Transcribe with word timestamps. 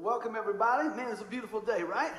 welcome 0.00 0.34
everybody. 0.34 0.88
Man, 0.96 1.12
it's 1.12 1.20
a 1.20 1.26
beautiful 1.26 1.60
day, 1.60 1.82
right? 1.82 2.12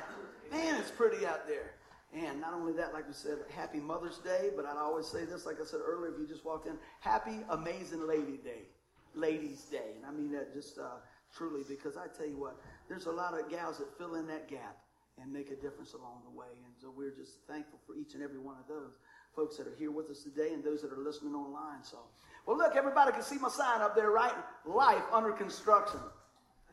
Man, 0.52 0.76
it's 0.76 0.90
pretty 0.90 1.26
out 1.26 1.48
there. 1.48 1.72
And 2.14 2.40
not 2.40 2.54
only 2.54 2.72
that, 2.74 2.92
like 2.92 3.08
we 3.08 3.14
said, 3.14 3.38
happy 3.50 3.80
Mother's 3.80 4.18
Day, 4.18 4.50
but 4.54 4.66
I'd 4.66 4.76
always 4.76 5.06
say 5.06 5.24
this, 5.24 5.46
like 5.46 5.56
I 5.60 5.64
said 5.64 5.80
earlier, 5.84 6.12
if 6.12 6.20
you 6.20 6.26
just 6.26 6.44
walked 6.44 6.66
in, 6.66 6.74
happy 7.00 7.38
Amazing 7.50 8.06
Lady 8.06 8.38
Day, 8.44 8.68
Ladies 9.14 9.62
Day. 9.64 9.96
And 9.96 10.06
I 10.06 10.12
mean 10.12 10.30
that 10.32 10.54
just 10.54 10.78
uh, 10.78 11.00
truly 11.36 11.62
because 11.68 11.96
I 11.96 12.06
tell 12.16 12.26
you 12.26 12.38
what, 12.38 12.56
there's 12.88 13.06
a 13.06 13.10
lot 13.10 13.38
of 13.38 13.50
gals 13.50 13.78
that 13.78 13.98
fill 13.98 14.14
in 14.14 14.28
that 14.28 14.48
gap 14.48 14.76
and 15.20 15.32
make 15.32 15.50
a 15.50 15.56
difference 15.56 15.94
along 15.94 16.22
the 16.24 16.38
way. 16.38 16.52
And 16.64 16.74
so 16.80 16.92
we're 16.96 17.14
just 17.16 17.38
thankful 17.48 17.80
for 17.86 17.96
each 17.96 18.14
and 18.14 18.22
every 18.22 18.38
one 18.38 18.56
of 18.60 18.68
those 18.68 18.92
folks 19.34 19.56
that 19.56 19.66
are 19.66 19.76
here 19.76 19.90
with 19.90 20.08
us 20.08 20.22
today 20.22 20.52
and 20.52 20.62
those 20.62 20.82
that 20.82 20.92
are 20.92 21.02
listening 21.02 21.34
online. 21.34 21.82
So, 21.82 21.98
well, 22.46 22.58
look, 22.58 22.76
everybody 22.76 23.10
can 23.12 23.22
see 23.22 23.38
my 23.38 23.48
sign 23.48 23.80
up 23.80 23.96
there, 23.96 24.10
right? 24.10 24.34
Life 24.66 25.02
under 25.12 25.32
construction. 25.32 26.00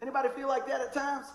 Anybody 0.02 0.30
feel 0.36 0.48
like 0.48 0.68
that 0.68 0.82
at 0.82 0.94
times? 0.94 1.26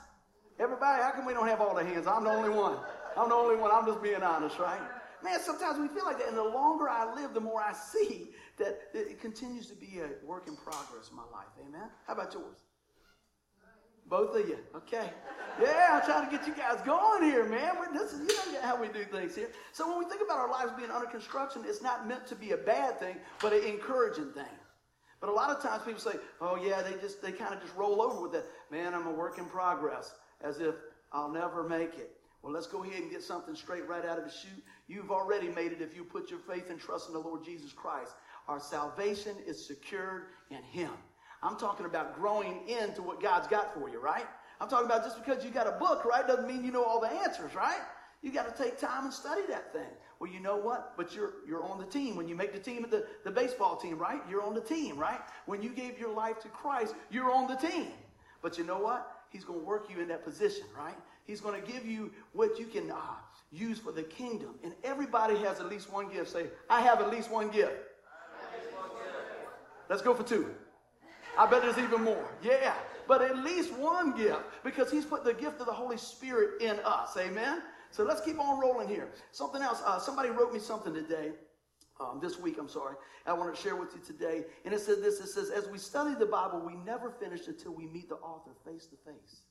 Everybody, 0.59 1.03
how 1.03 1.11
come 1.11 1.27
we 1.27 1.35
don't 1.35 1.49
have 1.49 1.61
all 1.61 1.75
the 1.75 1.85
hands? 1.85 2.07
I'm 2.07 2.25
the 2.25 2.31
only 2.31 2.51
one. 2.51 2.77
I'm 3.17 3.29
the 3.29 3.35
only 3.35 3.57
one. 3.57 3.71
I'm 3.73 3.87
just 3.87 4.03
being 4.03 4.23
honest, 4.23 4.59
right? 4.59 4.81
Man, 5.23 5.41
sometimes 5.41 5.79
we 5.79 5.89
feel 5.89 6.05
like 6.05 6.19
that. 6.19 6.29
And 6.29 6.37
the 6.37 6.45
longer 6.45 6.89
I 6.89 7.13
live, 7.15 7.35
the 7.35 7.41
more 7.41 7.61
I 7.61 7.73
see 7.93 8.31
that 8.59 8.79
it 8.93 9.21
continues 9.21 9.67
to 9.69 9.75
be 9.75 10.01
a 10.01 10.27
work 10.27 10.47
in 10.47 10.57
progress 10.57 11.11
in 11.11 11.17
my 11.17 11.25
life. 11.33 11.49
Amen? 11.67 11.89
How 12.07 12.15
about 12.15 12.33
yours? 12.33 12.59
Both 14.07 14.37
of 14.37 14.47
you. 14.47 14.59
Okay. 14.77 15.11
Yeah, 15.61 15.89
I'm 15.93 16.05
trying 16.05 16.29
to 16.29 16.37
get 16.37 16.47
you 16.47 16.55
guys 16.55 16.81
going 16.85 17.23
here, 17.23 17.49
man. 17.49 17.77
This 17.95 18.13
is 18.13 18.21
you 18.21 18.53
know 18.53 18.61
how 18.61 18.79
we 18.79 18.89
do 18.89 19.05
things 19.05 19.35
here. 19.35 19.49
So 19.73 19.89
when 19.89 19.99
we 19.99 20.05
think 20.05 20.21
about 20.21 20.39
our 20.39 20.51
lives 20.51 20.73
being 20.77 20.91
under 20.91 21.07
construction, 21.07 21.63
it's 21.67 21.81
not 21.81 22.07
meant 22.07 22.27
to 22.27 22.35
be 22.35 22.51
a 22.51 22.57
bad 22.57 23.01
thing, 23.01 23.17
but 23.41 23.53
an 23.53 23.65
encouraging 23.65 24.33
thing. 24.33 24.45
But 25.21 25.31
a 25.31 25.33
lot 25.33 25.49
of 25.49 25.63
times 25.63 25.85
people 25.87 26.01
say, 26.01 26.19
oh, 26.43 26.57
yeah, 26.63 26.83
they 26.83 27.01
just, 27.01 27.23
they 27.23 27.33
kind 27.33 27.55
of 27.55 27.63
just 27.63 27.75
roll 27.77 28.03
over 28.03 28.21
with 28.21 28.33
that. 28.33 28.45
Man, 28.71 28.95
I'm 28.95 29.07
a 29.07 29.13
work 29.13 29.39
in 29.39 29.47
progress, 29.47 30.15
as 30.41 30.61
if 30.61 30.75
I'll 31.13 31.31
never 31.31 31.69
make 31.69 31.95
it. 31.95 32.11
Well, 32.43 32.53
let's 32.53 32.67
go 32.67 32.83
ahead 32.85 33.01
and 33.01 33.11
get 33.11 33.23
something 33.23 33.55
straight 33.55 33.89
right 33.89 34.05
out 34.05 34.19
of 34.19 34.25
the 34.25 34.31
chute. 34.31 34.63
You've 34.87 35.11
already 35.11 35.49
made 35.49 35.73
it 35.73 35.81
if 35.81 35.97
you 35.97 36.05
put 36.05 36.31
your 36.31 36.41
faith 36.41 36.69
and 36.69 36.79
trust 36.79 37.09
in 37.09 37.15
the 37.15 37.21
Lord 37.21 37.43
Jesus 37.43 37.73
Christ. 37.73 38.13
Our 38.49 38.61
salvation 38.61 39.35
is 39.47 39.65
secured 39.65 40.25
in 40.51 40.63
Him. 40.63 40.91
I'm 41.43 41.57
talking 41.57 41.87
about 41.87 42.15
growing 42.17 42.69
into 42.69 43.03
what 43.03 43.23
God's 43.23 43.49
got 43.49 43.73
for 43.75 43.89
you, 43.89 43.99
right? 43.99 44.27
I'm 44.61 44.69
talking 44.69 44.87
about 44.87 45.05
just 45.05 45.23
because 45.25 45.45
you 45.45 45.51
got 45.51 45.67
a 45.67 45.73
book, 45.73 46.05
right, 46.05 46.27
doesn't 46.27 46.47
mean 46.47 46.65
you 46.65 46.71
know 46.71 46.85
all 46.85 47.01
the 47.01 47.11
answers, 47.11 47.55
right? 47.55 47.81
You 48.23 48.33
got 48.33 48.55
to 48.55 48.63
take 48.63 48.79
time 48.79 49.05
and 49.05 49.13
study 49.13 49.43
that 49.49 49.73
thing. 49.73 49.91
Well, 50.19 50.31
you 50.31 50.41
know 50.41 50.57
what? 50.57 50.95
But 50.97 51.15
you're 51.15 51.35
you're 51.47 51.63
on 51.63 51.79
the 51.79 51.85
team. 51.85 52.17
When 52.17 52.27
you 52.29 52.35
make 52.35 52.53
the 52.53 52.59
team 52.59 52.85
of 52.85 52.91
the, 52.91 53.07
the 53.25 53.31
baseball 53.31 53.77
team, 53.77 53.99
right? 53.99 54.23
You're 54.31 54.43
on 54.43 54.55
the 54.55 54.63
team, 54.63 54.97
right? 54.97 55.21
When 55.45 55.61
you 55.61 55.71
gave 55.71 55.99
your 55.99 56.15
life 56.15 56.41
to 56.41 56.49
Christ, 56.49 56.95
you're 57.11 57.31
on 57.31 57.47
the 57.47 57.57
team. 57.57 57.89
But 58.45 58.59
you 58.59 58.65
know 58.65 58.79
what? 58.79 59.11
He's 59.31 59.43
going 59.43 59.61
to 59.61 59.65
work 59.65 59.89
you 59.89 60.03
in 60.03 60.09
that 60.09 60.23
position, 60.23 60.67
right? 60.77 60.95
He's 61.25 61.41
going 61.41 61.59
to 61.59 61.67
give 61.67 61.87
you 61.87 62.13
what 62.35 62.59
you 62.59 62.67
can 62.67 62.91
uh, 62.91 62.99
use 63.51 63.79
for 63.79 63.91
the 63.91 64.03
kingdom. 64.03 64.57
And 64.63 64.75
everybody 64.85 65.35
has 65.39 65.61
at 65.61 65.71
least 65.71 65.91
one 65.91 66.13
gift. 66.13 66.31
Say, 66.31 66.49
I 66.69 66.83
have 66.83 67.01
at 67.01 67.11
least 67.11 67.31
one 67.31 67.49
gift. 67.49 67.73
Let's 69.89 70.03
go 70.03 70.15
for 70.15 70.25
two. 70.25 70.51
I 71.39 71.47
bet 71.47 71.63
there's 71.63 71.79
even 71.79 72.05
more. 72.05 72.29
Yeah. 72.43 72.75
But 73.09 73.23
at 73.23 73.39
least 73.39 73.73
one 73.73 74.15
gift 74.15 74.43
because 74.63 74.91
he's 74.91 75.07
put 75.07 75.25
the 75.25 75.33
gift 75.33 75.61
of 75.61 75.67
the 75.67 75.73
Holy 75.73 75.97
Spirit 75.97 76.61
in 76.61 76.79
us. 76.85 77.17
Amen? 77.17 77.63
So 77.93 78.05
let's 78.05 78.21
keep 78.21 78.39
on 78.39 78.61
rolling 78.61 78.89
here. 78.89 79.09
Something 79.33 79.63
else. 79.63 79.81
Uh, 79.87 79.99
somebody 79.99 80.29
wrote 80.29 80.53
me 80.53 80.59
something 80.59 80.93
today. 80.93 81.31
Um, 82.01 82.19
this 82.21 82.39
week, 82.39 82.57
I'm 82.59 82.69
sorry. 82.69 82.97
I 83.25 83.33
want 83.33 83.55
to 83.55 83.61
share 83.61 83.77
with 83.77 83.95
you 83.95 84.01
today. 84.05 84.45
And 84.65 84.75
it 84.75 84.81
says 84.81 85.01
this 85.01 85.21
it 85.21 85.29
says, 85.29 85.51
As 85.51 85.69
we 85.69 85.79
study 85.79 86.15
the 86.15 86.27
Bible, 86.27 86.61
we 86.61 86.75
never 86.75 87.11
finish 87.11 87.47
until 87.47 87.73
we 87.73 87.87
meet 87.87 88.09
the 88.09 88.17
author 88.17 88.51
face 88.65 88.87
to 88.87 88.97
face. 88.97 89.43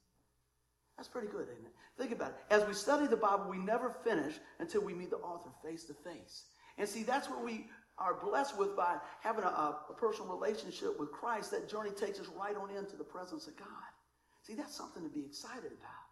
That's 0.97 1.07
pretty 1.07 1.27
good, 1.27 1.47
isn't 1.49 1.65
it? 1.65 1.73
Think 1.97 2.11
about 2.11 2.31
it. 2.31 2.53
As 2.53 2.67
we 2.67 2.73
study 2.73 3.07
the 3.07 3.17
Bible, 3.17 3.45
we 3.49 3.57
never 3.57 3.95
finish 4.03 4.35
until 4.59 4.81
we 4.81 4.93
meet 4.93 5.09
the 5.09 5.17
author 5.17 5.49
face 5.63 5.85
to 5.85 5.93
face. 5.93 6.45
And 6.77 6.87
see, 6.87 7.03
that's 7.03 7.29
what 7.29 7.43
we 7.43 7.67
are 7.97 8.15
blessed 8.15 8.57
with 8.57 8.75
by 8.75 8.97
having 9.21 9.43
a, 9.43 9.47
a, 9.47 9.93
personal 9.97 10.35
relationship 10.35 10.99
with 10.99 11.11
Christ. 11.11 11.51
That 11.51 11.69
journey 11.69 11.91
takes 11.91 12.19
us 12.19 12.27
right 12.39 12.55
on 12.55 12.69
into 12.75 12.95
the 12.95 13.03
presence 13.03 13.47
of 13.47 13.55
God. 13.57 13.67
See, 14.41 14.55
that's 14.55 14.75
something 14.75 15.03
to 15.03 15.09
be 15.09 15.25
excited 15.25 15.71
about. 15.71 16.03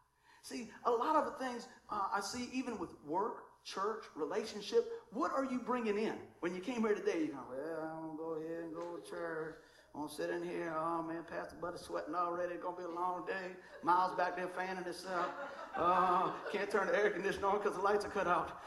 See, 0.44 0.70
a 0.86 0.92
lot 0.92 1.16
of 1.16 1.26
the 1.26 1.46
things 1.46 1.68
uh, 1.90 2.08
I 2.14 2.22
see, 2.22 2.50
even 2.54 2.80
with 2.80 2.92
work, 3.06 3.44
church, 3.64 4.04
relationship, 4.16 4.92
what 5.12 5.32
are 5.32 5.46
you 5.46 5.60
bringing 5.60 5.98
in? 5.98 6.16
When 6.40 6.56
you 6.56 6.62
came 6.62 6.82
here 6.82 6.96
today, 6.96 7.22
you 7.22 7.28
go, 7.28 7.40
well, 7.50 7.92
I'm 7.94 8.18
going 8.18 8.18
to 8.18 8.24
go 8.24 8.32
ahead 8.34 8.64
and 8.64 8.74
go 8.74 8.98
to 8.98 9.10
church. 9.10 9.56
I'm 9.94 10.02
going 10.02 10.10
to 10.10 10.16
sit 10.16 10.30
in 10.30 10.44
here. 10.44 10.74
Oh, 10.78 11.04
man, 11.04 11.24
Pastor 11.30 11.56
Buddy's 11.62 11.82
sweating 11.82 12.16
already. 12.16 12.54
It's 12.54 12.64
going 12.64 12.76
to 12.78 12.82
be 12.82 12.88
a 12.88 12.96
long 12.96 13.26
day. 13.26 13.56
Miles 13.84 14.16
back 14.16 14.38
there 14.38 14.48
fanning 14.48 14.84
himself. 14.84 15.28
Uh, 15.76 16.32
can't 16.52 16.70
turn 16.72 16.88
the 16.88 16.96
air 16.96 17.10
conditioner 17.10 17.48
on 17.48 17.58
because 17.58 17.76
the 17.76 17.82
lights 17.82 18.06
are 18.06 18.10
cut 18.10 18.28
out. 18.28 18.62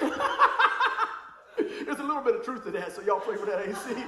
There's 1.84 1.98
a 1.98 2.02
little 2.02 2.22
bit 2.22 2.36
of 2.36 2.44
truth 2.44 2.64
to 2.64 2.70
that, 2.72 2.92
so 2.92 3.02
y'all 3.02 3.20
pray 3.20 3.36
for 3.36 3.46
that 3.46 3.60
AC. 3.60 4.04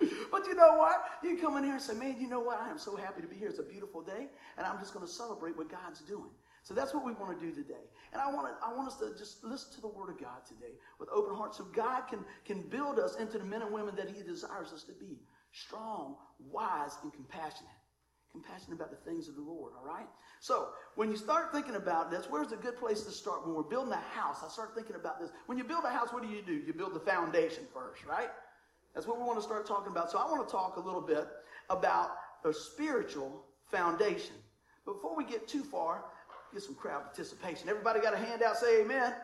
but 0.30 0.46
you 0.46 0.54
know 0.54 0.76
what? 0.76 1.04
You 1.22 1.36
come 1.38 1.56
in 1.56 1.64
here 1.64 1.74
and 1.74 1.82
say, 1.82 1.94
man, 1.94 2.16
you 2.18 2.28
know 2.28 2.40
what? 2.40 2.60
I 2.60 2.70
am 2.70 2.78
so 2.78 2.96
happy 2.96 3.20
to 3.20 3.26
be 3.26 3.36
here. 3.36 3.48
It's 3.48 3.58
a 3.58 3.62
beautiful 3.62 4.02
day, 4.02 4.28
and 4.56 4.66
I'm 4.66 4.78
just 4.78 4.94
going 4.94 5.04
to 5.04 5.10
celebrate 5.10 5.56
what 5.56 5.68
God's 5.70 6.00
doing. 6.00 6.30
So 6.64 6.74
that's 6.74 6.92
what 6.94 7.04
we 7.04 7.12
want 7.12 7.38
to 7.38 7.46
do 7.46 7.52
today. 7.52 7.84
And 8.12 8.20
I 8.20 8.32
want, 8.32 8.48
to, 8.48 8.66
I 8.66 8.74
want 8.74 8.88
us 8.88 8.96
to 8.96 9.14
just 9.16 9.44
listen 9.44 9.72
to 9.74 9.80
the 9.82 9.88
Word 9.88 10.08
of 10.08 10.18
God 10.18 10.44
today 10.48 10.72
with 10.98 11.08
open 11.12 11.36
hearts 11.36 11.58
so 11.58 11.64
God 11.64 12.08
can, 12.08 12.24
can 12.44 12.62
build 12.62 12.98
us 12.98 13.16
into 13.16 13.38
the 13.38 13.44
men 13.44 13.62
and 13.62 13.70
women 13.70 13.94
that 13.96 14.08
He 14.08 14.22
desires 14.22 14.72
us 14.72 14.82
to 14.84 14.92
be 14.92 15.20
strong, 15.52 16.16
wise, 16.50 16.96
and 17.02 17.12
compassionate 17.12 17.70
compassionate 18.34 18.74
about 18.74 18.90
the 18.90 19.08
things 19.08 19.28
of 19.28 19.36
the 19.36 19.40
Lord, 19.40 19.74
all 19.78 19.86
right? 19.86 20.08
So, 20.40 20.70
when 20.96 21.08
you 21.08 21.16
start 21.16 21.52
thinking 21.52 21.76
about 21.76 22.10
this, 22.10 22.26
where's 22.28 22.50
a 22.50 22.56
good 22.56 22.76
place 22.76 23.02
to 23.02 23.12
start? 23.12 23.46
When 23.46 23.54
we're 23.54 23.62
building 23.62 23.92
a 23.92 24.18
house, 24.18 24.38
I 24.44 24.48
start 24.48 24.74
thinking 24.74 24.96
about 24.96 25.20
this. 25.20 25.30
When 25.46 25.56
you 25.56 25.62
build 25.62 25.84
a 25.84 25.90
house, 25.90 26.12
what 26.12 26.20
do 26.20 26.28
you 26.28 26.42
do? 26.42 26.52
You 26.52 26.74
build 26.74 26.94
the 26.94 27.00
foundation 27.00 27.62
first, 27.72 28.04
right? 28.04 28.30
That's 28.92 29.06
what 29.06 29.18
we 29.18 29.24
want 29.24 29.38
to 29.38 29.42
start 29.42 29.66
talking 29.66 29.92
about. 29.92 30.10
So, 30.10 30.18
I 30.18 30.28
want 30.28 30.46
to 30.46 30.50
talk 30.50 30.76
a 30.76 30.80
little 30.80 31.00
bit 31.00 31.28
about 31.70 32.10
a 32.44 32.52
spiritual 32.52 33.44
foundation. 33.70 34.34
Before 34.84 35.16
we 35.16 35.24
get 35.24 35.46
too 35.46 35.62
far, 35.62 36.04
get 36.54 36.62
some 36.62 36.74
crowd 36.74 37.02
participation. 37.02 37.68
Everybody 37.68 38.00
got 38.00 38.14
a 38.14 38.16
handout? 38.16 38.56
Say 38.56 38.82
amen. 38.82 38.96
amen. 38.96 39.14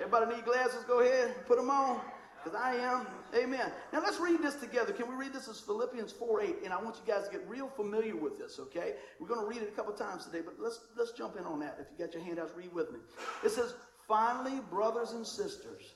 Everybody 0.00 0.36
need 0.36 0.44
glasses? 0.44 0.84
Go 0.88 1.00
ahead, 1.00 1.34
put 1.46 1.58
them 1.58 1.70
on 1.70 2.00
because 2.42 2.58
I 2.58 2.76
am. 2.76 3.06
Amen. 3.36 3.72
Now 3.92 4.00
let's 4.00 4.18
read 4.18 4.40
this 4.40 4.54
together. 4.54 4.92
Can 4.92 5.08
we 5.08 5.14
read 5.16 5.32
this 5.32 5.48
as 5.48 5.60
Philippians 5.60 6.12
4 6.12 6.42
8? 6.42 6.56
And 6.64 6.72
I 6.72 6.80
want 6.80 6.96
you 6.96 7.12
guys 7.12 7.26
to 7.26 7.30
get 7.30 7.46
real 7.48 7.68
familiar 7.68 8.16
with 8.16 8.38
this, 8.38 8.58
okay? 8.58 8.94
We're 9.20 9.26
going 9.28 9.40
to 9.40 9.46
read 9.46 9.62
it 9.62 9.68
a 9.68 9.76
couple 9.76 9.92
times 9.92 10.24
today, 10.24 10.40
but 10.44 10.54
let's 10.58 10.80
let's 10.96 11.12
jump 11.12 11.36
in 11.36 11.44
on 11.44 11.58
that. 11.60 11.76
If 11.80 11.86
you 11.90 12.04
got 12.04 12.14
your 12.14 12.22
handouts, 12.22 12.52
read 12.56 12.72
with 12.72 12.92
me. 12.92 13.00
It 13.44 13.50
says, 13.50 13.74
Finally, 14.06 14.60
brothers 14.70 15.12
and 15.12 15.26
sisters, 15.26 15.94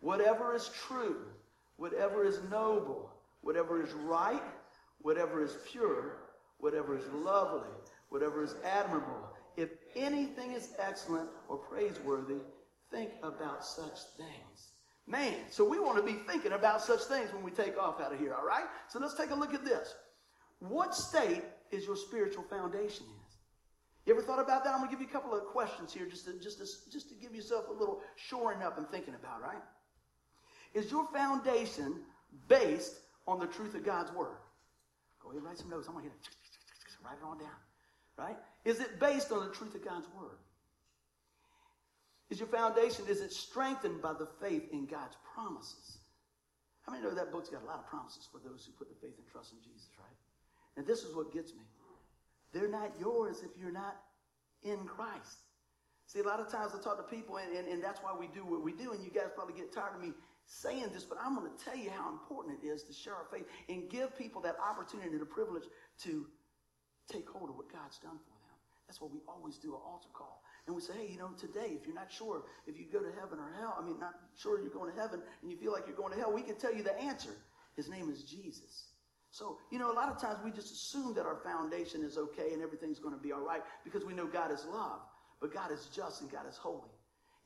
whatever 0.00 0.54
is 0.54 0.70
true, 0.88 1.18
whatever 1.76 2.24
is 2.24 2.40
noble, 2.50 3.12
whatever 3.40 3.82
is 3.82 3.92
right, 3.92 4.42
whatever 4.98 5.42
is 5.42 5.56
pure, 5.70 6.16
whatever 6.58 6.96
is 6.96 7.04
lovely, 7.12 7.68
whatever 8.08 8.42
is 8.42 8.56
admirable, 8.64 9.21
anything 9.96 10.52
is 10.52 10.70
excellent 10.78 11.28
or 11.48 11.56
praiseworthy, 11.56 12.40
think 12.90 13.10
about 13.22 13.64
such 13.64 13.98
things. 14.16 14.72
Man, 15.06 15.34
so 15.50 15.68
we 15.68 15.80
want 15.80 15.96
to 15.96 16.02
be 16.02 16.18
thinking 16.26 16.52
about 16.52 16.80
such 16.80 17.02
things 17.02 17.32
when 17.32 17.42
we 17.42 17.50
take 17.50 17.76
off 17.76 18.00
out 18.00 18.12
of 18.12 18.18
here, 18.18 18.34
all 18.34 18.46
right? 18.46 18.64
So 18.88 18.98
let's 18.98 19.14
take 19.14 19.30
a 19.30 19.34
look 19.34 19.54
at 19.54 19.64
this. 19.64 19.94
What 20.60 20.94
state 20.94 21.42
is 21.72 21.86
your 21.86 21.96
spiritual 21.96 22.44
foundation 22.44 23.06
in? 23.06 23.22
You 24.06 24.14
ever 24.14 24.22
thought 24.22 24.40
about 24.40 24.64
that? 24.64 24.74
I'm 24.74 24.80
going 24.80 24.90
to 24.90 24.96
give 24.96 25.00
you 25.00 25.08
a 25.08 25.12
couple 25.12 25.36
of 25.36 25.44
questions 25.44 25.92
here 25.92 26.06
just 26.06 26.24
to, 26.26 26.38
just 26.40 26.58
to, 26.58 26.90
just 26.90 27.08
to 27.08 27.14
give 27.14 27.34
yourself 27.34 27.68
a 27.68 27.72
little 27.72 28.00
shoring 28.16 28.62
up 28.62 28.78
and 28.78 28.88
thinking 28.88 29.14
about, 29.14 29.40
right? 29.42 29.62
Is 30.74 30.90
your 30.90 31.06
foundation 31.12 32.00
based 32.48 32.94
on 33.26 33.38
the 33.38 33.46
truth 33.46 33.74
of 33.74 33.84
God's 33.84 34.12
Word? 34.12 34.38
Go 35.20 35.28
ahead 35.30 35.38
and 35.38 35.46
write 35.46 35.58
some 35.58 35.70
notes. 35.70 35.86
I'm 35.86 35.94
going 35.94 36.04
to 36.06 36.10
hit 36.10 36.18
it. 36.20 37.04
Write 37.04 37.18
it 37.20 37.24
on 37.24 37.38
down, 37.38 37.50
right? 38.16 38.36
Is 38.64 38.80
it 38.80 39.00
based 39.00 39.32
on 39.32 39.46
the 39.46 39.54
truth 39.54 39.74
of 39.74 39.84
God's 39.84 40.06
Word? 40.18 40.38
Is 42.30 42.38
your 42.38 42.48
foundation, 42.48 43.04
is 43.08 43.20
it 43.20 43.32
strengthened 43.32 44.00
by 44.00 44.14
the 44.14 44.26
faith 44.40 44.68
in 44.72 44.86
God's 44.86 45.16
promises? 45.34 45.98
How 46.82 46.92
many 46.92 47.04
know 47.04 47.14
that 47.14 47.30
book's 47.30 47.50
got 47.50 47.62
a 47.62 47.66
lot 47.66 47.78
of 47.78 47.86
promises 47.86 48.26
for 48.30 48.38
those 48.38 48.64
who 48.64 48.72
put 48.72 48.88
the 48.88 49.06
faith 49.06 49.16
and 49.18 49.26
trust 49.30 49.52
in 49.52 49.58
Jesus, 49.62 49.90
right? 49.98 50.16
And 50.76 50.86
this 50.86 51.04
is 51.04 51.14
what 51.14 51.32
gets 51.32 51.52
me. 51.52 51.62
They're 52.52 52.68
not 52.68 52.92
yours 52.98 53.42
if 53.44 53.50
you're 53.60 53.72
not 53.72 53.96
in 54.62 54.78
Christ. 54.84 55.44
See, 56.06 56.20
a 56.20 56.22
lot 56.22 56.40
of 56.40 56.50
times 56.50 56.72
I 56.74 56.82
talk 56.82 56.96
to 56.96 57.14
people, 57.14 57.36
and, 57.36 57.56
and, 57.56 57.68
and 57.68 57.82
that's 57.82 58.00
why 58.02 58.12
we 58.18 58.26
do 58.28 58.44
what 58.44 58.62
we 58.62 58.72
do, 58.72 58.92
and 58.92 59.04
you 59.04 59.10
guys 59.10 59.30
probably 59.34 59.54
get 59.54 59.72
tired 59.72 59.94
of 59.94 60.02
me 60.02 60.12
saying 60.46 60.90
this, 60.92 61.04
but 61.04 61.18
I'm 61.22 61.34
going 61.34 61.50
to 61.50 61.64
tell 61.64 61.76
you 61.76 61.90
how 61.90 62.10
important 62.10 62.58
it 62.62 62.66
is 62.66 62.82
to 62.84 62.92
share 62.92 63.14
our 63.14 63.26
faith 63.32 63.46
and 63.68 63.88
give 63.88 64.16
people 64.18 64.42
that 64.42 64.56
opportunity 64.58 65.10
and 65.10 65.20
the 65.20 65.26
privilege 65.26 65.64
to 66.02 66.26
take 67.08 67.28
hold 67.28 67.50
of 67.50 67.56
what 67.56 67.72
God's 67.72 67.98
done 67.98 68.18
for 68.18 68.36
them. 68.46 68.58
That's 68.86 69.00
what 69.00 69.12
we 69.12 69.20
always 69.26 69.56
do, 69.56 69.74
an 69.74 69.80
altar 69.84 70.08
call. 70.12 70.42
And 70.66 70.76
we 70.76 70.82
say, 70.82 70.92
hey, 70.94 71.08
you 71.10 71.18
know, 71.18 71.30
today, 71.38 71.74
if 71.74 71.86
you're 71.86 71.94
not 71.94 72.10
sure 72.10 72.44
if 72.66 72.78
you 72.78 72.86
go 72.92 73.00
to 73.00 73.10
heaven 73.18 73.38
or 73.38 73.50
hell, 73.58 73.76
I 73.78 73.84
mean, 73.84 73.98
not 73.98 74.14
sure 74.36 74.60
you're 74.60 74.70
going 74.70 74.92
to 74.92 75.00
heaven 75.00 75.20
and 75.42 75.50
you 75.50 75.56
feel 75.56 75.72
like 75.72 75.84
you're 75.86 75.96
going 75.96 76.12
to 76.12 76.18
hell, 76.18 76.32
we 76.32 76.42
can 76.42 76.56
tell 76.56 76.74
you 76.74 76.82
the 76.82 76.98
answer. 77.00 77.34
His 77.74 77.88
name 77.88 78.10
is 78.10 78.22
Jesus. 78.22 78.92
So, 79.30 79.58
you 79.70 79.78
know, 79.78 79.90
a 79.90 79.96
lot 79.96 80.10
of 80.10 80.20
times 80.20 80.38
we 80.44 80.50
just 80.50 80.70
assume 80.70 81.14
that 81.14 81.24
our 81.24 81.40
foundation 81.42 82.04
is 82.04 82.18
okay 82.18 82.52
and 82.52 82.62
everything's 82.62 82.98
going 82.98 83.14
to 83.14 83.20
be 83.20 83.32
all 83.32 83.40
right 83.40 83.62
because 83.82 84.04
we 84.04 84.12
know 84.12 84.26
God 84.26 84.52
is 84.52 84.64
love. 84.70 85.00
But 85.40 85.52
God 85.52 85.72
is 85.72 85.88
just 85.94 86.20
and 86.20 86.30
God 86.30 86.46
is 86.48 86.56
holy. 86.56 86.92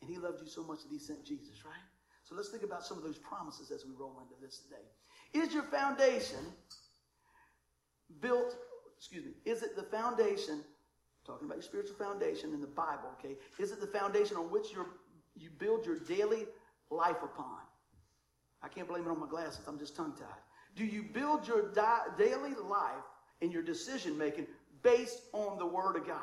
And 0.03 0.11
He 0.11 0.19
loved 0.19 0.43
you 0.43 0.49
so 0.49 0.63
much 0.63 0.83
that 0.83 0.91
He 0.91 0.99
sent 0.99 1.25
Jesus, 1.25 1.65
right? 1.65 1.87
So 2.25 2.35
let's 2.35 2.51
think 2.51 2.65
about 2.65 2.85
some 2.85 2.99
of 2.99 3.05
those 3.05 3.19
promises 3.19 3.71
as 3.71 3.87
we 3.87 3.93
roll 3.97 4.21
into 4.21 4.35
this 4.43 4.59
today. 4.59 4.83
Is 5.33 5.55
your 5.55 5.63
foundation 5.63 6.41
built, 8.21 8.57
excuse 8.97 9.25
me, 9.25 9.33
is 9.45 9.63
it 9.63 9.77
the 9.77 9.83
foundation, 9.83 10.61
talking 11.27 11.47
about 11.47 11.57
your 11.57 11.63
spiritual 11.63 11.97
foundation 11.97 12.53
in 12.53 12.61
the 12.61 12.67
Bible, 12.67 13.11
okay? 13.19 13.37
Is 13.59 13.73
it 13.73 13.81
the 13.81 13.87
foundation 13.87 14.37
on 14.37 14.51
which 14.51 14.73
you 14.73 14.87
you 15.35 15.51
build 15.51 15.85
your 15.85 15.99
daily 15.99 16.47
life 16.91 17.23
upon? 17.23 17.59
I 18.63 18.69
can't 18.69 18.89
blame 18.89 19.05
it 19.07 19.11
on 19.11 19.21
my 19.21 19.29
glasses, 19.29 19.61
I'm 19.67 19.79
just 19.79 19.97
tongue 19.97 20.15
tied. 20.19 20.27
Do 20.75 20.85
you 20.85 21.03
build 21.03 21.47
your 21.47 21.73
di- 21.73 22.07
daily 22.19 22.55
life 22.69 23.05
and 23.41 23.53
your 23.53 23.63
decision 23.63 24.17
making 24.17 24.47
based 24.83 25.21
on 25.33 25.59
the 25.59 25.67
Word 25.67 25.97
of 25.97 26.07
God? 26.07 26.19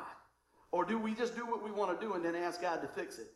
Or 0.72 0.84
do 0.84 0.98
we 0.98 1.14
just 1.14 1.36
do 1.36 1.46
what 1.46 1.62
we 1.62 1.70
want 1.70 1.98
to 1.98 2.04
do 2.04 2.14
and 2.14 2.24
then 2.24 2.34
ask 2.34 2.60
God 2.60 2.82
to 2.82 2.88
fix 2.88 3.18
it? 3.18 3.28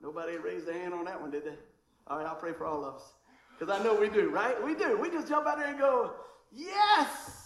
Nobody 0.00 0.36
raised 0.36 0.66
their 0.66 0.78
hand 0.78 0.94
on 0.94 1.04
that 1.06 1.20
one, 1.20 1.30
did 1.30 1.44
they? 1.44 1.56
All 2.06 2.18
right, 2.18 2.26
I'll 2.26 2.36
pray 2.36 2.52
for 2.52 2.64
all 2.64 2.84
of 2.84 2.94
us. 2.94 3.02
Because 3.58 3.76
I 3.76 3.82
know 3.82 3.94
we 3.94 4.08
do, 4.08 4.30
right? 4.30 4.62
We 4.64 4.74
do. 4.74 4.96
We 4.96 5.10
just 5.10 5.28
jump 5.28 5.46
out 5.46 5.58
there 5.58 5.68
and 5.68 5.78
go, 5.78 6.12
Yes! 6.52 7.37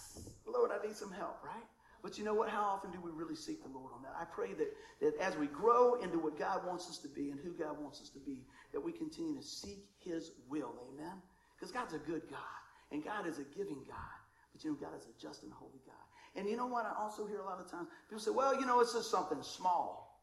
Lord, 0.53 0.71
I 0.71 0.85
need 0.85 0.95
some 0.95 1.11
help, 1.11 1.43
right? 1.43 1.63
But 2.03 2.17
you 2.17 2.25
know 2.25 2.33
what? 2.33 2.49
How 2.49 2.63
often 2.63 2.91
do 2.91 2.99
we 3.01 3.11
really 3.11 3.35
seek 3.35 3.63
the 3.63 3.69
Lord 3.69 3.91
on 3.95 4.03
that? 4.03 4.13
I 4.19 4.25
pray 4.25 4.53
that, 4.53 4.73
that 5.01 5.17
as 5.21 5.37
we 5.37 5.47
grow 5.47 5.95
into 5.95 6.19
what 6.19 6.37
God 6.37 6.67
wants 6.67 6.89
us 6.89 6.97
to 6.99 7.07
be 7.07 7.31
and 7.31 7.39
who 7.39 7.53
God 7.53 7.81
wants 7.81 8.01
us 8.01 8.09
to 8.09 8.19
be, 8.19 8.43
that 8.73 8.79
we 8.81 8.91
continue 8.91 9.37
to 9.37 9.43
seek 9.43 9.85
His 9.99 10.31
will. 10.49 10.73
Amen? 10.93 11.15
Because 11.55 11.71
God's 11.71 11.93
a 11.93 11.99
good 11.99 12.23
God. 12.29 12.59
And 12.91 13.03
God 13.03 13.25
is 13.25 13.39
a 13.39 13.43
giving 13.57 13.83
God. 13.87 14.17
But 14.51 14.63
you 14.63 14.71
know, 14.71 14.77
God 14.77 14.95
is 14.99 15.07
a 15.07 15.19
just 15.19 15.43
and 15.43 15.51
holy 15.53 15.79
God. 15.85 15.95
And 16.35 16.49
you 16.49 16.57
know 16.57 16.67
what? 16.67 16.85
I 16.85 16.93
also 16.99 17.25
hear 17.25 17.39
a 17.39 17.45
lot 17.45 17.59
of 17.59 17.71
times 17.71 17.87
people 18.09 18.21
say, 18.21 18.31
well, 18.31 18.59
you 18.59 18.65
know, 18.65 18.81
it's 18.81 18.93
just 18.93 19.09
something 19.09 19.41
small. 19.41 20.21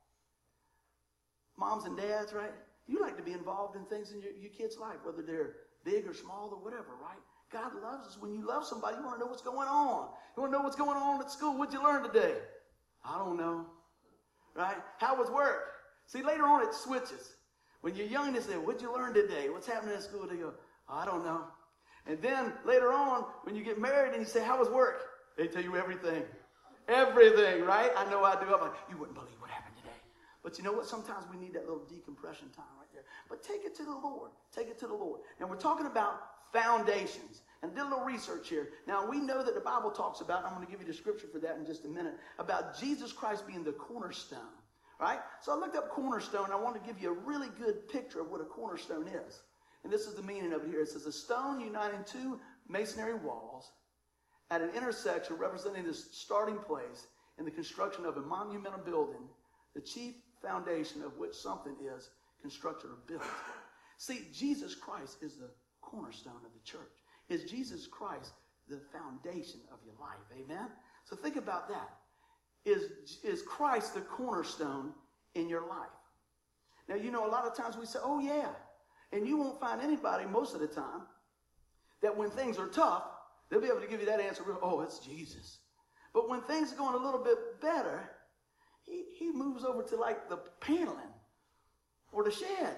Moms 1.56 1.84
and 1.84 1.96
dads, 1.96 2.32
right? 2.32 2.52
You 2.86 3.00
like 3.00 3.16
to 3.16 3.22
be 3.22 3.32
involved 3.32 3.76
in 3.76 3.84
things 3.86 4.12
in 4.12 4.20
your, 4.20 4.32
your 4.32 4.50
kid's 4.50 4.78
life, 4.78 4.98
whether 5.02 5.22
they're 5.22 5.54
big 5.84 6.06
or 6.06 6.14
small 6.14 6.50
or 6.52 6.62
whatever, 6.62 6.94
right? 7.00 7.18
God 7.52 7.72
loves 7.82 8.06
us. 8.06 8.18
When 8.20 8.32
you 8.32 8.46
love 8.46 8.64
somebody, 8.64 8.96
you 8.96 9.04
want 9.04 9.16
to 9.16 9.24
know 9.24 9.30
what's 9.30 9.42
going 9.42 9.68
on. 9.68 10.08
You 10.36 10.42
want 10.42 10.52
to 10.52 10.58
know 10.58 10.64
what's 10.64 10.76
going 10.76 10.96
on 10.96 11.20
at 11.20 11.30
school. 11.30 11.58
What'd 11.58 11.74
you 11.74 11.82
learn 11.82 12.02
today? 12.02 12.34
I 13.04 13.18
don't 13.18 13.36
know. 13.36 13.66
Right? 14.54 14.76
How 14.98 15.16
was 15.16 15.30
work? 15.30 15.72
See, 16.06 16.22
later 16.22 16.44
on 16.44 16.62
it 16.62 16.74
switches. 16.74 17.34
When 17.80 17.96
you're 17.96 18.06
young, 18.06 18.32
they 18.32 18.40
say, 18.40 18.54
What'd 18.54 18.82
you 18.82 18.92
learn 18.92 19.14
today? 19.14 19.48
What's 19.48 19.66
happening 19.66 19.94
at 19.94 20.02
school? 20.02 20.26
They 20.28 20.36
go, 20.36 20.52
I 20.88 21.04
don't 21.04 21.24
know. 21.24 21.44
And 22.06 22.20
then 22.22 22.52
later 22.64 22.92
on, 22.92 23.24
when 23.44 23.54
you 23.54 23.64
get 23.64 23.80
married 23.80 24.12
and 24.12 24.20
you 24.20 24.28
say, 24.28 24.42
How 24.44 24.58
was 24.58 24.68
work? 24.68 25.02
They 25.36 25.46
tell 25.46 25.62
you 25.62 25.76
everything. 25.76 26.22
Everything, 26.88 27.62
right? 27.64 27.90
I 27.96 28.08
know 28.10 28.24
I 28.24 28.34
do. 28.34 28.52
I'm 28.52 28.60
like, 28.60 28.74
You 28.90 28.96
wouldn't 28.96 29.16
believe 29.16 29.34
what 29.40 29.50
happened 29.50 29.76
today. 29.76 29.96
But 30.42 30.58
you 30.58 30.64
know 30.64 30.72
what? 30.72 30.86
Sometimes 30.86 31.24
we 31.30 31.38
need 31.38 31.54
that 31.54 31.62
little 31.62 31.84
decompression 31.88 32.48
time 32.54 32.66
right 32.78 32.88
there. 32.92 33.04
But 33.28 33.42
take 33.42 33.64
it 33.64 33.74
to 33.76 33.84
the 33.84 33.90
Lord. 33.90 34.30
Take 34.54 34.68
it 34.68 34.78
to 34.80 34.86
the 34.86 34.94
Lord. 34.94 35.20
And 35.40 35.48
we're 35.48 35.56
talking 35.56 35.86
about 35.86 36.20
foundations. 36.52 37.42
And 37.62 37.74
did 37.74 37.82
a 37.82 37.88
little 37.90 38.04
research 38.04 38.48
here. 38.48 38.70
Now, 38.86 39.06
we 39.06 39.18
know 39.18 39.42
that 39.44 39.54
the 39.54 39.60
Bible 39.60 39.90
talks 39.90 40.22
about, 40.22 40.46
I'm 40.46 40.54
going 40.54 40.64
to 40.64 40.70
give 40.70 40.80
you 40.80 40.86
the 40.86 40.94
scripture 40.94 41.26
for 41.30 41.38
that 41.40 41.58
in 41.58 41.66
just 41.66 41.84
a 41.84 41.88
minute, 41.88 42.14
about 42.38 42.80
Jesus 42.80 43.12
Christ 43.12 43.46
being 43.46 43.64
the 43.64 43.72
cornerstone. 43.72 44.40
Right? 44.98 45.18
So 45.42 45.52
I 45.52 45.56
looked 45.56 45.76
up 45.76 45.90
cornerstone. 45.90 46.52
I 46.52 46.56
want 46.56 46.74
to 46.74 46.86
give 46.86 47.02
you 47.02 47.10
a 47.10 47.26
really 47.26 47.48
good 47.58 47.86
picture 47.88 48.20
of 48.20 48.30
what 48.30 48.40
a 48.40 48.44
cornerstone 48.44 49.08
is. 49.08 49.40
And 49.84 49.92
this 49.92 50.06
is 50.06 50.14
the 50.14 50.22
meaning 50.22 50.52
of 50.52 50.64
it 50.64 50.68
here. 50.68 50.80
It 50.80 50.88
says 50.88 51.06
a 51.06 51.12
stone 51.12 51.60
uniting 51.60 52.04
two 52.04 52.40
masonry 52.68 53.14
walls 53.14 53.72
at 54.50 54.60
an 54.60 54.70
intersection 54.76 55.36
representing 55.36 55.84
the 55.84 55.94
starting 55.94 56.58
place 56.58 57.06
in 57.38 57.44
the 57.44 57.50
construction 57.50 58.04
of 58.04 58.16
a 58.16 58.20
monumental 58.20 58.80
building, 58.80 59.28
the 59.74 59.80
chief 59.80 60.14
foundation 60.42 61.02
of 61.02 61.16
which 61.18 61.34
something 61.34 61.76
is 61.96 62.10
constructed 62.42 62.88
or 62.88 62.98
built. 63.06 63.22
See, 63.98 64.26
Jesus 64.32 64.74
Christ 64.74 65.18
is 65.22 65.36
the 65.36 65.50
cornerstone 65.90 66.44
of 66.44 66.52
the 66.52 66.64
church. 66.64 66.92
Is 67.28 67.50
Jesus 67.50 67.86
Christ 67.86 68.32
the 68.68 68.80
foundation 68.92 69.60
of 69.72 69.78
your 69.84 69.94
life? 70.00 70.18
Amen? 70.32 70.68
So 71.04 71.16
think 71.16 71.36
about 71.36 71.68
that. 71.68 71.90
Is, 72.64 72.90
is 73.24 73.42
Christ 73.42 73.94
the 73.94 74.00
cornerstone 74.00 74.92
in 75.34 75.48
your 75.48 75.62
life? 75.62 75.88
Now, 76.88 76.96
you 76.96 77.10
know, 77.10 77.26
a 77.26 77.30
lot 77.30 77.46
of 77.46 77.56
times 77.56 77.76
we 77.76 77.86
say, 77.86 77.98
oh, 78.02 78.20
yeah. 78.20 78.48
And 79.12 79.26
you 79.26 79.36
won't 79.36 79.60
find 79.60 79.80
anybody 79.80 80.26
most 80.26 80.54
of 80.54 80.60
the 80.60 80.66
time 80.66 81.02
that 82.02 82.16
when 82.16 82.30
things 82.30 82.58
are 82.58 82.68
tough, 82.68 83.04
they'll 83.48 83.60
be 83.60 83.68
able 83.68 83.80
to 83.80 83.86
give 83.86 84.00
you 84.00 84.06
that 84.06 84.20
answer. 84.20 84.42
Oh, 84.62 84.80
it's 84.80 84.98
Jesus. 84.98 85.58
But 86.12 86.28
when 86.28 86.42
things 86.42 86.72
are 86.72 86.76
going 86.76 86.94
a 86.94 87.04
little 87.04 87.22
bit 87.22 87.60
better, 87.60 88.10
he, 88.82 89.04
he 89.18 89.30
moves 89.30 89.64
over 89.64 89.82
to 89.82 89.96
like 89.96 90.28
the 90.28 90.38
paneling 90.60 91.14
or 92.12 92.24
the 92.24 92.30
shed. 92.30 92.76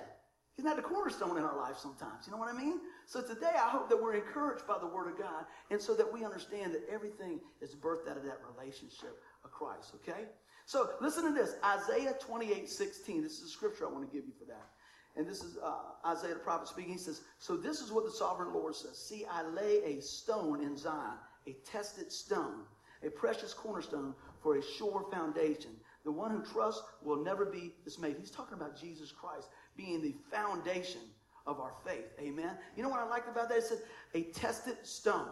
He's 0.55 0.65
not 0.65 0.77
the 0.77 0.83
cornerstone 0.83 1.37
in 1.39 1.45
our 1.45 1.57
life 1.57 1.79
sometimes. 1.79 2.27
You 2.27 2.33
know 2.33 2.39
what 2.39 2.55
I 2.55 2.59
mean? 2.59 2.81
So 3.07 3.21
today, 3.21 3.53
I 3.55 3.69
hope 3.69 3.89
that 3.89 4.01
we're 4.01 4.15
encouraged 4.15 4.67
by 4.67 4.79
the 4.79 4.87
Word 4.87 5.13
of 5.13 5.19
God 5.19 5.45
and 5.71 5.81
so 5.81 5.95
that 5.95 6.11
we 6.11 6.25
understand 6.25 6.75
that 6.75 6.83
everything 6.91 7.41
is 7.61 7.75
birthed 7.75 8.09
out 8.11 8.17
of 8.17 8.25
that 8.25 8.41
relationship 8.57 9.23
of 9.45 9.51
Christ, 9.51 9.93
okay? 9.97 10.25
So 10.67 10.91
listen 11.01 11.25
to 11.25 11.33
this 11.33 11.57
Isaiah 11.65 12.15
28 12.21 12.69
16. 12.69 13.23
This 13.23 13.39
is 13.39 13.45
a 13.45 13.49
scripture 13.49 13.87
I 13.87 13.93
want 13.93 14.09
to 14.09 14.17
give 14.17 14.27
you 14.27 14.33
for 14.39 14.45
that. 14.47 14.69
And 15.17 15.27
this 15.27 15.43
is 15.43 15.59
uh, 15.63 16.09
Isaiah 16.09 16.35
the 16.35 16.41
prophet 16.41 16.69
speaking. 16.69 16.93
He 16.93 16.99
says, 16.99 17.23
So 17.39 17.57
this 17.57 17.81
is 17.81 17.93
what 17.93 18.05
the 18.05 18.11
sovereign 18.11 18.55
Lord 18.55 18.75
says 18.75 18.97
See, 18.97 19.27
I 19.31 19.43
lay 19.43 19.83
a 19.85 20.01
stone 20.01 20.63
in 20.63 20.77
Zion, 20.77 21.19
a 21.47 21.57
tested 21.71 22.11
stone, 22.11 22.63
a 23.05 23.11
precious 23.11 23.53
cornerstone 23.53 24.15
for 24.43 24.57
a 24.57 24.63
sure 24.63 25.07
foundation. 25.13 25.73
The 26.05 26.13
one 26.13 26.31
who 26.31 26.43
trusts 26.43 26.83
will 27.03 27.23
never 27.23 27.45
be 27.45 27.75
dismayed. 27.85 28.17
He's 28.19 28.31
talking 28.31 28.55
about 28.55 28.81
Jesus 28.81 29.13
Christ 29.13 29.49
being 29.77 30.01
the 30.01 30.15
foundation 30.31 31.03
of 31.47 31.61
our 31.61 31.73
faith. 31.85 32.13
Amen. 32.21 32.57
You 32.77 32.83
know 32.83 32.89
what 32.89 33.01
I 33.01 33.09
liked 33.09 33.29
about 33.29 33.49
that? 33.49 33.59
It 33.59 33.65
said 33.65 33.79
a 34.15 34.25
tested 34.33 34.77
stone. 34.83 35.29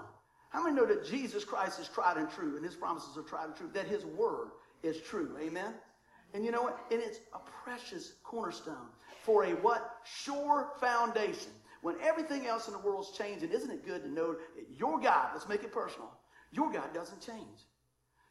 How 0.51 0.65
many 0.65 0.75
know 0.75 0.87
that 0.87 1.07
Jesus 1.07 1.45
Christ 1.45 1.79
is 1.79 1.89
tried 1.89 2.17
and 2.17 2.29
true 2.29 2.57
and 2.57 2.65
his 2.65 2.75
promises 2.75 3.17
are 3.17 3.23
tried 3.23 3.45
and 3.47 3.57
true? 3.57 3.71
That 3.73 3.87
his 3.87 4.05
word 4.05 4.49
is 4.83 5.01
true. 5.01 5.37
Amen. 5.41 5.75
And 6.35 6.45
you 6.45 6.51
know 6.51 6.63
what? 6.63 6.79
And 6.91 7.01
it's 7.01 7.21
a 7.35 7.39
precious 7.65 8.15
cornerstone 8.25 8.89
for 9.23 9.45
a 9.45 9.51
what? 9.51 9.97
Sure 10.05 10.71
foundation. 10.81 11.53
When 11.83 11.97
everything 12.03 12.47
else 12.47 12.67
in 12.67 12.75
the 12.75 12.81
world's 12.81 13.17
changing, 13.17 13.51
isn't 13.51 13.71
it 13.71 13.87
good 13.87 14.03
to 14.03 14.11
know 14.11 14.33
that 14.33 14.67
your 14.77 15.01
God, 15.01 15.31
let's 15.33 15.49
make 15.49 15.63
it 15.63 15.73
personal, 15.73 16.11
your 16.53 16.71
God 16.71 16.93
doesn't 16.93 17.25
change. 17.25 17.67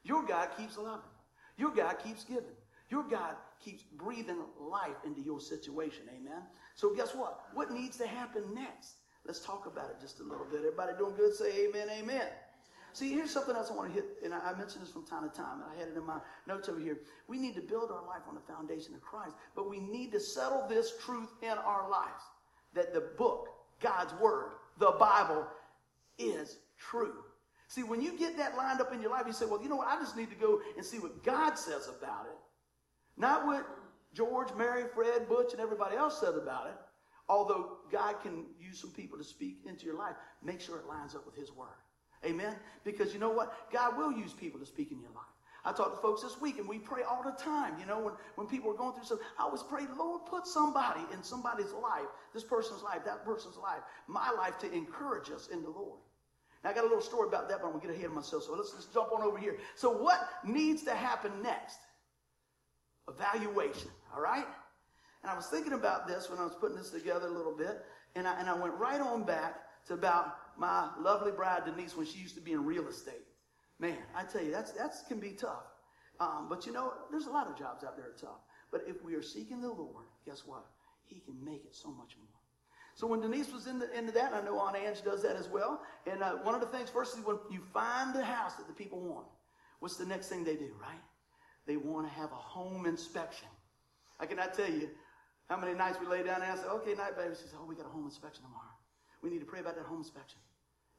Your 0.04 0.24
God 0.24 0.50
keeps 0.58 0.78
loving. 0.78 1.10
Your 1.58 1.72
God 1.72 1.96
keeps 2.04 2.24
giving. 2.24 2.44
Your 2.89 3.03
God 3.03 3.35
keeps 3.64 3.83
breathing 3.83 4.40
life 4.59 4.95
into 5.06 5.21
your 5.21 5.40
situation. 5.40 6.04
Amen. 6.09 6.42
So 6.75 6.94
guess 6.94 7.14
what? 7.14 7.42
What 7.54 7.71
needs 7.71 7.97
to 7.97 8.07
happen 8.07 8.44
next? 8.54 8.95
Let's 9.25 9.45
talk 9.45 9.66
about 9.68 9.90
it 9.90 9.97
just 10.02 10.19
a 10.21 10.23
little 10.23 10.45
bit. 10.45 10.59
Everybody 10.59 10.94
doing 10.97 11.14
good? 11.16 11.33
Say 11.35 11.68
amen, 11.68 11.87
amen. 11.90 12.28
See, 12.94 13.14
here's 13.14 13.30
something 13.30 13.56
else 13.56 13.69
I 13.69 13.75
want 13.75 13.90
to 13.90 13.94
hit, 13.94 14.18
and 14.23 14.33
I 14.33 14.54
mentioned 14.57 14.83
this 14.83 14.92
from 14.92 15.06
time 15.06 15.30
to 15.30 15.35
time, 15.35 15.61
and 15.61 15.71
I 15.71 15.80
had 15.80 15.90
it 15.90 15.97
in 15.97 16.06
my 16.06 16.18
notes 16.47 16.69
over 16.69 16.80
here. 16.80 16.99
We 17.28 17.37
need 17.37 17.54
to 17.56 17.61
build 17.61 17.92
our 17.92 18.06
life 18.07 18.23
on 18.28 18.33
the 18.33 18.42
foundation 18.42 18.95
of 18.95 19.02
Christ, 19.02 19.35
but 19.56 19.69
we 19.69 19.80
need 19.80 20.11
to 20.14 20.19
settle 20.19 20.66
this 20.68 20.94
truth 21.06 21.30
in 21.44 21.52
our 21.52 21.87
lives 21.90 22.23
that 22.73 22.94
the 22.94 23.02
book, 23.18 23.49
God's 23.80 24.14
Word, 24.16 24.54
the 24.80 24.95
Bible, 24.99 25.45
is 26.18 26.57
true. 26.80 27.14
See, 27.68 27.83
when 27.83 28.02
you 28.02 28.18
get 28.18 28.35
that 28.37 28.57
lined 28.57 28.81
up 28.81 28.92
in 28.92 29.02
your 29.02 29.11
life, 29.11 29.25
you 29.28 29.33
say, 29.33 29.45
well, 29.45 29.61
you 29.61 29.69
know 29.69 29.75
what? 29.75 29.87
I 29.87 29.99
just 29.99 30.18
need 30.18 30.31
to 30.31 30.35
go 30.35 30.59
and 30.75 30.83
see 30.83 30.97
what 30.97 31.23
God 31.23 31.54
says 31.59 31.87
about 31.87 32.25
it. 32.25 32.37
Not 33.19 33.45
what 33.45 33.68
George, 34.14 34.47
Mary, 34.57 34.85
Fred, 34.95 35.30
Butch, 35.30 35.52
and 35.52 35.61
everybody 35.61 35.95
else 35.95 36.19
said 36.19 36.33
about 36.35 36.68
it. 36.68 36.76
Although 37.28 37.78
God 37.92 38.16
can 38.23 38.45
use 38.59 38.80
some 38.80 38.92
people 38.92 39.18
to 39.19 39.23
speak 39.23 39.59
into 39.68 39.85
your 39.85 39.95
life, 39.95 40.16
make 40.44 40.59
sure 40.59 40.80
it 40.80 40.88
lines 40.88 41.14
up 41.14 41.26
with 41.26 41.35
His 41.35 41.52
Word. 41.52 41.68
Amen? 42.26 42.56
Because 42.83 43.14
you 43.14 43.19
know 43.19 43.30
what? 43.30 43.71
God 43.71 43.97
will 43.97 44.11
use 44.11 44.33
people 44.33 44.59
to 44.59 44.66
speak 44.66 44.92
in 44.92 44.99
your 44.99 45.11
life. 45.11 45.23
I 45.64 45.73
talked 45.73 45.95
to 45.95 46.02
folks 46.02 46.23
this 46.23 46.40
week, 46.40 46.57
and 46.57 46.68
we 46.68 46.80
pray 46.80 47.04
all 47.04 47.21
the 47.21 47.31
time. 47.31 47.76
You 47.80 47.85
know, 47.85 47.99
when, 47.99 48.14
when 48.35 48.47
people 48.47 48.71
are 48.71 48.76
going 48.76 48.94
through 48.94 49.04
something, 49.04 49.28
I 49.38 49.44
always 49.44 49.61
pray, 49.61 49.83
Lord, 49.97 50.26
put 50.26 50.47
somebody 50.47 51.02
in 51.14 51.21
somebody's 51.21 51.71
life, 51.73 52.07
this 52.33 52.44
person's 52.44 52.81
life, 52.81 53.04
that 53.06 53.26
person's 53.26 53.57
life, 53.57 53.81
my 54.07 54.31
life, 54.31 54.57
to 54.59 54.71
encourage 54.71 55.30
us 55.30 55.49
in 55.52 55.61
the 55.61 55.69
Lord. 55.69 55.99
Now, 56.64 56.71
I 56.71 56.73
got 56.73 56.85
a 56.85 56.88
little 56.88 57.02
story 57.02 57.28
about 57.28 57.49
that, 57.49 57.59
but 57.59 57.68
I'm 57.68 57.73
going 57.73 57.81
to 57.81 57.88
get 57.88 57.95
ahead 57.95 58.07
of 58.07 58.14
myself. 58.14 58.44
So 58.44 58.54
let's 58.54 58.71
just 58.71 58.94
jump 58.94 59.11
on 59.11 59.21
over 59.21 59.38
here. 59.38 59.57
So, 59.76 59.92
what 59.92 60.30
needs 60.45 60.83
to 60.83 60.95
happen 60.95 61.31
next? 61.44 61.80
Evaluation, 63.09 63.89
all 64.13 64.21
right? 64.21 64.45
And 65.23 65.31
I 65.31 65.35
was 65.35 65.47
thinking 65.47 65.73
about 65.73 66.07
this 66.07 66.30
when 66.30 66.39
I 66.39 66.44
was 66.44 66.56
putting 66.56 66.78
this 66.78 66.92
together 66.92 67.28
a 67.28 67.31
little 67.31 67.56
bit, 67.56 67.83
and 68.16 68.28
I, 68.28 68.39
and 68.39 68.49
I 68.49 68.54
went 68.54 68.73
right 68.75 69.01
on 69.01 69.23
back 69.23 69.56
to 69.87 69.94
about 69.94 70.35
my 70.57 70.89
lovely 70.99 71.31
bride 71.31 71.63
Denise 71.66 71.95
when 71.95 72.06
she 72.06 72.19
used 72.19 72.35
to 72.35 72.42
be 72.42 72.54
in 72.54 72.66
real 72.66 72.87
estate. 72.87 73.25
Man, 73.80 73.97
I 74.16 74.23
tell 74.23 74.44
you, 74.44 74.51
that's 74.51 74.71
that 74.73 74.94
can 75.07 75.19
be 75.19 75.31
tough. 75.31 75.63
Um, 76.19 76.47
but 76.49 76.66
you 76.66 76.73
know, 76.73 76.94
there's 77.11 77.28
a 77.28 77.31
lot 77.31 77.47
of 77.47 77.57
jobs 77.57 77.83
out 77.83 77.95
there 77.95 78.06
that 78.06 78.25
are 78.25 78.31
tough. 78.31 78.42
But 78.71 78.83
if 78.87 79.04
we 79.04 79.16
are 79.16 79.21
seeking 79.21 79.61
the 79.61 79.69
Lord, 79.69 80.06
guess 80.25 80.44
what? 80.45 80.66
He 81.06 81.21
can 81.21 81.44
make 81.44 81.66
it 81.66 81.75
so 81.75 81.89
much 81.89 82.16
more. 82.19 82.39
So 82.95 83.07
when 83.07 83.21
Denise 83.21 83.51
was 83.51 83.68
in 83.68 83.80
the, 83.80 83.97
into 83.97 84.11
that, 84.11 84.33
I 84.33 84.42
know 84.42 84.59
Aunt 84.59 84.75
Ange 84.75 85.01
does 85.04 85.23
that 85.23 85.37
as 85.37 85.47
well. 85.47 85.81
And 86.06 86.21
uh, 86.21 86.33
one 86.44 86.54
of 86.54 86.61
the 86.61 86.68
things, 86.68 86.89
first 86.89 87.18
is 87.18 87.25
when 87.25 87.37
you 87.49 87.61
find 87.73 88.13
the 88.13 88.23
house 88.23 88.56
that 88.56 88.68
the 88.68 88.73
people 88.73 88.99
want, 88.99 89.25
what's 89.80 89.95
the 89.95 90.06
next 90.06 90.28
thing 90.28 90.44
they 90.44 90.56
do, 90.56 90.69
right? 90.81 90.99
They 91.69 91.78
want 91.78 92.07
to 92.07 92.14
have 92.16 92.31
a 92.31 92.35
home 92.35 92.88
inspection. 92.88 93.47
I 94.19 94.26
cannot 94.26 94.56
tell 94.56 94.71
you 94.71 94.90
how 95.47 95.56
many 95.56 95.76
nights 95.76 95.99
we 96.02 96.07
lay 96.07 96.23
down 96.23 96.42
and 96.42 96.52
I 96.52 96.56
say, 96.56 96.64
okay, 96.68 96.95
night, 96.95 97.16
baby. 97.16 97.35
She 97.35 97.44
says, 97.44 97.54
oh, 97.61 97.66
we 97.68 97.76
got 97.76 97.85
a 97.85 97.90
home 97.90 98.06
inspection 98.06 98.44
tomorrow. 98.44 98.73
We 99.21 99.30
need 99.30 99.38
to 99.42 99.45
pray 99.45 99.59
about 99.59 99.76
that 99.76 99.85
home 99.85 99.99
inspection. 99.99 100.40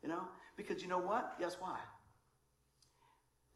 You 0.00 0.11
know? 0.11 0.21
Because 0.57 0.81
you 0.81 0.87
know 0.87 1.00
what? 1.00 1.41
Guess 1.41 1.57
why? 1.59 1.77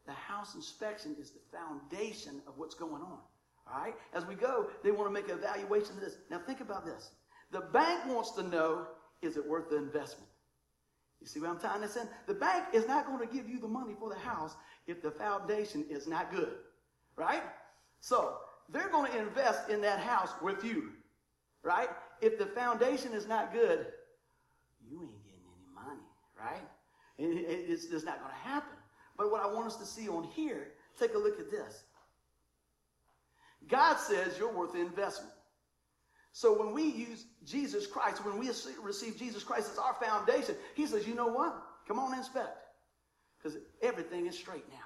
The 0.05 0.11
house 0.11 0.55
inspection 0.55 1.15
is 1.17 1.31
the 1.31 1.39
foundation 1.57 2.41
of 2.47 2.57
what's 2.57 2.75
going 2.75 3.01
on. 3.01 3.19
All 3.65 3.81
right? 3.81 3.95
As 4.13 4.25
we 4.25 4.35
go, 4.35 4.67
they 4.83 4.91
want 4.91 5.07
to 5.07 5.13
make 5.13 5.29
an 5.29 5.37
evaluation 5.37 5.91
of 5.91 6.01
this. 6.01 6.17
Now, 6.29 6.41
think 6.45 6.59
about 6.59 6.85
this. 6.85 7.11
The 7.51 7.61
bank 7.61 8.07
wants 8.07 8.31
to 8.31 8.43
know 8.43 8.87
is 9.21 9.37
it 9.37 9.47
worth 9.47 9.69
the 9.69 9.77
investment? 9.77 10.27
You 11.21 11.27
see 11.27 11.39
what 11.39 11.49
I'm 11.49 11.59
tying 11.59 11.79
this 11.79 11.95
in? 11.95 12.09
The 12.27 12.33
bank 12.33 12.65
is 12.73 12.85
not 12.89 13.07
going 13.07 13.25
to 13.25 13.33
give 13.33 13.47
you 13.47 13.57
the 13.61 13.69
money 13.69 13.93
for 13.97 14.09
the 14.09 14.19
house 14.19 14.53
if 14.85 15.01
the 15.01 15.11
foundation 15.11 15.85
is 15.89 16.07
not 16.07 16.29
good. 16.29 16.51
Right? 17.15 17.43
So, 17.99 18.37
they're 18.69 18.89
going 18.89 19.11
to 19.11 19.17
invest 19.17 19.69
in 19.69 19.81
that 19.81 19.99
house 19.99 20.31
with 20.41 20.63
you. 20.63 20.91
Right? 21.63 21.89
If 22.21 22.37
the 22.37 22.45
foundation 22.45 23.13
is 23.13 23.27
not 23.27 23.53
good, 23.53 23.87
you 24.89 25.01
ain't 25.01 25.23
getting 25.23 25.41
any 25.55 25.73
money. 25.73 26.01
Right? 26.39 26.67
It's 27.17 27.91
not 28.03 28.19
going 28.19 28.31
to 28.31 28.49
happen. 28.49 28.77
But 29.17 29.31
what 29.31 29.41
I 29.41 29.47
want 29.47 29.67
us 29.67 29.77
to 29.77 29.85
see 29.85 30.09
on 30.09 30.25
here, 30.25 30.73
take 30.99 31.13
a 31.13 31.17
look 31.17 31.39
at 31.39 31.49
this. 31.49 31.83
God 33.67 33.97
says 33.97 34.37
you're 34.37 34.53
worth 34.53 34.73
the 34.73 34.81
investment. 34.81 35.31
So 36.33 36.59
when 36.59 36.73
we 36.73 36.83
use 36.83 37.25
Jesus 37.45 37.87
Christ, 37.87 38.25
when 38.25 38.37
we 38.37 38.49
receive 38.83 39.17
Jesus 39.17 39.41
Christ 39.41 39.69
as 39.71 39.79
our 39.79 39.93
foundation, 39.93 40.55
he 40.75 40.85
says, 40.85 41.07
you 41.07 41.15
know 41.15 41.27
what? 41.27 41.55
Come 41.87 41.97
on 41.97 42.13
inspect. 42.17 42.57
Because 43.37 43.57
everything 43.81 44.25
is 44.27 44.37
straight 44.37 44.67
now. 44.69 44.84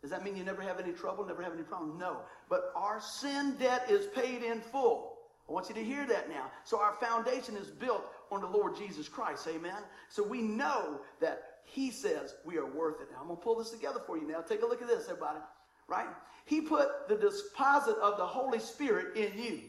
Does 0.00 0.10
that 0.10 0.24
mean 0.24 0.36
you 0.36 0.44
never 0.44 0.62
have 0.62 0.78
any 0.78 0.92
trouble, 0.92 1.26
never 1.26 1.42
have 1.42 1.52
any 1.52 1.62
problem? 1.62 1.98
No. 1.98 2.18
But 2.48 2.72
our 2.76 3.00
sin 3.00 3.56
debt 3.58 3.90
is 3.90 4.06
paid 4.06 4.42
in 4.42 4.60
full. 4.60 5.18
I 5.48 5.52
want 5.52 5.68
you 5.68 5.74
to 5.74 5.82
hear 5.82 6.06
that 6.06 6.28
now. 6.28 6.50
So 6.64 6.78
our 6.78 6.92
foundation 6.94 7.56
is 7.56 7.68
built 7.68 8.04
on 8.30 8.40
the 8.40 8.46
Lord 8.46 8.76
Jesus 8.76 9.08
Christ. 9.08 9.48
Amen. 9.48 9.82
So 10.08 10.22
we 10.22 10.42
know 10.42 11.00
that 11.20 11.60
he 11.64 11.90
says 11.90 12.34
we 12.44 12.58
are 12.58 12.66
worth 12.66 13.00
it. 13.00 13.08
Now 13.10 13.18
I'm 13.20 13.26
going 13.26 13.38
to 13.38 13.42
pull 13.42 13.56
this 13.56 13.70
together 13.70 14.00
for 14.06 14.16
you 14.18 14.26
now. 14.28 14.40
Take 14.40 14.62
a 14.62 14.66
look 14.66 14.82
at 14.82 14.88
this, 14.88 15.04
everybody. 15.08 15.40
Right? 15.88 16.06
He 16.44 16.60
put 16.60 17.08
the 17.08 17.16
deposit 17.16 17.96
of 18.02 18.18
the 18.18 18.26
Holy 18.26 18.58
Spirit 18.58 19.16
in 19.16 19.42
you. 19.42 19.60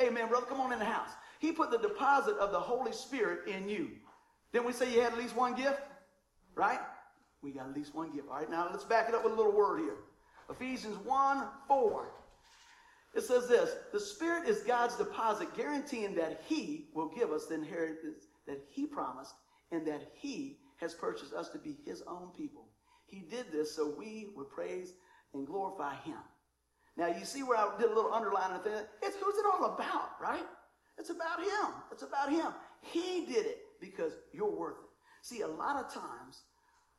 Amen, 0.00 0.28
brother. 0.28 0.46
Come 0.46 0.60
on 0.60 0.72
in 0.72 0.78
the 0.78 0.84
house. 0.84 1.10
He 1.38 1.52
put 1.52 1.70
the 1.70 1.78
deposit 1.78 2.36
of 2.36 2.52
the 2.52 2.60
Holy 2.60 2.92
Spirit 2.92 3.48
in 3.48 3.68
you. 3.68 3.90
Didn't 4.52 4.66
we 4.66 4.72
say 4.72 4.92
you 4.92 5.00
had 5.00 5.12
at 5.12 5.18
least 5.18 5.34
one 5.34 5.54
gift? 5.54 5.80
Right? 6.54 6.80
We 7.46 7.52
got 7.52 7.68
at 7.68 7.76
least 7.76 7.94
one 7.94 8.10
gift. 8.10 8.26
All 8.28 8.38
right, 8.38 8.50
now 8.50 8.66
let's 8.72 8.82
back 8.82 9.08
it 9.08 9.14
up 9.14 9.22
with 9.22 9.32
a 9.32 9.36
little 9.36 9.52
word 9.52 9.78
here. 9.78 9.98
Ephesians 10.50 10.96
1 11.04 11.44
4. 11.68 12.08
It 13.14 13.22
says 13.22 13.46
this 13.46 13.70
The 13.92 14.00
Spirit 14.00 14.48
is 14.48 14.62
God's 14.62 14.96
deposit, 14.96 15.56
guaranteeing 15.56 16.16
that 16.16 16.42
He 16.48 16.88
will 16.92 17.08
give 17.08 17.30
us 17.30 17.46
the 17.46 17.54
inheritance 17.54 18.24
that 18.48 18.64
He 18.68 18.84
promised 18.84 19.32
and 19.70 19.86
that 19.86 20.10
He 20.16 20.58
has 20.78 20.92
purchased 20.92 21.34
us 21.34 21.48
to 21.50 21.58
be 21.58 21.76
His 21.86 22.02
own 22.08 22.30
people. 22.36 22.66
He 23.06 23.20
did 23.20 23.52
this 23.52 23.76
so 23.76 23.94
we 23.96 24.30
would 24.34 24.50
praise 24.50 24.94
and 25.32 25.46
glorify 25.46 25.94
Him. 26.00 26.18
Now, 26.96 27.06
you 27.06 27.24
see 27.24 27.44
where 27.44 27.58
I 27.58 27.78
did 27.78 27.92
a 27.92 27.94
little 27.94 28.12
underlining 28.12 28.58
thing? 28.64 28.72
It's 29.02 29.16
who's 29.22 29.36
it 29.36 29.46
all 29.46 29.66
about, 29.66 30.20
right? 30.20 30.46
It's 30.98 31.10
about 31.10 31.40
him. 31.40 31.74
It's 31.92 32.02
about 32.02 32.30
him. 32.30 32.46
He 32.80 33.24
did 33.26 33.46
it 33.46 33.58
because 33.80 34.14
you're 34.32 34.50
worth 34.50 34.78
it. 34.78 34.90
See, 35.20 35.42
a 35.42 35.46
lot 35.46 35.76
of 35.76 35.92
times 35.92 36.42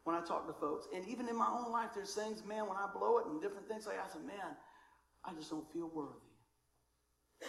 when 0.07 0.15
I 0.15 0.21
talk 0.21 0.47
to 0.47 0.53
folks, 0.53 0.87
and 0.95 1.05
even 1.05 1.27
in 1.27 1.35
my 1.37 1.49
own 1.51 1.69
life, 1.69 1.89
there's 1.93 2.13
things, 2.13 2.41
man, 2.47 2.65
when 2.65 2.77
I 2.77 2.87
blow 2.97 3.17
it 3.17 3.25
and 3.25 3.41
different 3.41 3.67
things 3.67 3.85
like 3.85 3.97
I 3.99 4.07
say, 4.07 4.19
man, 4.25 4.55
I 5.25 5.33
just 5.33 5.49
don't 5.49 5.69
feel 5.73 5.91
worthy. 5.93 6.31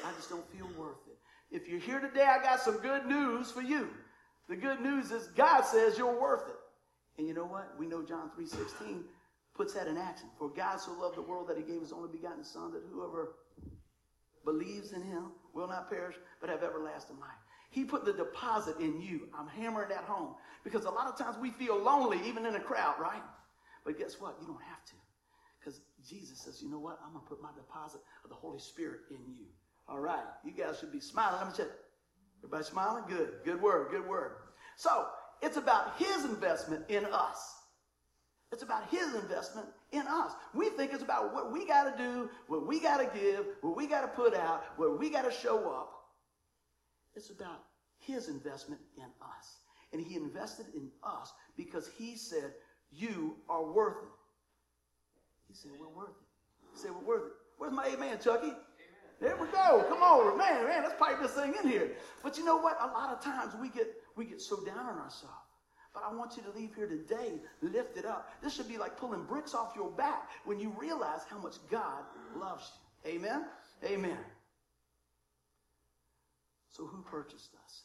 I 0.05 0.11
just 0.17 0.29
don't 0.29 0.45
feel 0.51 0.67
worth 0.77 0.99
it. 1.07 1.19
If 1.55 1.69
you're 1.69 1.79
here 1.79 2.01
today, 2.01 2.25
I 2.25 2.43
got 2.43 2.59
some 2.59 2.79
good 2.79 3.07
news 3.07 3.53
for 3.53 3.63
you. 3.63 3.89
The 4.49 4.57
good 4.57 4.81
news 4.81 5.13
is 5.13 5.29
God 5.29 5.63
says 5.63 5.97
you're 5.97 6.21
worth 6.21 6.49
it. 6.49 6.57
And 7.17 7.29
you 7.29 7.33
know 7.33 7.47
what? 7.47 7.79
We 7.79 7.87
know 7.87 8.03
John 8.03 8.29
3.16 8.37 9.03
puts 9.55 9.75
that 9.75 9.87
in 9.87 9.97
action. 9.97 10.29
For 10.37 10.49
God 10.49 10.81
so 10.81 10.93
loved 11.01 11.17
the 11.17 11.23
world 11.23 11.49
that 11.49 11.59
he 11.59 11.63
gave 11.63 11.81
his 11.81 11.93
only 11.93 12.09
begotten 12.11 12.43
Son, 12.43 12.73
that 12.73 12.83
whoever 12.93 13.37
believes 14.45 14.93
in 14.93 15.03
him 15.03 15.31
will 15.55 15.69
not 15.69 15.89
perish, 15.89 16.17
but 16.41 16.51
have 16.51 16.65
everlasting 16.65 17.21
life. 17.21 17.39
He 17.71 17.85
put 17.85 18.05
the 18.05 18.13
deposit 18.13 18.79
in 18.81 19.01
you. 19.01 19.29
I'm 19.39 19.47
hammering 19.47 19.91
that 19.91 20.05
home. 20.05 20.35
Because 20.65 20.85
a 20.85 20.91
lot 20.91 21.07
of 21.07 21.19
times 21.19 21.37
we 21.41 21.51
feel 21.51 21.79
lonely, 21.79 22.19
even 22.27 22.47
in 22.47 22.55
a 22.55 22.61
crowd, 22.61 22.95
right? 22.99 23.23
But 23.85 23.99
guess 23.99 24.21
what? 24.21 24.37
You 24.41 24.47
don't 24.47 24.63
have 24.63 24.85
to. 24.87 24.95
Because 25.59 25.81
Jesus 26.09 26.39
says, 26.39 26.63
you 26.63 26.71
know 26.71 26.79
what? 26.79 26.99
I'm 27.05 27.13
going 27.13 27.25
to 27.25 27.29
put 27.29 27.43
my 27.43 27.51
deposit 27.57 28.01
of 28.25 28.31
the 28.31 28.37
Holy 28.37 28.59
Spirit 28.59 29.01
in 29.11 29.19
you. 29.35 29.47
All 29.89 29.99
right. 29.99 30.25
You 30.45 30.53
guys 30.53 30.79
should 30.79 30.93
be 30.93 31.01
smiling. 31.01 31.41
Let 31.41 31.49
me 31.49 31.55
check. 31.57 31.73
Everybody 32.43 32.65
smiling? 32.65 33.05
Good. 33.09 33.33
Good 33.45 33.61
word. 33.61 33.91
Good 33.91 34.07
word. 34.07 34.33
So, 34.77 35.07
it's 35.43 35.57
about 35.57 35.99
his 35.99 36.25
investment 36.25 36.85
in 36.89 37.05
us. 37.07 37.55
It's 38.53 38.63
about 38.63 38.89
his 38.91 39.15
investment 39.15 39.67
in 39.93 40.03
us. 40.07 40.33
We 40.55 40.71
think 40.71 40.93
it's 40.93 41.03
about 41.03 41.35
what 41.35 41.53
we 41.53 41.67
got 41.67 41.85
to 41.85 42.03
do, 42.03 42.31
what 42.47 42.67
we 42.67 42.81
got 42.81 42.99
to 42.99 43.19
give, 43.19 43.45
what 43.61 43.77
we 43.77 43.87
got 43.87 44.01
to 44.03 44.09
put 44.09 44.35
out, 44.35 44.65
where 44.77 44.91
we 44.91 45.11
got 45.11 45.25
to 45.25 45.31
show 45.31 45.71
up. 45.71 45.98
It's 47.19 47.31
about 47.31 47.65
his 47.99 48.29
investment 48.29 48.81
in 48.97 49.03
us. 49.03 49.59
And 49.93 50.01
he 50.01 50.15
invested 50.15 50.67
in 50.73 50.89
us 51.03 51.33
because 51.57 51.91
he 51.99 52.17
said, 52.17 52.53
You 52.93 53.35
are 53.49 53.65
worth 53.65 53.97
it. 54.05 54.09
He 55.49 55.55
said, 55.55 55.73
We're 55.81 55.89
worth 55.89 56.11
it. 56.11 56.73
He 56.73 56.79
said, 56.79 56.93
We're 56.93 57.07
worth 57.07 57.27
it. 57.27 57.33
Where's 57.59 57.73
my 57.73 57.87
amen, 57.87 58.19
Chucky? 58.23 58.53
There 59.21 59.37
we 59.37 59.49
go. 59.49 59.85
Come 59.89 60.01
on, 60.01 60.39
man, 60.39 60.65
man, 60.65 60.85
let's 60.85 60.95
pipe 60.97 61.21
this 61.21 61.33
thing 61.33 61.55
in 61.61 61.69
here. 61.69 61.91
But 62.23 62.39
you 62.39 62.45
know 62.45 62.57
what? 62.57 62.79
A 62.81 62.87
lot 62.87 63.11
of 63.11 63.21
times 63.21 63.53
we 63.61 63.69
get 63.69 63.93
we 64.17 64.25
get 64.25 64.41
so 64.41 64.65
down 64.65 64.79
on 64.79 64.99
ourselves. 64.99 65.35
But 65.93 66.05
I 66.09 66.15
want 66.15 66.37
you 66.37 66.45
to 66.45 66.57
leave 66.57 66.77
here 66.77 66.87
today 66.87 67.41
lifted 67.63 68.07
up. 68.07 68.31
This 68.45 68.55
should 68.55 68.69
be 68.69 68.79
like 68.79 68.97
pulling 68.97 69.25
bricks 69.25 69.55
off 69.55 69.73
your 69.75 69.91
back 69.91 70.31
when 70.45 70.61
you 70.61 70.73
realize 70.79 71.23
how 71.29 71.39
much 71.39 71.57
God 71.69 72.05
loves 72.37 72.71
you. 73.05 73.17
Amen? 73.17 73.47
Amen. 73.85 74.19
So 76.79 76.87
who 76.87 77.03
purchased 77.03 77.51
us? 77.67 77.83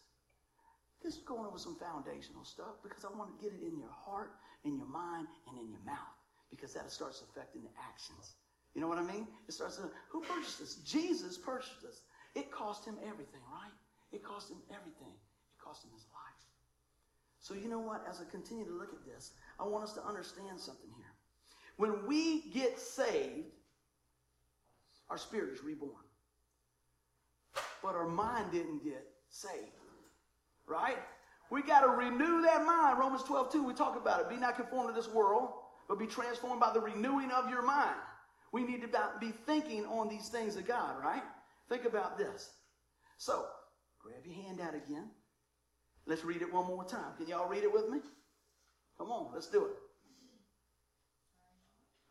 Just 1.01 1.25
going 1.25 1.45
over 1.45 1.57
some 1.57 1.75
foundational 1.75 2.45
stuff 2.45 2.77
because 2.83 3.03
I 3.03 3.09
want 3.17 3.33
to 3.33 3.43
get 3.43 3.51
it 3.57 3.65
in 3.65 3.77
your 3.77 3.91
heart, 3.91 4.31
in 4.63 4.77
your 4.77 4.87
mind, 4.87 5.27
and 5.49 5.57
in 5.57 5.67
your 5.67 5.81
mouth 5.83 6.15
because 6.51 6.73
that 6.73 6.91
starts 6.91 7.23
affecting 7.27 7.63
the 7.63 7.73
actions. 7.89 8.35
You 8.75 8.81
know 8.81 8.87
what 8.87 8.99
I 8.99 9.03
mean? 9.03 9.27
It 9.49 9.53
starts. 9.53 9.77
To, 9.77 9.89
who 10.09 10.21
purchased 10.21 10.61
us? 10.61 10.75
Jesus 10.85 11.37
purchased 11.37 11.83
us. 11.89 12.01
It 12.35 12.51
cost 12.51 12.85
him 12.85 12.95
everything, 13.01 13.41
right? 13.51 13.73
It 14.11 14.23
cost 14.23 14.51
him 14.51 14.57
everything. 14.69 15.13
It 15.13 15.59
cost 15.63 15.83
him 15.83 15.91
his 15.93 16.05
life. 16.13 16.43
So, 17.39 17.55
you 17.55 17.67
know 17.67 17.79
what? 17.79 18.05
As 18.07 18.21
I 18.21 18.29
continue 18.29 18.65
to 18.65 18.73
look 18.73 18.93
at 18.93 19.05
this, 19.05 19.31
I 19.59 19.63
want 19.63 19.83
us 19.83 19.93
to 19.93 20.05
understand 20.05 20.59
something 20.59 20.89
here. 20.95 21.11
When 21.77 22.05
we 22.05 22.51
get 22.51 22.79
saved, 22.79 23.49
our 25.09 25.17
spirit 25.17 25.53
is 25.53 25.63
reborn. 25.63 26.02
But 27.83 27.95
our 27.95 28.07
mind 28.07 28.51
didn't 28.51 28.83
get 28.83 29.05
saved. 29.29 29.77
Right? 30.65 30.97
We 31.51 31.61
got 31.61 31.81
to 31.81 31.89
renew 31.89 32.41
that 32.41 32.65
mind. 32.65 32.97
Romans 32.97 33.23
12, 33.23 33.51
2, 33.51 33.63
we 33.63 33.73
talk 33.73 33.95
about 33.99 34.21
it. 34.21 34.29
Be 34.29 34.37
not 34.37 34.55
conformed 34.55 34.89
to 34.89 34.99
this 34.99 35.13
world, 35.13 35.49
but 35.89 35.99
be 35.99 36.07
transformed 36.07 36.61
by 36.61 36.71
the 36.73 36.79
renewing 36.79 37.29
of 37.31 37.49
your 37.49 37.61
mind. 37.61 37.97
We 38.53 38.63
need 38.63 38.81
to 38.81 38.87
be 39.19 39.33
thinking 39.45 39.85
on 39.85 40.07
these 40.07 40.29
things 40.29 40.55
of 40.55 40.65
God, 40.65 40.99
right? 41.03 41.23
Think 41.69 41.85
about 41.85 42.17
this. 42.17 42.51
So, 43.17 43.45
grab 44.01 44.25
your 44.25 44.35
hand 44.35 44.61
out 44.61 44.75
again. 44.75 45.09
Let's 46.05 46.23
read 46.23 46.41
it 46.41 46.53
one 46.53 46.67
more 46.67 46.85
time. 46.85 47.15
Can 47.17 47.27
y'all 47.27 47.49
read 47.49 47.63
it 47.63 47.73
with 47.73 47.89
me? 47.89 47.99
Come 48.97 49.11
on, 49.11 49.33
let's 49.33 49.47
do 49.47 49.65
it. 49.65 49.71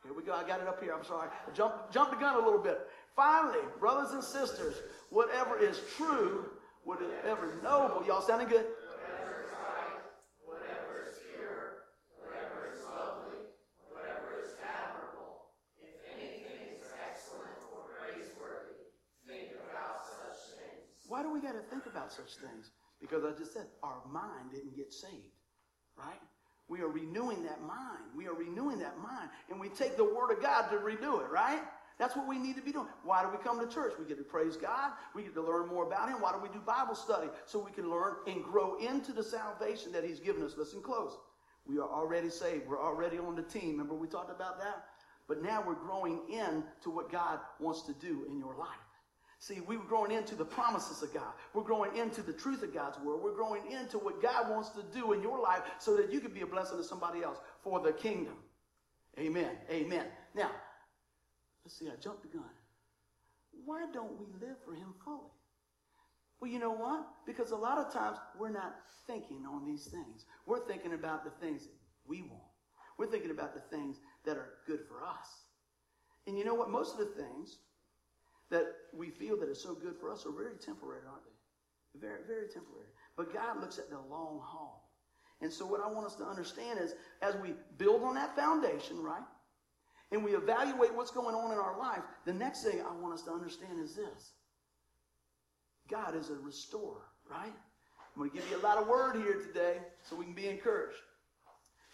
Here 0.02 0.12
we 0.12 0.23
go. 0.25 0.33
I 0.33 0.47
got 0.47 0.61
it 0.61 0.67
up 0.67 0.83
here. 0.83 0.95
I'm 0.95 1.05
sorry. 1.05 1.29
Jump, 1.55 1.93
jumped 1.93 2.12
the 2.12 2.19
gun 2.19 2.35
a 2.35 2.45
little 2.45 2.59
bit. 2.59 2.81
Finally, 3.14 3.61
brothers 3.79 4.12
and 4.12 4.23
sisters, 4.23 4.76
whatever 5.12 5.61
is 5.61 5.78
true, 5.97 6.49
whatever 6.85 7.45
is 7.47 7.62
noble, 7.62 8.02
y'all 8.09 8.25
sounding 8.25 8.49
good? 8.49 8.64
Whatever 8.64 9.45
is 9.45 9.52
right, 9.52 10.00
whatever 10.40 11.04
is 11.04 11.21
pure, 11.37 11.92
whatever 12.16 12.73
is 12.73 12.81
lovely, 12.88 13.45
whatever 13.92 14.40
is 14.40 14.57
admirable, 14.64 15.52
if 15.85 16.00
anything 16.16 16.81
is 16.81 16.88
excellent 17.04 17.61
or 17.76 17.92
praiseworthy, 17.92 18.88
think 19.28 19.52
about 19.69 20.00
such 20.00 20.57
things. 20.57 21.04
Why 21.07 21.23
do 21.23 21.28
we 21.28 21.45
got 21.45 21.61
to 21.61 21.64
think 21.69 21.85
about 21.85 22.11
such 22.11 22.40
things? 22.40 22.73
Because 22.99 23.23
I 23.28 23.37
just 23.37 23.52
said, 23.52 23.69
our 23.85 24.00
mind 24.09 24.57
didn't 24.57 24.75
get 24.75 24.92
saved, 24.97 25.37
right? 25.95 26.23
We 26.69 26.81
are 26.81 26.88
renewing 26.88 27.45
that 27.45 27.61
mind. 27.61 28.16
We 28.16 28.28
are 28.28 28.35
renewing 28.35 28.78
that 28.78 28.97
mind. 28.97 29.28
And 29.50 29.61
we 29.61 29.69
take 29.69 29.99
the 29.99 30.09
Word 30.09 30.33
of 30.33 30.40
God 30.40 30.71
to 30.71 30.78
renew 30.78 31.19
it, 31.19 31.28
right? 31.28 31.61
That's 31.99 32.17
what 32.17 32.29
we 32.29 32.39
need 32.39 32.57
to 32.57 32.63
be 32.63 32.73
doing. 32.73 32.87
Why 33.05 33.23
do 33.23 33.29
we 33.29 33.39
come 33.39 33.61
to 33.61 33.73
church? 33.73 33.93
We 33.99 34.05
get 34.05 34.19
to 34.19 34.25
praise 34.25 34.57
God. 34.57 34.93
We 35.15 35.23
get 35.23 35.35
to 35.35 35.43
learn 35.43 35.69
more 35.69 35.87
about 35.87 36.09
Him. 36.09 36.21
Why 36.21 36.33
do 36.33 36.39
we 36.39 36.49
do 36.49 36.61
Bible 36.61 36.95
study? 36.95 37.29
So 37.47 37.59
we 37.59 37.71
can 37.71 37.91
learn 37.91 38.15
and 38.27 38.43
grow 38.43 38.77
into 38.79 39.13
the 39.13 39.23
salvation 39.23 39.93
that 39.93 40.05
He's 40.05 40.21
given 40.21 40.43
us. 40.43 40.55
Listen 40.57 40.83
close. 40.83 41.17
We 41.67 41.79
are 41.79 41.89
already 41.89 42.31
saved. 42.31 42.67
We're 42.69 42.83
already 42.83 43.19
on 43.19 43.37
the 43.37 43.43
team. 43.43 43.73
Remember 43.73 43.95
we 43.95 44.09
talked 44.09 44.31
about 44.31 44.59
that? 44.61 44.87
But 45.29 45.43
now 45.43 45.63
we're 45.67 45.75
growing 45.75 46.21
in 46.29 46.65
to 46.83 46.91
what 46.91 47.11
God 47.11 47.39
wants 47.61 47.83
to 47.83 47.93
do 47.95 48.27
in 48.29 48.39
your 48.39 48.57
life. 48.57 48.69
See, 49.39 49.61
we 49.61 49.77
were 49.77 49.85
growing 49.85 50.13
into 50.13 50.37
the 50.37 50.45
promises 50.45 51.03
of 51.03 51.13
God. 51.13 51.33
We're 51.53 51.65
growing 51.65 51.97
into 51.97 52.23
the 52.23 52.33
truth 52.33 52.63
of 52.63 52.73
God's 52.73 52.99
word. 53.01 53.21
We're 53.23 53.35
growing 53.35 53.63
into 53.73 53.99
what 53.99 54.23
God 54.23 54.49
wants 54.49 54.71
to 54.71 54.83
do 54.93 55.13
in 55.13 55.23
your 55.23 55.41
life 55.41 55.63
so 55.79 55.97
that 55.97 56.13
you 56.13 56.21
can 56.21 56.33
be 56.33 56.43
a 56.43 56.47
blessing 56.47 56.79
to 56.79 56.85
somebody 56.85 57.25
else 57.25 57.39
for 57.61 57.81
the 57.81 57.93
kingdom. 57.93 58.35
Amen. 59.19 59.51
Amen. 59.69 60.07
Now, 60.35 60.51
let's 61.64 61.78
see, 61.78 61.88
I 61.88 61.97
jumped 62.00 62.23
the 62.23 62.28
gun. 62.28 62.50
Why 63.64 63.87
don't 63.92 64.19
we 64.19 64.26
live 64.40 64.57
for 64.64 64.75
Him 64.75 64.95
fully? 65.04 65.31
Well, 66.40 66.50
you 66.50 66.59
know 66.59 66.73
what? 66.73 67.07
Because 67.25 67.52
a 67.52 67.57
lot 67.57 67.78
of 67.78 67.92
times 67.92 68.19
we're 68.38 68.50
not 68.50 68.75
thinking 69.07 69.45
on 69.47 69.64
these 69.64 69.87
things. 69.87 70.25
We're 70.47 70.66
thinking 70.66 70.92
about 70.92 71.25
the 71.25 71.31
things 71.31 71.62
that 71.62 71.73
we 72.07 72.23
want. 72.23 72.42
We're 72.99 73.07
thinking 73.07 73.31
about 73.31 73.54
the 73.54 73.61
things 73.76 73.99
that 74.25 74.37
are 74.37 74.54
good 74.66 74.81
for 74.88 75.04
us. 75.04 75.28
And 76.26 76.37
you 76.37 76.45
know 76.45 76.54
what? 76.54 76.71
Most 76.71 76.95
of 76.95 76.99
the 76.99 77.23
things 77.23 77.59
that 78.50 78.66
we 78.92 79.11
feel 79.11 79.38
that 79.38 79.49
are 79.49 79.54
so 79.54 79.75
good 79.75 79.95
for 80.00 80.11
us 80.11 80.26
are 80.26 80.33
very 80.33 80.57
temporary, 80.57 81.02
aren't 81.09 81.25
they? 81.25 82.00
Very, 82.07 82.23
very 82.26 82.49
temporary. 82.49 82.88
But 83.16 83.33
God 83.33 83.61
looks 83.61 83.78
at 83.78 83.90
the 83.90 83.99
long 83.99 84.40
haul. 84.42 84.90
And 85.40 85.52
so 85.52 85.66
what 85.66 85.81
I 85.81 85.90
want 85.90 86.07
us 86.07 86.14
to 86.16 86.25
understand 86.25 86.78
is 86.81 86.95
as 87.21 87.35
we 87.37 87.54
build 87.76 88.02
on 88.02 88.14
that 88.14 88.37
foundation, 88.37 89.02
right? 89.02 89.23
And 90.12 90.23
we 90.23 90.37
evaluate 90.37 90.95
what's 90.95 91.11
going 91.11 91.35
on 91.35 91.50
in 91.52 91.59
our 91.59 91.78
life, 91.78 92.02
the 92.26 92.35
next 92.35 92.62
thing 92.62 92.81
I 92.83 92.92
want 93.00 93.14
us 93.14 93.23
to 93.23 93.33
understand 93.33 93.81
is 93.83 93.97
this. 93.97 94.33
God 95.90 96.14
is 96.14 96.31
a 96.31 96.35
restorer, 96.35 97.02
right? 97.31 97.52
I'm 98.14 98.19
going 98.19 98.31
to 98.31 98.37
give 98.37 98.49
you 98.50 98.59
a 98.59 98.64
lot 98.64 98.76
of 98.76 98.87
word 98.87 99.16
here 99.16 99.40
today 99.40 99.78
so 100.02 100.14
we 100.14 100.26
can 100.26 100.35
be 100.35 100.49
encouraged. 100.49 100.99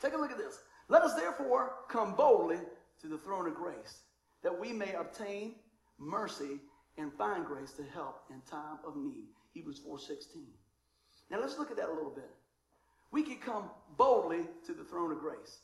Take 0.03 0.15
a 0.15 0.17
look 0.17 0.33
at 0.33 0.39
this. 0.39 0.59
Let 0.89 1.03
us 1.03 1.15
therefore 1.15 1.75
come 1.89 2.15
boldly 2.15 2.59
to 3.01 3.07
the 3.07 3.19
throne 3.19 3.47
of 3.47 3.55
grace, 3.55 4.01
that 4.43 4.59
we 4.59 4.73
may 4.73 4.95
obtain 4.95 5.55
mercy 5.99 6.61
and 6.97 7.13
find 7.13 7.47
grace 7.47 7.73
to 7.73 7.85
help 7.85 8.23
in 8.31 8.41
time 8.51 8.79
of 8.85 8.97
need. 8.97 9.29
Hebrews 9.53 9.81
4:16. 9.87 10.47
Now 11.31 11.41
let's 11.41 11.59
look 11.59 11.71
at 11.71 11.77
that 11.77 11.89
a 11.89 11.93
little 11.93 12.11
bit. 12.11 12.31
We 13.13 13.23
can 13.23 13.39
come 13.39 13.71
boldly 13.97 14.49
to 14.67 14.73
the 14.75 14.85
throne 14.85 15.13
of 15.13 15.21
grace. 15.21 15.61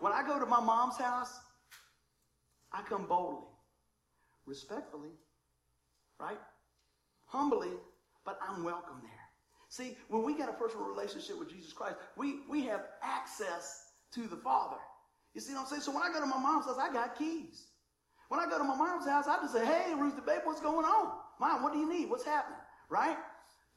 When 0.00 0.12
I 0.12 0.26
go 0.26 0.38
to 0.38 0.46
my 0.46 0.60
mom's 0.60 0.96
house, 0.96 1.40
I 2.72 2.82
come 2.82 3.06
boldly, 3.06 3.48
respectfully, 4.46 5.10
right? 6.20 6.38
Humbly, 7.26 7.70
but 8.24 8.38
I'm 8.46 8.64
welcome 8.64 9.00
there. 9.02 9.12
See, 9.68 9.96
when 10.08 10.22
we 10.22 10.36
got 10.36 10.48
a 10.48 10.52
personal 10.52 10.86
relationship 10.86 11.38
with 11.38 11.50
Jesus 11.50 11.72
Christ, 11.72 11.96
we, 12.16 12.40
we 12.48 12.64
have 12.66 12.82
access 13.02 13.90
to 14.14 14.26
the 14.26 14.36
Father. 14.36 14.76
You 15.34 15.40
see 15.40 15.52
what 15.52 15.62
I'm 15.62 15.66
saying? 15.66 15.82
So 15.82 15.92
when 15.92 16.02
I 16.02 16.12
go 16.12 16.20
to 16.20 16.26
my 16.26 16.38
mom's 16.38 16.66
house, 16.66 16.78
I 16.80 16.92
got 16.92 17.18
keys. 17.18 17.66
When 18.28 18.40
I 18.40 18.46
go 18.48 18.58
to 18.58 18.64
my 18.64 18.76
mom's 18.76 19.06
house, 19.06 19.26
I 19.28 19.36
just 19.42 19.54
say, 19.54 19.64
hey, 19.64 19.94
Ruth 19.94 20.16
the 20.16 20.22
babe, 20.22 20.40
what's 20.44 20.60
going 20.60 20.84
on? 20.84 21.12
Mom, 21.40 21.62
what 21.62 21.72
do 21.72 21.78
you 21.78 21.88
need? 21.88 22.08
What's 22.08 22.24
happening? 22.24 22.58
Right? 22.88 23.16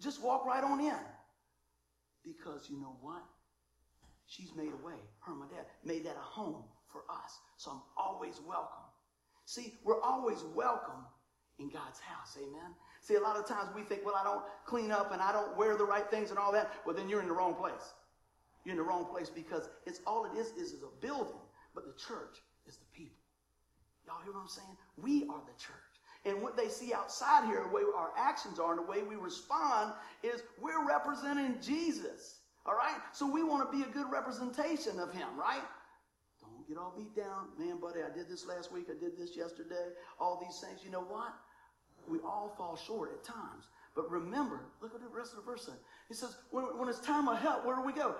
Just 0.02 0.22
walk 0.24 0.46
right 0.46 0.64
on 0.64 0.80
in. 0.80 0.96
Because 2.24 2.68
you 2.70 2.80
know 2.80 2.96
what? 3.02 3.24
She's 4.28 4.56
made 4.56 4.72
a 4.72 4.86
way. 4.86 4.96
Her 5.20 5.32
and 5.32 5.40
my 5.42 5.48
dad 5.48 5.66
made 5.84 6.06
that 6.06 6.16
a 6.16 6.22
home 6.22 6.64
for 6.92 7.02
us. 7.10 7.40
So 7.58 7.72
I'm 7.72 7.82
always 7.98 8.40
welcome. 8.48 8.84
See, 9.46 9.74
we're 9.84 10.02
always 10.02 10.44
welcome 10.56 11.06
in 11.60 11.70
God's 11.70 12.00
house. 12.00 12.38
Amen. 12.38 12.74
See, 13.02 13.16
a 13.16 13.20
lot 13.20 13.38
of 13.38 13.48
times 13.48 13.70
we 13.76 13.82
think, 13.82 14.06
well, 14.06 14.16
I 14.16 14.24
don't 14.24 14.44
clean 14.66 14.92
up 14.92 15.12
and 15.12 15.22
I 15.22 15.32
don't 15.32 15.56
wear 15.58 15.76
the 15.76 15.86
right 15.86 16.10
things 16.10 16.30
and 16.30 16.40
all 16.40 16.52
that. 16.52 16.72
Well, 16.86 16.96
then 16.96 17.10
you're 17.10 17.22
in 17.22 17.28
the 17.28 17.34
wrong 17.34 17.56
place. 17.56 17.94
You're 18.64 18.74
in 18.74 18.78
the 18.78 18.84
wrong 18.84 19.06
place 19.06 19.30
because 19.30 19.70
it's 19.86 20.02
all 20.06 20.26
it 20.26 20.38
is 20.38 20.48
is, 20.58 20.74
is 20.74 20.84
a 20.84 21.02
building, 21.02 21.42
but 21.74 21.86
the 21.86 21.94
church 21.94 22.38
is 22.68 22.78
the 22.78 22.86
people. 22.94 23.16
Y'all 24.06 24.22
hear 24.24 24.34
what 24.34 24.42
I'm 24.42 24.48
saying? 24.48 24.78
We 24.98 25.24
are 25.24 25.42
the 25.46 25.58
church. 25.58 25.76
And 26.26 26.42
what 26.42 26.58
they 26.58 26.68
see 26.68 26.94
outside 26.94 27.46
here, 27.46 27.64
the 27.64 27.74
way 27.74 27.84
our 27.96 28.12
actions 28.18 28.60
are 28.60 28.72
and 28.72 28.80
the 28.80 28.92
way 28.92 29.04
we 29.04 29.16
respond, 29.16 29.94
is 30.22 30.44
we're 30.60 30.86
representing 30.86 31.56
Jesus. 31.62 32.40
All 32.66 32.74
right? 32.74 32.98
So 33.14 33.32
we 33.32 33.44
want 33.44 33.72
to 33.72 33.78
be 33.78 33.84
a 33.84 33.92
good 33.92 34.12
representation 34.12 35.00
of 35.00 35.14
him, 35.14 35.28
right? 35.40 35.62
Get 36.70 36.78
all 36.78 36.94
beat 36.96 37.16
down. 37.16 37.48
Man, 37.58 37.80
buddy, 37.82 38.02
I 38.02 38.16
did 38.16 38.30
this 38.30 38.46
last 38.46 38.72
week. 38.72 38.86
I 38.90 38.94
did 38.94 39.18
this 39.18 39.36
yesterday. 39.36 39.90
All 40.20 40.40
these 40.40 40.60
things. 40.60 40.82
You 40.86 40.92
know 40.92 41.02
what? 41.02 41.34
We 42.08 42.20
all 42.20 42.54
fall 42.56 42.78
short 42.78 43.12
at 43.12 43.24
times. 43.24 43.66
But 43.96 44.10
remember, 44.12 44.62
look 44.80 44.94
at 44.94 45.02
the 45.02 45.08
rest 45.08 45.32
of 45.32 45.38
the 45.38 45.44
verse. 45.44 45.68
He 46.08 46.14
says, 46.14 46.36
when, 46.52 46.66
when 46.78 46.88
it's 46.88 47.00
time 47.00 47.28
of 47.28 47.40
help, 47.40 47.66
where 47.66 47.76
do 47.76 47.82
we 47.82 47.92
go? 47.92 48.16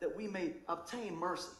That 0.00 0.16
we 0.16 0.28
may 0.28 0.52
obtain 0.68 1.16
mercy 1.16 1.50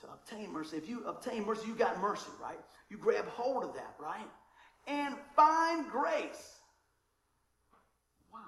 to 0.00 0.06
obtain 0.12 0.52
mercy. 0.52 0.76
If 0.76 0.88
you 0.88 1.04
obtain 1.04 1.46
mercy, 1.46 1.66
you 1.66 1.74
got 1.74 2.00
mercy, 2.00 2.30
right? 2.40 2.58
You 2.90 2.98
grab 2.98 3.26
hold 3.28 3.64
of 3.64 3.74
that, 3.74 3.94
right? 3.98 4.28
And 4.86 5.14
find 5.34 5.88
grace. 5.88 6.58
Why? 8.30 8.40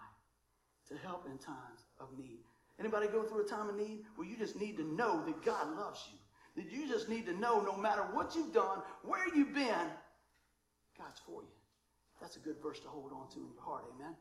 To 0.89 0.97
help 0.99 1.27
in 1.27 1.39
times 1.39 1.87
of 2.01 2.09
need. 2.19 2.45
Anybody 2.79 3.09
go 3.09 3.25
through 3.25 3.45
a 3.45 3.49
time 3.49 3.69
of 3.69 3.77
need? 3.77 4.05
Well, 4.17 4.27
you 4.27 4.37
just 4.37 4.57
need 4.57 4.77
to 4.77 4.85
know 4.85 5.25
that 5.25 5.43
God 5.45 5.77
loves 5.77 6.09
you. 6.11 6.63
That 6.63 6.73
you 6.73 6.89
just 6.89 7.09
need 7.09 7.27
to 7.27 7.33
know 7.33 7.61
no 7.61 7.77
matter 7.77 8.03
what 8.13 8.35
you've 8.35 8.53
done, 8.53 8.83
where 9.03 9.35
you've 9.35 9.55
been, 9.55 9.91
God's 10.97 11.21
for 11.27 11.43
you. 11.43 11.49
That's 12.21 12.37
a 12.37 12.41
good 12.41 12.57
verse 12.63 12.81
to 12.81 12.89
hold 12.89 13.13
on 13.13 13.29
to 13.31 13.39
in 13.39 13.53
your 13.53 13.63
heart, 13.63 13.85
amen? 13.95 14.15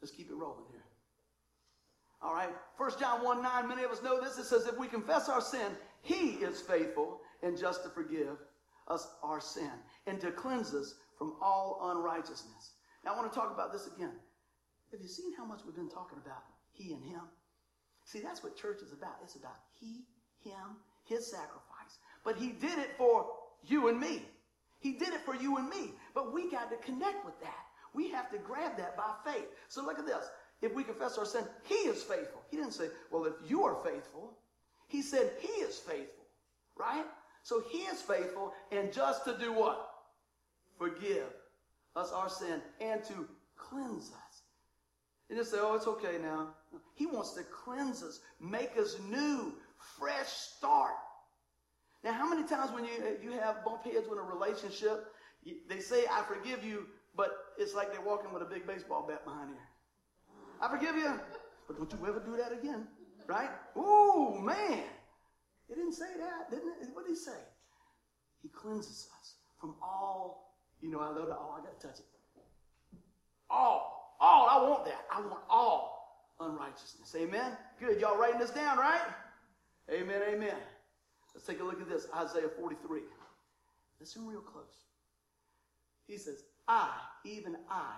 Let's 0.00 0.12
keep 0.12 0.30
it 0.30 0.34
rolling 0.34 0.64
here. 0.70 0.84
All 2.22 2.34
right. 2.34 2.50
First 2.76 3.00
John 3.00 3.24
1 3.24 3.42
9, 3.42 3.68
many 3.68 3.82
of 3.82 3.90
us 3.90 4.02
know 4.02 4.20
this. 4.20 4.38
It 4.38 4.44
says, 4.44 4.66
if 4.66 4.78
we 4.78 4.86
confess 4.86 5.28
our 5.28 5.40
sin, 5.40 5.72
he 6.02 6.32
is 6.44 6.60
faithful 6.60 7.20
and 7.42 7.58
just 7.58 7.82
to 7.84 7.88
forgive 7.88 8.36
us 8.88 9.08
our 9.22 9.40
sin 9.40 9.70
and 10.06 10.20
to 10.20 10.30
cleanse 10.30 10.74
us 10.74 10.94
from 11.18 11.34
all 11.40 11.92
unrighteousness. 11.96 12.72
Now, 13.04 13.14
I 13.14 13.16
want 13.16 13.32
to 13.32 13.38
talk 13.38 13.52
about 13.52 13.72
this 13.72 13.86
again. 13.86 14.12
Have 14.92 15.00
you 15.00 15.08
seen 15.08 15.32
how 15.36 15.44
much 15.44 15.60
we've 15.64 15.76
been 15.76 15.88
talking 15.88 16.18
about 16.18 16.42
he 16.72 16.92
and 16.92 17.04
him? 17.04 17.22
See, 18.10 18.18
that's 18.18 18.42
what 18.42 18.56
church 18.56 18.82
is 18.82 18.92
about. 18.92 19.18
It's 19.22 19.36
about 19.36 19.54
he, 19.78 20.02
him, 20.42 20.78
his 21.04 21.30
sacrifice. 21.30 21.98
But 22.24 22.36
he 22.36 22.48
did 22.48 22.76
it 22.80 22.96
for 22.98 23.26
you 23.64 23.86
and 23.86 24.00
me. 24.00 24.22
He 24.80 24.94
did 24.94 25.10
it 25.10 25.20
for 25.20 25.36
you 25.36 25.58
and 25.58 25.68
me. 25.68 25.92
But 26.12 26.34
we 26.34 26.50
got 26.50 26.70
to 26.70 26.76
connect 26.78 27.24
with 27.24 27.38
that. 27.40 27.66
We 27.94 28.10
have 28.10 28.28
to 28.32 28.38
grab 28.38 28.76
that 28.78 28.96
by 28.96 29.12
faith. 29.24 29.46
So 29.68 29.84
look 29.84 30.00
at 30.00 30.06
this. 30.06 30.28
If 30.60 30.74
we 30.74 30.82
confess 30.82 31.18
our 31.18 31.24
sin, 31.24 31.44
he 31.62 31.74
is 31.74 32.02
faithful. 32.02 32.42
He 32.50 32.56
didn't 32.56 32.72
say, 32.72 32.88
well, 33.12 33.26
if 33.26 33.34
you 33.48 33.62
are 33.62 33.76
faithful, 33.84 34.36
he 34.88 35.02
said 35.02 35.30
he 35.38 35.62
is 35.62 35.78
faithful, 35.78 36.24
right? 36.76 37.04
So 37.44 37.62
he 37.70 37.78
is 37.78 38.02
faithful 38.02 38.52
and 38.72 38.92
just 38.92 39.24
to 39.24 39.38
do 39.38 39.52
what? 39.52 39.88
Forgive 40.78 41.28
us 41.94 42.10
our 42.10 42.28
sin 42.28 42.60
and 42.80 43.04
to 43.04 43.28
cleanse 43.56 44.10
us. 44.10 44.42
And 45.28 45.38
just 45.38 45.52
say, 45.52 45.58
oh, 45.60 45.76
it's 45.76 45.86
okay 45.86 46.18
now. 46.20 46.48
He 46.94 47.06
wants 47.06 47.32
to 47.32 47.42
cleanse 47.44 48.02
us, 48.02 48.20
make 48.40 48.76
us 48.78 48.96
new, 49.08 49.54
fresh 49.98 50.28
start. 50.28 50.94
Now, 52.04 52.12
how 52.12 52.28
many 52.28 52.46
times 52.46 52.72
when 52.72 52.84
you, 52.84 52.90
you 53.22 53.32
have 53.32 53.64
bump 53.64 53.84
heads 53.84 54.06
with 54.08 54.18
a 54.18 54.22
relationship, 54.22 55.06
they 55.68 55.80
say, 55.80 56.04
I 56.10 56.22
forgive 56.22 56.64
you, 56.64 56.86
but 57.16 57.30
it's 57.58 57.74
like 57.74 57.92
they're 57.92 58.00
walking 58.00 58.32
with 58.32 58.42
a 58.42 58.46
big 58.46 58.66
baseball 58.66 59.06
bat 59.06 59.24
behind 59.24 59.50
here. 59.50 59.58
I 60.60 60.68
forgive 60.68 60.96
you, 60.96 61.18
but 61.66 61.76
don't 61.76 61.92
you 61.92 62.06
ever 62.06 62.20
do 62.20 62.36
that 62.36 62.52
again. 62.52 62.86
Right? 63.26 63.50
Ooh, 63.76 64.38
man. 64.40 64.84
It 65.68 65.76
didn't 65.76 65.92
say 65.92 66.16
that, 66.18 66.50
didn't 66.50 66.68
it? 66.80 66.88
What 66.92 67.06
did 67.06 67.10
he 67.10 67.16
say? 67.16 67.38
He 68.42 68.48
cleanses 68.48 69.08
us 69.20 69.34
from 69.60 69.74
all, 69.82 70.56
you 70.80 70.90
know, 70.90 71.00
I 71.00 71.08
love 71.08 71.28
that. 71.28 71.38
Oh, 71.38 71.56
I 71.58 71.62
got 71.62 71.78
to 71.78 71.86
touch 71.86 71.98
it. 71.98 72.06
All. 73.48 74.16
All. 74.20 74.48
I 74.48 74.68
want 74.68 74.84
that. 74.86 75.04
I 75.12 75.20
want 75.20 75.42
all 75.48 75.99
unrighteousness. 76.40 77.14
Amen? 77.16 77.52
Good. 77.78 78.00
Y'all 78.00 78.18
writing 78.18 78.40
this 78.40 78.50
down, 78.50 78.78
right? 78.78 79.00
Amen. 79.90 80.22
Amen. 80.28 80.56
Let's 81.34 81.46
take 81.46 81.60
a 81.60 81.64
look 81.64 81.80
at 81.80 81.88
this. 81.88 82.06
Isaiah 82.16 82.48
43. 82.48 83.00
Listen 84.00 84.26
real 84.26 84.40
close. 84.40 84.86
He 86.06 86.16
says, 86.16 86.42
I, 86.66 86.90
even 87.24 87.56
I, 87.70 87.92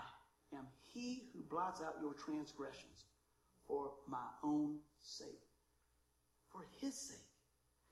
am 0.54 0.66
he 0.92 1.30
who 1.32 1.42
blots 1.48 1.80
out 1.80 1.94
your 2.02 2.14
transgressions 2.14 3.06
for 3.66 3.92
my 4.08 4.26
own 4.42 4.76
sake. 5.00 5.40
For 6.50 6.66
his 6.80 6.94
sake. 6.94 7.18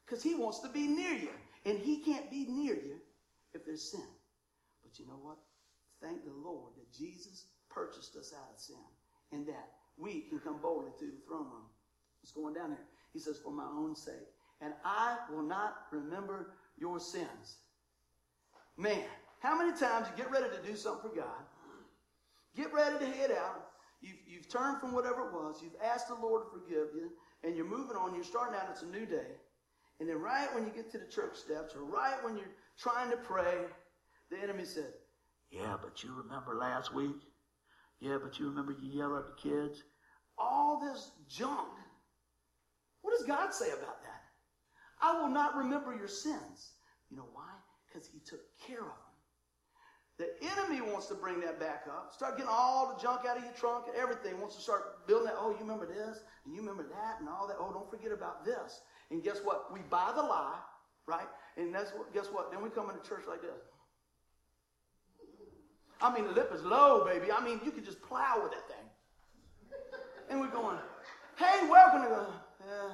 Because 0.05 0.23
he 0.23 0.35
wants 0.35 0.59
to 0.61 0.69
be 0.69 0.87
near 0.87 1.13
you. 1.13 1.31
And 1.65 1.79
he 1.79 1.99
can't 1.99 2.31
be 2.31 2.47
near 2.47 2.75
you 2.75 2.97
if 3.55 3.65
there's 3.65 3.91
sin. 3.91 4.07
But 4.83 4.99
you 4.99 5.07
know 5.07 5.19
what? 5.23 5.39
Thank 6.03 6.25
the 6.25 6.33
Lord 6.45 6.73
that 6.77 6.93
Jesus 6.93 7.45
purchased 7.71 8.17
us 8.17 8.33
out 8.37 8.51
of 8.53 8.61
sin. 8.61 8.77
And 9.33 9.47
that 9.47 9.69
we 10.01 10.23
can 10.29 10.39
come 10.41 10.61
boldly 10.63 10.91
to 10.99 11.07
the 11.07 11.13
throne 11.27 11.45
room. 11.45 11.67
It's 12.23 12.33
going 12.33 12.55
down 12.55 12.71
here. 12.71 12.87
He 13.13 13.19
says, 13.19 13.39
for 13.43 13.53
my 13.53 13.67
own 13.67 13.95
sake. 13.95 14.29
And 14.61 14.75
I 14.85 15.19
will 15.31 15.43
not 15.43 15.77
remember 15.91 16.55
your 16.79 17.01
sins 17.01 17.59
Man, 18.81 19.03
how 19.41 19.59
many 19.59 19.77
times 19.79 20.07
you 20.09 20.23
get 20.23 20.33
ready 20.33 20.47
to 20.49 20.67
do 20.67 20.75
something 20.75 21.11
for 21.11 21.15
God, 21.15 21.45
get 22.57 22.73
ready 22.73 22.99
to 22.99 23.11
head 23.13 23.31
out, 23.31 23.67
you've, 24.01 24.17
you've 24.27 24.49
turned 24.49 24.81
from 24.81 24.95
whatever 24.95 25.29
it 25.29 25.35
was, 25.35 25.61
you've 25.63 25.77
asked 25.85 26.09
the 26.09 26.15
Lord 26.15 26.45
to 26.45 26.59
forgive 26.59 26.89
you, 26.95 27.11
and 27.45 27.55
you're 27.55 27.69
moving 27.69 27.97
on, 27.97 28.15
you're 28.15 28.25
starting 28.25 28.59
out, 28.59 28.69
it's 28.71 28.81
a 28.81 28.87
new 28.87 29.05
day. 29.05 29.37
And 30.01 30.09
then 30.09 30.17
right 30.17 30.49
when 30.55 30.65
you 30.65 30.73
get 30.73 30.91
to 30.93 30.99
the 30.99 31.05
church 31.05 31.37
steps, 31.37 31.75
or 31.75 31.85
right 31.85 32.17
when 32.25 32.39
you're 32.39 32.57
trying 32.79 33.11
to 33.11 33.19
pray, 33.19 33.67
the 34.31 34.39
enemy 34.39 34.65
said, 34.65 34.95
Yeah, 35.51 35.77
but 35.83 36.03
you 36.03 36.15
remember 36.15 36.57
last 36.57 36.95
week? 36.95 37.21
Yeah, 38.01 38.17
but 38.23 38.39
you 38.39 38.49
remember 38.49 38.75
you 38.81 38.99
yelled 38.99 39.19
at 39.19 39.25
the 39.27 39.51
kids? 39.51 39.83
All 40.41 40.81
this 40.81 41.11
junk. 41.29 41.69
What 43.03 43.17
does 43.17 43.27
God 43.27 43.53
say 43.53 43.69
about 43.69 44.03
that? 44.03 44.23
I 45.03 45.21
will 45.21 45.29
not 45.29 45.57
remember 45.57 45.95
your 45.95 46.09
sins. 46.09 46.73
You 47.11 47.19
know 47.19 47.29
why? 47.33 47.51
Because 47.87 48.09
he 48.09 48.21
took 48.21 48.41
care 48.67 48.81
of 48.81 48.87
them. 48.87 49.11
The 50.19 50.29
enemy 50.53 50.83
wants 50.83 51.07
to 51.07 51.15
bring 51.15 51.41
that 51.41 51.59
back 51.59 51.85
up. 51.89 52.13
Start 52.13 52.37
getting 52.37 52.53
all 52.53 52.95
the 52.95 53.03
junk 53.03 53.23
out 53.27 53.39
of 53.39 53.45
your 53.45 53.53
trunk 53.55 53.87
and 53.89 53.97
everything. 53.97 54.39
Wants 54.39 54.55
to 54.57 54.61
start 54.63 55.07
building 55.07 55.27
that. 55.27 55.37
Oh, 55.39 55.51
you 55.51 55.61
remember 55.61 55.87
this 55.87 56.21
and 56.45 56.55
you 56.55 56.61
remember 56.61 56.83
that 56.83 57.21
and 57.21 57.29
all 57.29 57.47
that. 57.49 57.57
Oh, 57.59 57.73
don't 57.73 57.91
forget 57.91 58.13
about 58.13 58.45
this. 58.45 58.83
And 59.11 59.25
guess 59.25 59.41
what? 59.43 59.73
We 59.73 59.81
buy 59.89 60.13
the 60.15 60.23
lie, 60.23 60.59
right? 61.07 61.27
And 61.57 61.75
that's 61.75 61.93
what. 61.93 62.13
Guess 62.13 62.27
what? 62.27 62.53
Then 62.53 62.63
we 62.63 62.69
come 62.69 62.91
into 62.91 63.03
church 63.09 63.25
like 63.27 63.41
this. 63.41 63.65
I 66.03 66.15
mean, 66.15 66.25
the 66.25 66.33
lip 66.33 66.51
is 66.55 66.63
low, 66.65 67.05
baby. 67.05 67.33
I 67.33 67.43
mean, 67.43 67.61
you 67.65 67.71
can 67.71 67.85
just 67.85 68.03
plow 68.03 68.41
with 68.43 68.53
thing. 68.53 68.70
And 70.31 70.39
we're 70.41 70.47
going, 70.47 70.79
hey, 71.37 71.69
welcome 71.69 72.05
to 72.05 72.09
the. 72.09 72.27
Yeah. 72.65 72.93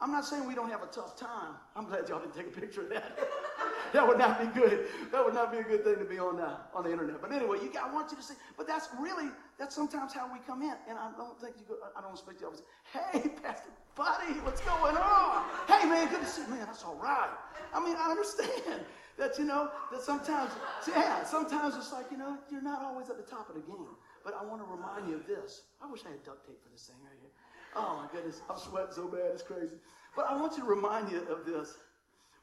I'm 0.00 0.12
not 0.12 0.26
saying 0.26 0.46
we 0.46 0.54
don't 0.54 0.68
have 0.68 0.82
a 0.82 0.86
tough 0.86 1.16
time. 1.16 1.54
I'm 1.74 1.86
glad 1.86 2.06
y'all 2.10 2.20
didn't 2.20 2.36
take 2.36 2.46
a 2.46 2.60
picture 2.60 2.82
of 2.82 2.90
that. 2.90 3.18
that 3.94 4.06
would 4.06 4.18
not 4.18 4.38
be 4.38 4.60
good. 4.60 4.86
That 5.10 5.24
would 5.24 5.32
not 5.32 5.50
be 5.50 5.58
a 5.58 5.62
good 5.62 5.82
thing 5.82 5.96
to 5.96 6.04
be 6.04 6.18
on 6.18 6.36
the, 6.36 6.58
on 6.74 6.84
the 6.84 6.92
internet. 6.92 7.22
But 7.22 7.32
anyway, 7.32 7.58
you 7.62 7.72
got, 7.72 7.88
I 7.88 7.94
want 7.94 8.10
you 8.10 8.18
to 8.18 8.22
see. 8.22 8.34
But 8.58 8.66
that's 8.66 8.88
really, 9.00 9.30
that's 9.58 9.74
sometimes 9.74 10.12
how 10.12 10.30
we 10.30 10.40
come 10.46 10.60
in. 10.60 10.74
And 10.88 10.98
I 10.98 11.10
don't 11.16 11.40
think 11.40 11.54
you 11.58 11.64
go, 11.66 11.76
I 11.96 12.02
don't 12.02 12.12
expect 12.12 12.40
you 12.40 12.48
always 12.48 12.60
say, 12.60 13.00
hey, 13.22 13.28
Pastor 13.42 13.70
Buddy, 13.96 14.34
what's 14.44 14.60
going 14.60 14.96
on? 14.96 15.44
Hey, 15.68 15.88
man, 15.88 16.10
good 16.10 16.20
to 16.20 16.26
see 16.26 16.42
you. 16.42 16.48
Man, 16.48 16.66
that's 16.66 16.84
all 16.84 16.96
right. 16.96 17.30
I 17.72 17.82
mean, 17.82 17.96
I 17.98 18.10
understand 18.10 18.84
that, 19.16 19.38
you 19.38 19.44
know, 19.46 19.70
that 19.90 20.02
sometimes, 20.02 20.50
yeah, 20.86 21.24
sometimes 21.24 21.76
it's 21.76 21.92
like, 21.92 22.10
you 22.10 22.18
know, 22.18 22.36
you're 22.50 22.60
not 22.60 22.82
always 22.82 23.08
at 23.08 23.16
the 23.16 23.22
top 23.22 23.48
of 23.48 23.54
the 23.54 23.62
game. 23.62 23.96
But 24.24 24.34
I 24.40 24.44
want 24.44 24.64
to 24.64 24.68
remind 24.72 25.08
you 25.08 25.16
of 25.16 25.26
this. 25.26 25.62
I 25.82 25.90
wish 25.90 26.00
I 26.06 26.10
had 26.10 26.24
duct 26.24 26.46
tape 26.46 26.62
for 26.62 26.70
this 26.70 26.86
thing 26.86 26.96
right 27.04 27.18
here. 27.20 27.30
Oh 27.76 28.00
my 28.02 28.08
goodness, 28.10 28.40
I'm 28.48 28.58
sweating 28.58 28.92
so 28.94 29.06
bad, 29.06 29.32
it's 29.32 29.42
crazy. 29.42 29.76
But 30.16 30.26
I 30.30 30.36
want 30.36 30.56
you 30.56 30.62
to 30.62 30.68
remind 30.68 31.10
you 31.10 31.20
of 31.28 31.44
this. 31.44 31.74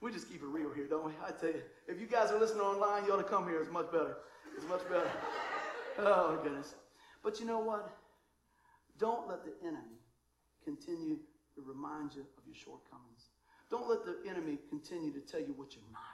We 0.01 0.11
just 0.11 0.29
keep 0.29 0.41
it 0.41 0.47
real 0.47 0.71
here, 0.73 0.87
don't 0.87 1.05
we? 1.05 1.13
I 1.25 1.31
tell 1.31 1.49
you, 1.49 1.61
if 1.87 1.99
you 1.99 2.07
guys 2.07 2.31
are 2.31 2.39
listening 2.39 2.61
online, 2.61 3.05
you 3.05 3.13
ought 3.13 3.17
to 3.17 3.23
come 3.23 3.47
here. 3.47 3.61
It's 3.61 3.71
much 3.71 3.91
better. 3.91 4.17
It's 4.57 4.67
much 4.67 4.81
better. 4.89 5.09
Oh 5.99 6.35
my 6.35 6.43
goodness. 6.43 6.75
But 7.23 7.39
you 7.39 7.45
know 7.45 7.59
what? 7.59 7.89
Don't 8.97 9.27
let 9.27 9.43
the 9.43 9.53
enemy 9.61 10.01
continue 10.63 11.17
to 11.55 11.61
remind 11.65 12.13
you 12.13 12.21
of 12.21 12.43
your 12.45 12.55
shortcomings. 12.55 13.29
Don't 13.69 13.87
let 13.87 14.05
the 14.05 14.17
enemy 14.29 14.57
continue 14.69 15.11
to 15.13 15.19
tell 15.19 15.39
you 15.39 15.53
what 15.55 15.75
you're 15.75 15.91
not. 15.91 16.10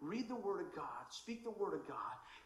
Read 0.00 0.28
the 0.28 0.36
Word 0.36 0.60
of 0.60 0.74
God, 0.74 1.06
speak 1.10 1.42
the 1.42 1.50
Word 1.50 1.74
of 1.74 1.86
God, 1.88 1.96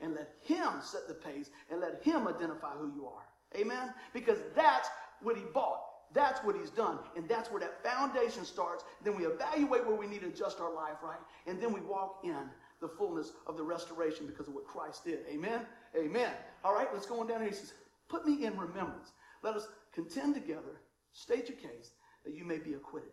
and 0.01 0.15
let 0.15 0.35
Him 0.43 0.75
set 0.83 1.09
the 1.09 1.15
pace 1.15 1.51
and 1.71 1.81
let 1.81 2.03
Him 2.03 2.29
identify 2.29 2.73
who 2.73 2.93
you 2.95 3.07
are. 3.07 3.25
Amen? 3.61 3.93
Because 4.13 4.39
that's 4.55 4.89
what 5.23 5.37
He 5.37 5.43
bought. 5.53 5.81
That's 6.13 6.43
what 6.45 6.57
He's 6.57 6.71
done. 6.71 6.99
And 7.17 7.29
that's 7.29 7.51
where 7.51 7.61
that 7.61 7.83
foundation 7.83 8.45
starts. 8.45 8.85
Then 9.03 9.17
we 9.17 9.25
evaluate 9.25 9.87
where 9.87 9.97
we 9.97 10.07
need 10.07 10.21
to 10.23 10.29
adjust 10.29 10.61
our 10.61 10.73
life, 10.73 10.97
right? 11.03 11.19
And 11.47 11.61
then 11.61 11.73
we 11.73 11.81
walk 11.81 12.21
in 12.25 12.37
the 12.81 12.89
fullness 12.89 13.33
of 13.47 13.57
the 13.57 13.63
restoration 13.63 14.27
because 14.27 14.49
of 14.49 14.55
what 14.55 14.67
Christ 14.67 15.05
did. 15.05 15.21
Amen? 15.29 15.61
Amen. 15.97 16.33
All 16.65 16.75
right, 16.75 16.89
let's 16.93 17.07
go 17.07 17.21
on 17.21 17.27
down 17.27 17.41
here. 17.41 17.51
He 17.51 17.55
says, 17.57 17.73
Put 18.09 18.27
me 18.27 18.45
in 18.45 18.57
remembrance. 18.59 19.13
Let 19.43 19.55
us 19.55 19.69
contend 19.93 20.35
together, 20.35 20.81
state 21.13 21.49
your 21.49 21.59
case, 21.59 21.93
that 22.25 22.35
you 22.35 22.45
may 22.45 22.59
be 22.59 22.75
acquitted. 22.75 23.11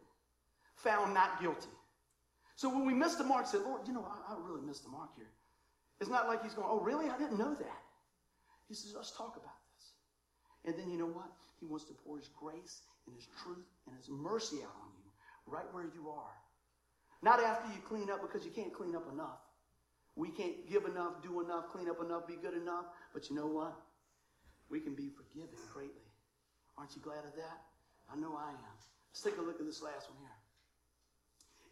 Found 0.78 1.14
not 1.14 1.42
guilty. 1.42 1.70
So 2.58 2.70
when 2.70 2.86
we 2.86 2.94
miss 2.94 3.16
the 3.16 3.24
mark, 3.24 3.46
say, 3.46 3.60
Lord, 3.60 3.82
you 3.86 3.94
know, 3.94 4.04
I, 4.04 4.34
I 4.34 4.36
really 4.42 4.66
missed 4.66 4.84
the 4.84 4.90
mark 4.90 5.16
here. 5.16 5.30
It's 6.02 6.10
not 6.10 6.28
like 6.28 6.42
he's 6.42 6.54
going, 6.54 6.68
oh, 6.70 6.82
really? 6.82 7.08
I 7.08 7.16
didn't 7.18 7.38
know 7.38 7.54
that. 7.54 7.82
He 8.68 8.74
says, 8.74 8.94
let's 8.96 9.12
talk 9.12 9.38
about 9.38 9.62
this. 9.70 9.86
And 10.66 10.74
then 10.74 10.92
you 10.92 10.98
know 10.98 11.14
what? 11.14 11.30
He 11.60 11.66
wants 11.68 11.86
to 11.86 11.94
pour 11.94 12.18
his 12.18 12.30
grace 12.34 12.82
and 13.06 13.16
his 13.16 13.28
truth 13.44 13.66
and 13.86 13.96
his 13.96 14.10
mercy 14.10 14.58
out 14.66 14.74
on 14.82 14.90
you 14.98 15.10
right 15.46 15.66
where 15.72 15.86
you 15.86 16.10
are. 16.10 16.38
Not 17.22 17.42
after 17.42 17.72
you 17.74 17.80
clean 17.88 18.10
up 18.10 18.22
because 18.22 18.44
you 18.44 18.52
can't 18.52 18.74
clean 18.74 18.96
up 18.96 19.06
enough. 19.14 19.42
We 20.16 20.30
can't 20.30 20.68
give 20.68 20.86
enough, 20.86 21.22
do 21.22 21.42
enough, 21.42 21.70
clean 21.70 21.88
up 21.90 22.02
enough, 22.04 22.28
be 22.28 22.36
good 22.42 22.58
enough. 22.58 22.86
But 23.14 23.30
you 23.30 23.36
know 23.36 23.48
what? 23.48 23.78
We 24.70 24.80
can 24.80 24.96
be 24.96 25.10
forgiven 25.14 25.62
greatly. 25.74 26.10
Aren't 26.78 26.96
you 26.96 27.02
glad 27.02 27.22
of 27.26 27.36
that? 27.38 27.62
I 28.12 28.18
know 28.18 28.34
I 28.36 28.50
am. 28.50 28.76
Let's 29.14 29.22
take 29.22 29.38
a 29.38 29.42
look 29.42 29.60
at 29.60 29.66
this 29.66 29.82
last 29.82 30.10
one 30.10 30.18
here. 30.22 30.37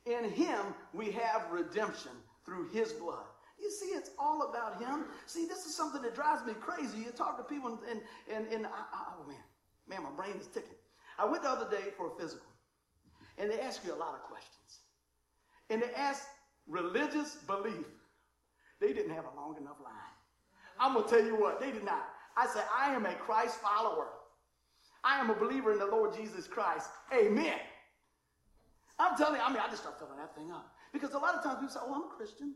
In 0.06 0.30
him 0.30 0.74
we 0.94 1.12
have 1.12 1.48
redemption 1.52 2.12
through 2.46 2.70
his 2.70 2.94
blood. 2.94 3.26
You 3.60 3.72
see, 3.72 3.88
it's 3.88 4.12
all 4.20 4.50
about 4.50 4.80
him. 4.82 5.06
See, 5.26 5.46
this 5.48 5.66
is 5.66 5.76
something 5.76 6.02
that 6.02 6.14
drives 6.14 6.46
me 6.46 6.54
crazy. 6.54 7.00
You 7.00 7.12
talk 7.12 7.38
to 7.38 7.44
people 7.44 7.80
and, 7.90 8.02
and, 8.32 8.48
and 8.52 8.66
I, 8.68 8.70
I, 8.70 9.14
oh 9.18 9.28
man, 9.28 9.38
man, 9.88 10.04
my 10.04 10.12
brain 10.12 10.36
is 10.40 10.48
ticking. 10.48 10.76
I 11.18 11.26
went 11.26 11.44
the 11.44 11.50
other 11.50 11.70
day 11.70 11.92
for 11.96 12.08
a 12.08 12.20
physical, 12.20 12.48
and 13.38 13.50
they 13.50 13.62
ask 13.62 13.86
you 13.86 13.94
a 13.94 13.96
lot 13.96 14.14
of 14.14 14.22
questions. 14.24 14.80
And 15.70 15.82
they 15.82 15.94
ask 15.96 16.24
religious 16.68 17.36
belief. 17.36 17.86
They 18.82 18.92
didn't 18.92 19.16
have 19.16 19.26
a 19.26 19.36
long 19.40 19.56
enough 19.58 19.78
line. 19.84 19.94
I'm 20.80 20.94
going 20.94 21.08
to 21.08 21.10
tell 21.10 21.26
you 21.26 21.36
what, 21.36 21.60
they 21.60 21.72
did 21.72 21.86
not. 21.86 22.10
I 22.36 22.48
said, 22.48 22.66
I 22.78 22.94
am 22.94 23.06
a 23.06 23.14
Christ 23.14 23.60
follower. 23.62 24.08
I 25.04 25.20
am 25.20 25.30
a 25.30 25.36
believer 25.36 25.72
in 25.72 25.80
the 25.80 25.86
Lord 25.86 26.14
Jesus 26.14 26.48
Christ. 26.48 26.90
Amen. 27.14 27.60
I'm 29.00 29.18
telling 29.18 29.36
you, 29.36 29.44
I 29.44 29.50
mean, 29.50 29.60
I 29.60 29.68
just 29.70 29.82
start 29.82 30.00
filling 30.00 30.18
that 30.18 30.36
thing 30.36 30.52
up. 30.52 30.72
Because 30.94 31.12
a 31.12 31.20
lot 31.20 31.36
of 31.36 31.44
times 31.44 31.60
people 31.60 31.74
say, 31.74 31.84
oh, 31.84 31.94
I'm 31.94 32.08
a 32.08 32.14
Christian. 32.16 32.56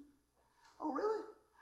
Oh, 0.80 0.94
really? 0.94 1.20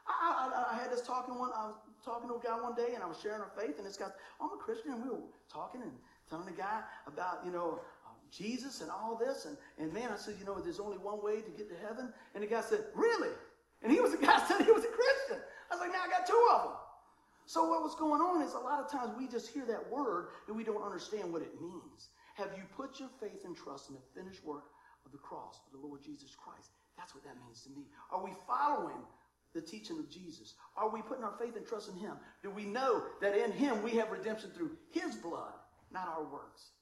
I, 0.07 0.49
I, 0.53 0.75
I, 0.75 0.79
had 0.79 0.91
this 0.91 1.01
talking 1.01 1.37
one, 1.37 1.49
I 1.51 1.67
was 1.67 1.75
talking 2.05 2.29
to 2.29 2.35
a 2.35 2.39
guy 2.39 2.55
one 2.61 2.75
day 2.75 2.93
and 2.93 3.03
I 3.03 3.07
was 3.07 3.19
sharing 3.19 3.41
our 3.41 3.51
faith 3.57 3.77
and 3.77 3.85
this 3.85 3.97
guy, 3.97 4.07
oh, 4.39 4.47
I'm 4.47 4.59
a 4.59 4.61
Christian. 4.61 4.93
And 4.93 5.03
we 5.03 5.09
were 5.09 5.25
talking 5.51 5.81
and 5.81 5.91
telling 6.29 6.45
the 6.45 6.53
guy 6.53 6.81
about, 7.07 7.41
you 7.43 7.51
know, 7.51 7.81
uh, 8.05 8.13
Jesus 8.31 8.81
and 8.81 8.91
all 8.91 9.17
this. 9.17 9.45
And, 9.45 9.57
and 9.79 9.91
man, 9.91 10.09
I 10.13 10.17
said, 10.17 10.35
you 10.39 10.45
know, 10.45 10.59
there's 10.61 10.79
only 10.79 10.97
one 10.97 11.23
way 11.23 11.41
to 11.41 11.51
get 11.57 11.67
to 11.69 11.75
heaven. 11.75 12.13
And 12.35 12.43
the 12.43 12.47
guy 12.47 12.61
said, 12.61 12.85
really? 12.95 13.33
And 13.81 13.91
he 13.91 13.99
was 13.99 14.11
the 14.11 14.17
guy 14.25 14.39
said 14.47 14.61
he 14.63 14.71
was 14.71 14.85
a 14.85 14.93
Christian. 14.93 15.43
I 15.71 15.75
was 15.75 15.81
like, 15.81 15.91
now 15.91 16.05
I 16.05 16.09
got 16.09 16.27
two 16.27 16.47
of 16.53 16.63
them. 16.63 16.73
So 17.47 17.63
what 17.69 17.81
was 17.81 17.95
going 17.95 18.21
on 18.21 18.43
is 18.43 18.53
a 18.53 18.59
lot 18.59 18.83
of 18.83 18.91
times 18.91 19.11
we 19.17 19.27
just 19.27 19.47
hear 19.53 19.65
that 19.65 19.89
word 19.89 20.27
and 20.47 20.55
we 20.55 20.65
don't 20.65 20.83
understand 20.83 21.31
what 21.31 21.41
it 21.41 21.59
means. 21.59 22.09
Have 22.38 22.54
you 22.56 22.63
put 22.76 23.00
your 23.00 23.10
faith 23.19 23.45
and 23.45 23.58
trust 23.58 23.89
in 23.89 23.95
the 23.95 24.21
finished 24.21 24.45
work 24.45 24.65
of 25.06 25.12
the 25.12 25.17
cross 25.17 25.60
of 25.65 25.71
the 25.71 25.86
Lord 25.86 26.04
Jesus 26.04 26.36
Christ? 26.36 26.69
That's 26.95 27.15
what 27.15 27.23
that 27.23 27.36
means 27.43 27.63
to 27.63 27.71
me. 27.71 27.88
Are 28.12 28.23
we 28.23 28.32
following 28.45 29.02
the 29.56 29.62
teaching 29.62 29.97
of 29.97 30.08
Jesus? 30.12 30.54
Are 30.76 30.88
we 30.88 31.02
putting 31.02 31.23
our 31.23 31.34
faith 31.39 31.56
and 31.56 31.65
trust 31.65 31.89
in 31.89 31.95
Him? 31.95 32.13
Do 32.43 32.52
we 32.52 32.65
know 32.65 33.02
that 33.21 33.36
in 33.36 33.52
Him 33.52 33.82
we 33.82 33.91
have 33.91 34.12
redemption 34.12 34.52
through 34.52 34.78
His 34.91 35.15
blood, 35.15 35.54
not 35.91 36.08
our 36.08 36.26
works? 36.32 36.73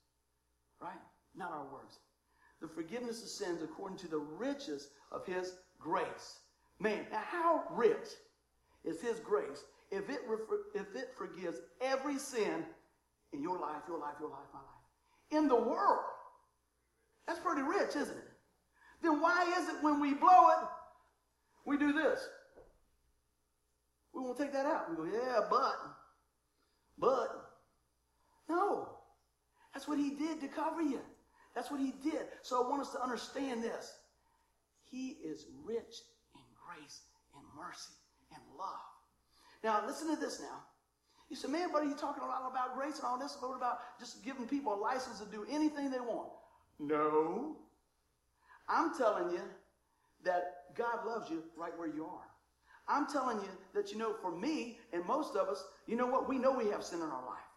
Right? 0.82 1.00
Not 1.38 1.52
our 1.52 1.65
works. 1.72 2.00
The 2.62 2.68
forgiveness 2.68 3.24
of 3.24 3.30
sins 3.30 3.62
according 3.63 3.98
to 4.00 4.10
the 4.10 4.20
riches 4.20 4.89
of 5.13 5.26
His 5.26 5.54
grace. 5.80 6.39
Man, 6.82 7.06
how 7.12 7.63
rich 7.72 8.10
is 8.84 9.00
His 9.00 9.20
grace 9.20 9.63
if 9.89 10.10
it, 10.10 10.20
if 10.74 10.96
it 10.98 11.13
forgives 11.15 11.60
every 11.80 12.18
sin 12.18 12.65
in 13.32 13.41
your 13.41 13.58
life, 13.58 13.84
your 13.88 14.00
life, 14.00 14.15
your 14.20 14.30
life, 14.30 14.48
my 14.54 14.60
life? 14.60 14.74
In 15.31 15.47
the 15.47 15.55
world. 15.55 16.03
That's 17.27 17.39
pretty 17.39 17.61
rich, 17.61 17.95
isn't 17.95 18.17
it? 18.17 18.31
Then 19.01 19.21
why 19.21 19.53
is 19.59 19.69
it 19.69 19.83
when 19.83 19.99
we 19.99 20.13
blow 20.13 20.49
it, 20.49 20.67
we 21.65 21.77
do 21.77 21.93
this? 21.93 22.19
We 24.13 24.21
won't 24.21 24.38
take 24.38 24.53
that 24.53 24.65
out. 24.65 24.89
We 24.89 24.95
go, 24.95 25.03
yeah, 25.05 25.41
but, 25.49 25.75
but. 26.97 27.51
No. 28.47 28.89
That's 29.73 29.88
what 29.88 29.97
he 29.97 30.11
did 30.11 30.39
to 30.41 30.47
cover 30.47 30.81
you. 30.81 31.01
That's 31.53 31.69
what 31.69 31.79
he 31.79 31.93
did. 32.03 32.27
So 32.41 32.63
I 32.63 32.69
want 32.69 32.81
us 32.81 32.91
to 32.91 33.01
understand 33.01 33.63
this. 33.63 33.93
He 34.85 35.17
is 35.23 35.47
rich 35.65 36.01
in 36.35 36.41
grace 36.55 37.01
and 37.35 37.43
mercy 37.57 37.93
and 38.33 38.41
love. 38.57 38.67
Now, 39.63 39.85
listen 39.85 40.13
to 40.13 40.21
this 40.21 40.39
now. 40.39 40.63
You 41.36 41.41
say, 41.41 41.50
man, 41.50 41.69
buddy, 41.69 41.88
you 41.88 41.95
talking 41.95 42.24
a 42.24 42.28
lot 42.28 42.50
about 42.50 42.78
grace 42.78 42.95
and 42.95 43.04
all 43.04 43.19
this, 43.19 43.36
what 43.41 43.58
about 43.58 43.80
just 44.00 44.24
giving 44.24 44.48
people 44.48 44.74
a 44.74 44.80
license 44.80 45.19
to 45.19 45.26
do 45.26 45.45
anything 45.52 45.91
they 45.91 46.00
want? 46.00 46.30
No. 46.80 47.58
I'm 48.69 48.98
telling 48.98 49.34
you 49.34 49.41
that 50.24 50.74
God 50.78 51.06
loves 51.06 51.30
you 51.30 51.43
right 51.58 51.78
where 51.78 51.89
you 51.89 52.06
are. 52.06 52.24
I'm 52.88 53.06
telling 53.06 53.39
you 53.39 53.50
that, 53.74 53.91
you 53.91 53.98
know, 53.98 54.13
for 54.21 54.32
me 54.32 54.78
and 54.93 55.06
most 55.06 55.36
of 55.36 55.50
us, 55.50 55.62
you 55.88 55.98
know 55.98 56.06
what? 56.06 56.30
We 56.30 56.38
know 56.38 56.54
we 56.54 56.69
have 56.69 56.86
sin 56.86 57.00
in 57.00 57.08
our 57.08 57.26
life, 57.26 57.50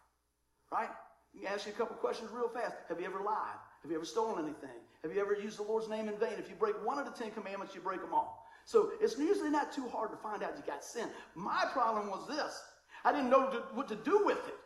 right? 0.73 0.89
You 1.33 1.47
ask 1.47 1.65
you 1.65 1.71
a 1.71 1.75
couple 1.75 1.95
questions 1.95 2.31
real 2.33 2.49
fast. 2.49 2.75
Have 2.89 2.99
you 2.99 3.05
ever 3.05 3.21
lied? 3.21 3.59
Have 3.83 3.91
you 3.91 3.95
ever 3.95 4.05
stolen 4.05 4.43
anything? 4.43 4.75
Have 5.03 5.13
you 5.13 5.21
ever 5.21 5.35
used 5.41 5.57
the 5.57 5.63
Lord's 5.63 5.87
name 5.87 6.09
in 6.09 6.17
vain? 6.17 6.33
If 6.37 6.49
you 6.49 6.55
break 6.55 6.75
one 6.85 6.99
of 6.99 7.05
the 7.05 7.11
Ten 7.11 7.31
Commandments, 7.31 7.73
you 7.73 7.79
break 7.79 8.01
them 8.01 8.13
all. 8.13 8.45
So 8.65 8.91
it's 8.99 9.17
usually 9.17 9.49
not 9.49 9.71
too 9.71 9.87
hard 9.87 10.11
to 10.11 10.17
find 10.17 10.43
out 10.43 10.57
you 10.57 10.63
got 10.67 10.83
sin. 10.83 11.07
My 11.33 11.63
problem 11.71 12.09
was 12.09 12.27
this 12.27 12.61
I 13.03 13.11
didn't 13.11 13.29
know 13.29 13.45
what 13.73 13.87
to 13.89 13.95
do 13.95 14.25
with 14.25 14.39
it. 14.47 14.57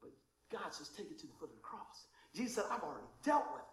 But 0.00 0.10
God 0.52 0.72
says, 0.72 0.88
take 0.96 1.10
it 1.10 1.18
to 1.20 1.26
the 1.26 1.32
foot 1.38 1.50
of 1.50 1.56
the 1.56 1.62
cross. 1.62 2.06
Jesus 2.34 2.56
said, 2.56 2.64
I've 2.70 2.82
already 2.82 3.06
dealt 3.24 3.46
with 3.52 3.62
it. 3.62 3.68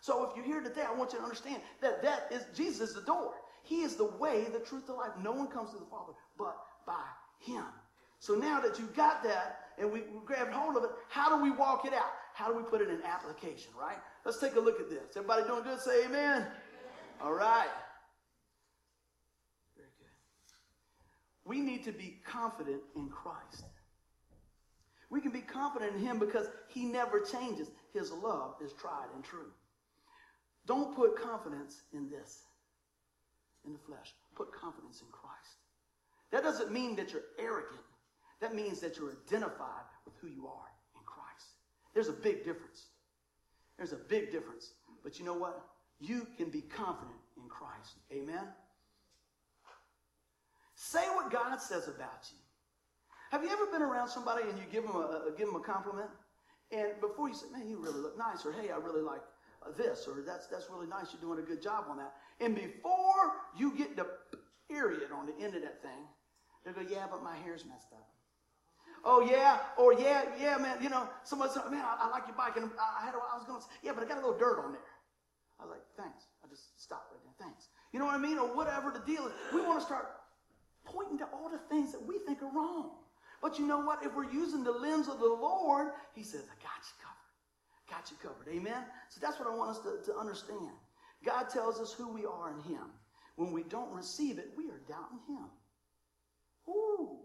So 0.00 0.30
if 0.30 0.36
you're 0.36 0.44
here 0.44 0.60
today, 0.60 0.84
I 0.88 0.94
want 0.94 1.12
you 1.12 1.18
to 1.18 1.24
understand 1.24 1.60
that 1.80 2.02
that 2.02 2.28
is 2.30 2.44
Jesus 2.54 2.90
is 2.90 2.94
the 2.94 3.02
door. 3.02 3.34
He 3.64 3.82
is 3.82 3.96
the 3.96 4.04
way, 4.04 4.46
the 4.52 4.60
truth, 4.60 4.86
the 4.86 4.92
life. 4.92 5.10
No 5.20 5.32
one 5.32 5.48
comes 5.48 5.72
to 5.72 5.78
the 5.78 5.86
Father 5.86 6.12
but 6.38 6.56
by 6.86 7.02
Him. 7.40 7.64
So 8.20 8.34
now 8.34 8.60
that 8.60 8.78
you 8.78 8.86
got 8.96 9.22
that 9.24 9.60
and 9.78 9.90
we, 9.92 10.00
we 10.02 10.24
grabbed 10.24 10.52
hold 10.52 10.76
of 10.76 10.84
it, 10.84 10.90
how 11.08 11.36
do 11.36 11.42
we 11.42 11.50
walk 11.50 11.84
it 11.84 11.92
out? 11.92 12.12
How 12.34 12.48
do 12.50 12.56
we 12.56 12.62
put 12.62 12.80
it 12.80 12.88
in 12.88 13.02
application, 13.02 13.72
right? 13.78 13.98
Let's 14.24 14.38
take 14.38 14.54
a 14.56 14.60
look 14.60 14.80
at 14.80 14.88
this. 14.88 15.16
Everybody 15.16 15.46
doing 15.46 15.64
good? 15.64 15.80
Say 15.80 16.04
amen. 16.04 16.42
amen. 16.42 16.46
All 17.20 17.32
right. 17.32 17.68
Very 19.76 19.88
good. 19.98 20.06
We 21.46 21.60
need 21.60 21.84
to 21.84 21.92
be 21.92 22.18
confident 22.26 22.82
in 22.96 23.08
Christ. 23.08 23.64
We 25.08 25.20
can 25.20 25.30
be 25.30 25.40
confident 25.40 25.94
in 25.94 26.00
Him 26.00 26.18
because 26.18 26.48
He 26.68 26.84
never 26.84 27.20
changes. 27.20 27.70
His 27.92 28.10
love 28.12 28.56
is 28.62 28.72
tried 28.72 29.06
and 29.14 29.22
true. 29.22 29.52
Don't 30.66 30.96
put 30.96 31.16
confidence 31.16 31.82
in 31.92 32.10
this, 32.10 32.42
in 33.64 33.72
the 33.72 33.78
flesh. 33.78 34.12
Put 34.34 34.52
confidence 34.52 35.00
in 35.00 35.06
Christ. 35.12 35.56
That 36.32 36.42
doesn't 36.42 36.72
mean 36.72 36.96
that 36.96 37.12
you're 37.12 37.22
arrogant. 37.38 37.80
That 38.40 38.54
means 38.54 38.80
that 38.80 38.96
you're 38.96 39.12
identified 39.26 39.86
with 40.04 40.14
who 40.20 40.26
you 40.26 40.48
are 40.48 40.68
in 40.96 41.02
Christ. 41.06 41.46
There's 41.94 42.08
a 42.08 42.12
big 42.12 42.44
difference. 42.44 42.86
There's 43.78 43.92
a 43.92 43.96
big 44.08 44.32
difference. 44.32 44.72
But 45.04 45.18
you 45.20 45.24
know 45.24 45.34
what? 45.34 45.62
You 46.00 46.26
can 46.36 46.50
be 46.50 46.62
confident 46.62 47.16
in 47.36 47.48
Christ. 47.48 47.94
Amen? 48.12 48.48
Say 50.86 51.02
what 51.14 51.32
God 51.32 51.60
says 51.60 51.88
about 51.88 52.30
you. 52.30 52.38
Have 53.32 53.42
you 53.42 53.50
ever 53.50 53.66
been 53.66 53.82
around 53.82 54.06
somebody 54.06 54.44
and 54.48 54.56
you 54.56 54.64
give 54.70 54.84
them 54.86 54.94
a, 54.94 55.26
a 55.26 55.34
give 55.36 55.48
them 55.48 55.56
a 55.56 55.60
compliment? 55.60 56.06
And 56.70 56.94
before 57.00 57.28
you 57.28 57.34
say, 57.34 57.46
man, 57.50 57.68
you 57.68 57.82
really 57.82 57.98
look 57.98 58.16
nice, 58.16 58.46
or 58.46 58.52
hey, 58.52 58.70
I 58.70 58.76
really 58.76 59.02
like 59.02 59.22
uh, 59.66 59.70
this, 59.76 60.06
or 60.06 60.22
that's, 60.24 60.46
that's 60.46 60.70
really 60.70 60.86
nice, 60.86 61.10
you're 61.10 61.20
doing 61.20 61.42
a 61.42 61.46
good 61.46 61.60
job 61.60 61.86
on 61.90 61.96
that. 61.96 62.14
And 62.38 62.54
before 62.54 63.34
you 63.58 63.76
get 63.76 63.96
the 63.96 64.06
period 64.70 65.10
on 65.10 65.26
the 65.26 65.34
end 65.42 65.56
of 65.56 65.62
that 65.62 65.82
thing, 65.82 66.06
they 66.64 66.70
go, 66.70 66.86
yeah, 66.88 67.06
but 67.10 67.22
my 67.22 67.34
hair's 67.34 67.64
messed 67.64 67.90
up. 67.92 68.06
Oh 69.04 69.26
yeah, 69.28 69.58
or 69.76 69.92
yeah, 69.92 70.22
yeah, 70.40 70.56
man. 70.56 70.78
You 70.80 70.90
know, 70.90 71.08
somebody 71.24 71.50
said, 71.50 71.62
man, 71.70 71.84
I, 71.84 72.06
I 72.06 72.10
like 72.10 72.28
your 72.28 72.36
bike, 72.36 72.56
and 72.56 72.70
I 72.78 73.04
had, 73.04 73.14
I 73.14 73.36
was 73.36 73.46
going 73.46 73.60
to 73.60 73.66
yeah, 73.82 73.90
but 73.92 74.04
I 74.04 74.06
got 74.06 74.18
a 74.18 74.22
little 74.22 74.38
dirt 74.38 74.62
on 74.64 74.70
there. 74.70 74.90
I 75.58 75.64
was 75.64 75.70
like, 75.70 75.82
thanks. 75.96 76.26
I 76.44 76.48
just 76.48 76.80
stopped 76.80 77.10
right 77.10 77.20
there. 77.22 77.46
Thanks. 77.46 77.70
You 77.92 77.98
know 77.98 78.06
what 78.06 78.14
I 78.14 78.18
mean, 78.18 78.38
or 78.38 78.54
whatever 78.54 78.90
the 78.90 79.02
deal 79.06 79.26
is. 79.26 79.32
We 79.52 79.62
want 79.62 79.78
to 79.78 79.84
start 79.84 80.06
pointing 80.96 81.18
to 81.18 81.26
all 81.32 81.50
the 81.50 81.60
things 81.68 81.92
that 81.92 82.04
we 82.06 82.18
think 82.20 82.42
are 82.42 82.50
wrong. 82.50 82.90
But 83.42 83.58
you 83.58 83.66
know 83.66 83.80
what? 83.80 84.02
If 84.02 84.14
we're 84.14 84.32
using 84.32 84.64
the 84.64 84.72
lens 84.72 85.08
of 85.08 85.18
the 85.18 85.26
Lord, 85.26 85.88
He 86.14 86.22
says, 86.22 86.42
I 86.44 86.56
got 86.62 86.80
you 86.88 86.96
covered. 87.04 87.90
Got 87.90 88.10
you 88.10 88.16
covered. 88.22 88.48
Amen? 88.48 88.84
So 89.10 89.20
that's 89.20 89.38
what 89.38 89.48
I 89.48 89.54
want 89.54 89.70
us 89.70 89.80
to, 89.80 90.12
to 90.12 90.18
understand. 90.18 90.70
God 91.24 91.50
tells 91.50 91.78
us 91.78 91.92
who 91.92 92.08
we 92.08 92.24
are 92.24 92.50
in 92.50 92.60
Him. 92.72 92.86
When 93.36 93.52
we 93.52 93.62
don't 93.64 93.92
receive 93.92 94.38
it, 94.38 94.48
we 94.56 94.70
are 94.70 94.80
doubting 94.88 95.20
Him. 95.28 95.46
Ooh. 96.68 97.18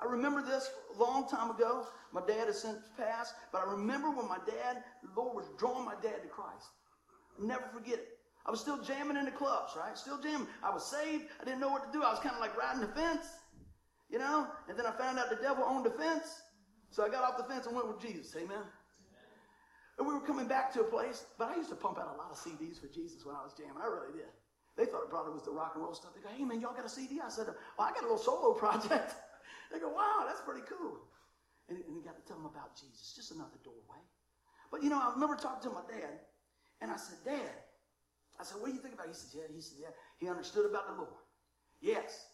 I 0.00 0.04
remember 0.04 0.42
this 0.42 0.70
a 0.94 1.02
long 1.02 1.28
time 1.28 1.50
ago. 1.50 1.86
My 2.12 2.20
dad 2.26 2.46
has 2.46 2.60
since 2.60 2.78
passed, 2.96 3.34
but 3.52 3.62
I 3.66 3.70
remember 3.72 4.10
when 4.10 4.28
my 4.28 4.38
dad, 4.46 4.84
the 5.02 5.20
Lord 5.20 5.34
was 5.34 5.46
drawing 5.58 5.84
my 5.84 5.94
dad 6.02 6.22
to 6.22 6.28
Christ. 6.28 6.66
I'll 7.38 7.46
never 7.46 7.64
forget 7.72 7.94
it. 7.94 8.17
I 8.48 8.50
was 8.50 8.60
still 8.60 8.80
jamming 8.80 9.18
in 9.18 9.26
the 9.26 9.30
clubs, 9.30 9.76
right? 9.76 9.92
Still 9.92 10.16
jamming. 10.16 10.48
I 10.64 10.72
was 10.72 10.82
saved. 10.82 11.28
I 11.38 11.44
didn't 11.44 11.60
know 11.60 11.68
what 11.68 11.84
to 11.84 11.92
do. 11.92 12.02
I 12.02 12.08
was 12.08 12.18
kind 12.18 12.32
of 12.32 12.40
like 12.40 12.56
riding 12.56 12.80
the 12.80 12.88
fence, 12.88 13.28
you 14.08 14.18
know? 14.18 14.48
And 14.70 14.78
then 14.78 14.86
I 14.86 14.92
found 14.96 15.18
out 15.18 15.28
the 15.28 15.36
devil 15.36 15.68
owned 15.68 15.84
the 15.84 15.92
fence. 15.92 16.40
So 16.88 17.04
I 17.04 17.10
got 17.12 17.22
off 17.22 17.36
the 17.36 17.44
fence 17.44 17.66
and 17.66 17.76
went 17.76 17.92
with 17.92 18.00
Jesus. 18.00 18.34
Amen. 18.40 18.64
And 19.98 20.08
we 20.08 20.14
were 20.14 20.24
coming 20.24 20.48
back 20.48 20.72
to 20.72 20.80
a 20.80 20.88
place, 20.88 21.26
but 21.36 21.52
I 21.52 21.56
used 21.56 21.68
to 21.68 21.76
pump 21.76 21.98
out 21.98 22.08
a 22.08 22.16
lot 22.16 22.32
of 22.32 22.40
CDs 22.40 22.80
for 22.80 22.88
Jesus 22.88 23.26
when 23.26 23.36
I 23.36 23.44
was 23.44 23.52
jamming. 23.52 23.84
I 23.84 23.84
really 23.84 24.16
did. 24.16 24.32
They 24.80 24.86
thought 24.86 25.04
it 25.04 25.10
probably 25.10 25.34
was 25.34 25.44
the 25.44 25.52
rock 25.52 25.72
and 25.74 25.84
roll 25.84 25.92
stuff. 25.92 26.16
They 26.16 26.24
go, 26.24 26.32
hey 26.32 26.44
man, 26.44 26.62
y'all 26.62 26.72
got 26.72 26.86
a 26.86 26.88
CD? 26.88 27.20
I 27.20 27.28
said, 27.28 27.52
well, 27.76 27.84
I 27.84 27.92
got 27.92 28.00
a 28.00 28.08
little 28.08 28.16
solo 28.16 28.54
project. 28.64 29.12
They 29.68 29.78
go, 29.78 29.92
wow, 29.92 30.24
that's 30.24 30.40
pretty 30.40 30.64
cool. 30.64 31.04
And, 31.68 31.76
and 31.76 31.92
he 31.92 32.00
got 32.00 32.16
to 32.16 32.24
tell 32.24 32.40
them 32.40 32.46
about 32.48 32.80
Jesus, 32.80 33.12
just 33.12 33.28
another 33.28 33.60
doorway. 33.60 34.00
But 34.72 34.80
you 34.82 34.88
know, 34.88 34.96
I 34.96 35.12
remember 35.12 35.36
talking 35.36 35.68
to 35.68 35.74
my 35.76 35.84
dad, 35.84 36.24
and 36.80 36.90
I 36.90 36.96
said, 36.96 37.18
Dad, 37.26 37.67
I 38.40 38.44
said, 38.44 38.60
what 38.60 38.70
do 38.70 38.74
you 38.74 38.80
think 38.80 38.94
about 38.94 39.06
it? 39.06 39.14
He 39.14 39.18
said, 39.18 39.30
yeah. 39.34 39.48
He 39.54 39.60
said, 39.60 39.78
yeah. 39.82 39.94
He 40.18 40.28
understood 40.28 40.66
about 40.66 40.86
the 40.86 40.94
Lord. 40.94 41.20
Yes. 41.80 42.26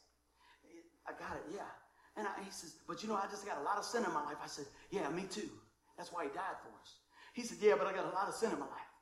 I 1.09 1.12
got 1.12 1.37
it, 1.37 1.45
yeah. 1.53 1.69
And 2.17 2.29
I, 2.29 2.33
he 2.45 2.51
says, 2.51 2.77
but 2.87 3.03
you 3.03 3.09
know, 3.09 3.17
I 3.17 3.27
just 3.31 3.45
got 3.45 3.59
a 3.59 3.64
lot 3.64 3.77
of 3.77 3.85
sin 3.85 4.05
in 4.05 4.12
my 4.12 4.23
life. 4.25 4.38
I 4.43 4.47
said, 4.47 4.67
yeah, 4.90 5.09
me 5.11 5.25
too. 5.29 5.49
That's 5.97 6.12
why 6.12 6.25
he 6.25 6.31
died 6.31 6.61
for 6.62 6.71
us. 6.81 7.01
He 7.35 7.43
said, 7.43 7.59
yeah, 7.61 7.75
but 7.77 7.87
I 7.87 7.93
got 7.93 8.07
a 8.07 8.14
lot 8.14 8.29
of 8.29 8.35
sin 8.35 8.53
in 8.53 8.59
my 8.59 8.71
life. 8.71 8.93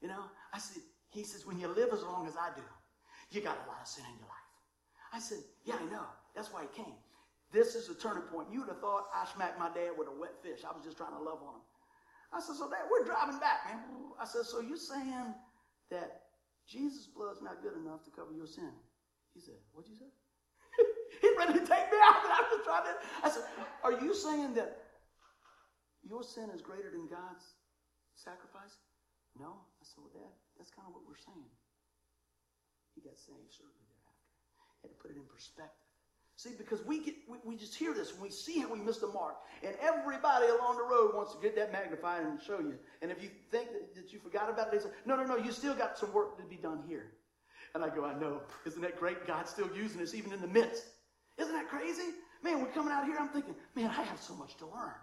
You 0.00 0.08
know? 0.08 0.24
I 0.52 0.58
said, 0.58 0.82
he 1.10 1.22
says, 1.22 1.46
when 1.46 1.58
you 1.60 1.68
live 1.68 1.90
as 1.92 2.02
long 2.02 2.26
as 2.26 2.36
I 2.36 2.50
do, 2.56 2.62
you 3.30 3.40
got 3.40 3.58
a 3.64 3.68
lot 3.70 3.78
of 3.80 3.86
sin 3.86 4.04
in 4.10 4.18
your 4.18 4.28
life. 4.28 4.48
I 5.12 5.20
said, 5.20 5.38
yeah, 5.64 5.74
I 5.78 5.84
know. 5.90 6.06
That's 6.34 6.52
why 6.52 6.62
he 6.62 6.82
came. 6.82 6.94
This 7.52 7.74
is 7.74 7.88
a 7.88 7.94
turning 7.94 8.22
point. 8.30 8.48
You'd 8.50 8.68
have 8.68 8.80
thought 8.80 9.06
I 9.14 9.26
smacked 9.26 9.58
my 9.58 9.70
dad 9.74 9.98
with 9.98 10.06
a 10.06 10.14
wet 10.18 10.38
fish. 10.42 10.62
I 10.62 10.74
was 10.74 10.84
just 10.84 10.96
trying 10.96 11.14
to 11.14 11.22
love 11.22 11.42
on 11.42 11.58
him. 11.58 11.66
I 12.32 12.38
said, 12.38 12.54
so 12.54 12.70
dad, 12.70 12.86
we're 12.90 13.04
driving 13.04 13.38
back, 13.38 13.66
man. 13.66 13.82
I 14.20 14.24
said, 14.24 14.46
so 14.46 14.60
you're 14.60 14.78
saying 14.78 15.34
that 15.90 16.19
Jesus' 16.70 17.10
blood's 17.10 17.42
not 17.42 17.66
good 17.66 17.74
enough 17.74 18.06
to 18.06 18.14
cover 18.14 18.30
your 18.30 18.46
sin? 18.46 18.70
He 19.34 19.42
said, 19.42 19.58
what'd 19.74 19.90
you 19.90 19.98
say? 19.98 20.06
He's 21.22 21.34
ready 21.34 21.58
to 21.58 21.66
take 21.66 21.90
me 21.90 21.98
out, 21.98 22.22
but 22.22 22.30
I 22.30 22.40
was 22.46 22.62
trying 22.62 22.86
to. 22.86 22.94
I 23.26 23.28
said, 23.28 23.44
are 23.82 23.98
you 23.98 24.14
saying 24.14 24.54
that 24.54 24.86
your 26.06 26.22
sin 26.22 26.46
is 26.54 26.62
greater 26.62 26.94
than 26.94 27.10
God's 27.10 27.58
sacrifice? 28.14 28.78
No. 29.34 29.66
I 29.66 29.82
said, 29.82 29.98
well, 29.98 30.14
dad, 30.14 30.30
that's 30.54 30.70
kind 30.70 30.86
of 30.86 30.94
what 30.94 31.02
we're 31.02 31.18
saying. 31.18 31.50
He 32.94 33.02
got 33.02 33.18
saved 33.18 33.50
shortly 33.50 33.82
thereafter. 33.90 34.30
He 34.78 34.86
had 34.86 34.94
to 34.94 35.00
put 35.02 35.10
it 35.10 35.18
in 35.18 35.26
perspective. 35.26 35.89
See, 36.40 36.52
because 36.56 36.82
we 36.86 37.04
get 37.04 37.16
we, 37.28 37.36
we 37.44 37.54
just 37.54 37.74
hear 37.74 37.92
this 37.92 38.12
and 38.12 38.22
we 38.22 38.30
see 38.30 38.60
how 38.60 38.72
we 38.72 38.78
missed 38.78 39.02
the 39.02 39.08
mark. 39.08 39.36
And 39.62 39.74
everybody 39.78 40.46
along 40.46 40.78
the 40.78 40.84
road 40.84 41.14
wants 41.14 41.34
to 41.34 41.38
get 41.42 41.54
that 41.56 41.70
magnified 41.70 42.22
and 42.22 42.40
show 42.40 42.60
you. 42.60 42.76
And 43.02 43.10
if 43.10 43.22
you 43.22 43.28
think 43.50 43.72
that, 43.72 43.94
that 43.94 44.10
you 44.10 44.18
forgot 44.20 44.48
about 44.48 44.68
it, 44.68 44.72
they 44.72 44.78
say, 44.78 44.88
no, 45.04 45.16
no, 45.16 45.24
no, 45.24 45.36
you 45.36 45.52
still 45.52 45.74
got 45.74 45.98
some 45.98 46.14
work 46.14 46.38
to 46.38 46.44
be 46.44 46.56
done 46.56 46.82
here. 46.88 47.12
And 47.74 47.84
I 47.84 47.90
go, 47.90 48.06
I 48.06 48.18
know. 48.18 48.40
Isn't 48.64 48.80
that 48.80 48.98
great? 48.98 49.26
God's 49.26 49.50
still 49.50 49.68
using 49.76 50.00
us 50.00 50.14
even 50.14 50.32
in 50.32 50.40
the 50.40 50.48
midst. 50.48 50.86
Isn't 51.36 51.52
that 51.52 51.68
crazy? 51.68 52.08
Man, 52.42 52.62
we're 52.62 52.72
coming 52.72 52.90
out 52.90 53.04
here, 53.04 53.18
I'm 53.20 53.28
thinking, 53.28 53.54
man, 53.76 53.90
I 53.90 54.02
have 54.02 54.18
so 54.18 54.34
much 54.34 54.56
to 54.56 54.64
learn. 54.64 54.96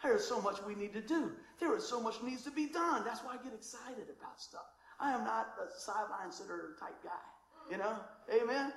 There 0.00 0.14
is 0.14 0.24
so 0.24 0.40
much 0.40 0.62
we 0.62 0.76
need 0.76 0.92
to 0.92 1.00
do. 1.00 1.32
There 1.58 1.76
is 1.76 1.84
so 1.84 2.00
much 2.00 2.22
needs 2.22 2.44
to 2.44 2.52
be 2.52 2.66
done. 2.66 3.02
That's 3.04 3.24
why 3.24 3.32
I 3.32 3.42
get 3.42 3.52
excited 3.52 4.06
about 4.16 4.40
stuff. 4.40 4.70
I 5.00 5.10
am 5.10 5.24
not 5.24 5.54
a 5.58 5.76
sideline 5.76 6.30
sitter 6.30 6.76
type 6.78 7.02
guy. 7.02 7.10
You 7.68 7.78
know? 7.78 7.96
Amen? 8.32 8.72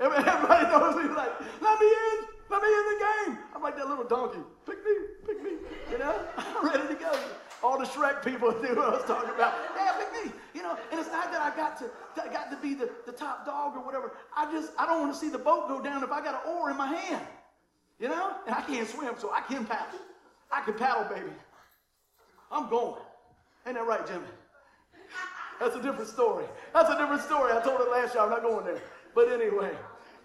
Everybody 0.00 0.66
knows 0.70 0.96
me 0.96 1.14
like, 1.14 1.32
let 1.60 1.80
me 1.80 1.86
in, 1.86 2.18
let 2.50 2.62
me 2.62 2.68
in 2.68 2.84
the 2.88 2.98
game. 3.04 3.38
I'm 3.54 3.62
like 3.62 3.76
that 3.76 3.88
little 3.88 4.04
donkey. 4.04 4.40
Pick 4.66 4.84
me, 4.84 4.92
pick 5.26 5.42
me. 5.42 5.50
You 5.90 5.98
know, 5.98 6.20
I'm 6.36 6.66
ready 6.66 6.88
to 6.88 6.94
go. 6.94 7.12
All 7.62 7.78
the 7.78 7.84
Shrek 7.84 8.24
people 8.24 8.50
knew 8.62 8.74
what 8.74 8.88
I 8.88 8.90
was 8.96 9.04
talking 9.04 9.30
about. 9.30 9.54
Yeah, 9.76 9.92
pick 9.92 10.24
me. 10.24 10.32
You 10.54 10.62
know, 10.62 10.76
and 10.90 10.98
it's 10.98 11.10
not 11.10 11.30
that 11.30 11.40
I 11.40 11.56
got 11.56 11.78
to 11.78 11.90
I 12.20 12.32
got 12.32 12.50
to 12.50 12.56
be 12.56 12.74
the, 12.74 12.90
the 13.06 13.12
top 13.12 13.46
dog 13.46 13.76
or 13.76 13.84
whatever. 13.84 14.12
I 14.36 14.50
just 14.50 14.72
I 14.78 14.86
don't 14.86 15.00
want 15.00 15.12
to 15.12 15.18
see 15.18 15.28
the 15.28 15.38
boat 15.38 15.68
go 15.68 15.80
down 15.80 16.02
if 16.02 16.10
I 16.10 16.22
got 16.22 16.44
an 16.44 16.52
oar 16.52 16.70
in 16.70 16.76
my 16.76 16.88
hand. 16.94 17.24
You 18.00 18.08
know? 18.08 18.34
And 18.46 18.54
I 18.54 18.62
can't 18.62 18.88
swim, 18.88 19.14
so 19.18 19.30
I 19.32 19.42
can 19.42 19.64
paddle. 19.64 20.00
I 20.50 20.62
can 20.62 20.74
paddle, 20.74 21.04
baby. 21.14 21.30
I'm 22.50 22.68
going. 22.68 23.00
Ain't 23.64 23.76
that 23.76 23.86
right, 23.86 24.04
Jimmy? 24.06 24.26
That's 25.60 25.76
a 25.76 25.82
different 25.82 26.08
story. 26.08 26.44
That's 26.74 26.90
a 26.90 26.98
different 26.98 27.22
story. 27.22 27.52
I 27.52 27.60
told 27.62 27.80
it 27.80 27.88
last 27.88 28.14
year. 28.14 28.24
I'm 28.24 28.30
not 28.30 28.42
going 28.42 28.64
there. 28.64 28.82
But 29.14 29.30
anyway, 29.30 29.72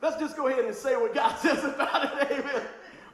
let's 0.02 0.18
just 0.18 0.36
go 0.36 0.48
ahead 0.48 0.66
and 0.66 0.76
say 0.76 0.96
what 0.96 1.14
God 1.14 1.36
says 1.40 1.64
about 1.64 2.22
it. 2.22 2.32
Amen. 2.32 2.64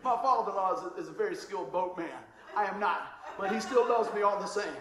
My 0.03 0.17
father-in-law 0.21 0.77
is 0.77 0.83
a, 0.83 1.01
is 1.01 1.09
a 1.09 1.13
very 1.13 1.35
skilled 1.35 1.71
boatman. 1.71 2.09
I 2.55 2.65
am 2.65 2.79
not, 2.79 3.07
but 3.39 3.51
he 3.51 3.59
still 3.59 3.87
loves 3.87 4.13
me 4.13 4.21
all 4.21 4.39
the 4.39 4.47
same. 4.47 4.75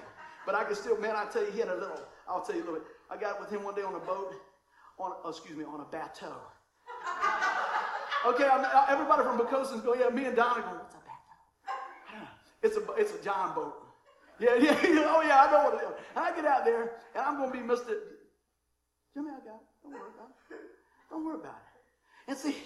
But 0.44 0.54
I 0.54 0.64
can 0.64 0.74
still, 0.74 0.98
man, 0.98 1.14
I 1.16 1.24
tell 1.26 1.44
you, 1.44 1.52
he 1.52 1.60
had 1.60 1.68
a 1.68 1.74
little, 1.74 2.00
I'll 2.28 2.42
tell 2.42 2.56
you 2.56 2.62
a 2.62 2.66
little 2.66 2.80
bit. 2.80 2.88
I 3.10 3.16
got 3.16 3.40
with 3.40 3.50
him 3.50 3.62
one 3.62 3.74
day 3.74 3.82
on 3.82 3.94
a 3.94 4.00
boat, 4.00 4.34
on, 4.98 5.12
oh, 5.24 5.30
excuse 5.30 5.56
me, 5.56 5.64
on 5.64 5.80
a 5.80 5.84
bateau. 5.84 6.34
Okay, 8.26 8.48
I'm, 8.48 8.64
uh, 8.64 8.86
everybody 8.88 9.22
from 9.22 9.38
Bocoson's 9.38 9.82
go, 9.82 9.94
yeah, 9.94 10.08
me 10.08 10.26
and 10.26 10.36
Donna 10.36 10.62
go, 10.62 10.78
what's 10.78 10.94
a 10.94 10.98
bateau? 10.98 12.28
It's 12.62 12.76
a, 12.76 12.92
it's 13.00 13.20
a 13.20 13.24
John 13.24 13.54
boat. 13.54 13.74
Yeah, 14.40 14.56
yeah, 14.56 14.74
oh 15.06 15.22
yeah, 15.22 15.46
I 15.46 15.52
know 15.52 15.70
what 15.70 15.74
it 15.74 15.86
is. 15.86 15.92
And 16.16 16.24
I 16.24 16.34
get 16.34 16.44
out 16.46 16.64
there, 16.64 16.98
and 17.14 17.22
I'm 17.22 17.36
going 17.36 17.52
to 17.52 17.56
be 17.56 17.62
Mr. 17.62 17.94
Jimmy, 19.14 19.28
I 19.30 19.38
got 19.44 19.60
it. 19.60 19.68
Don't 19.84 19.92
worry 19.92 20.10
about 20.18 20.34
it. 20.50 20.71
Don't 21.12 21.26
worry 21.26 21.36
about 21.36 21.60
it. 21.60 22.30
And 22.30 22.38
see, 22.38 22.56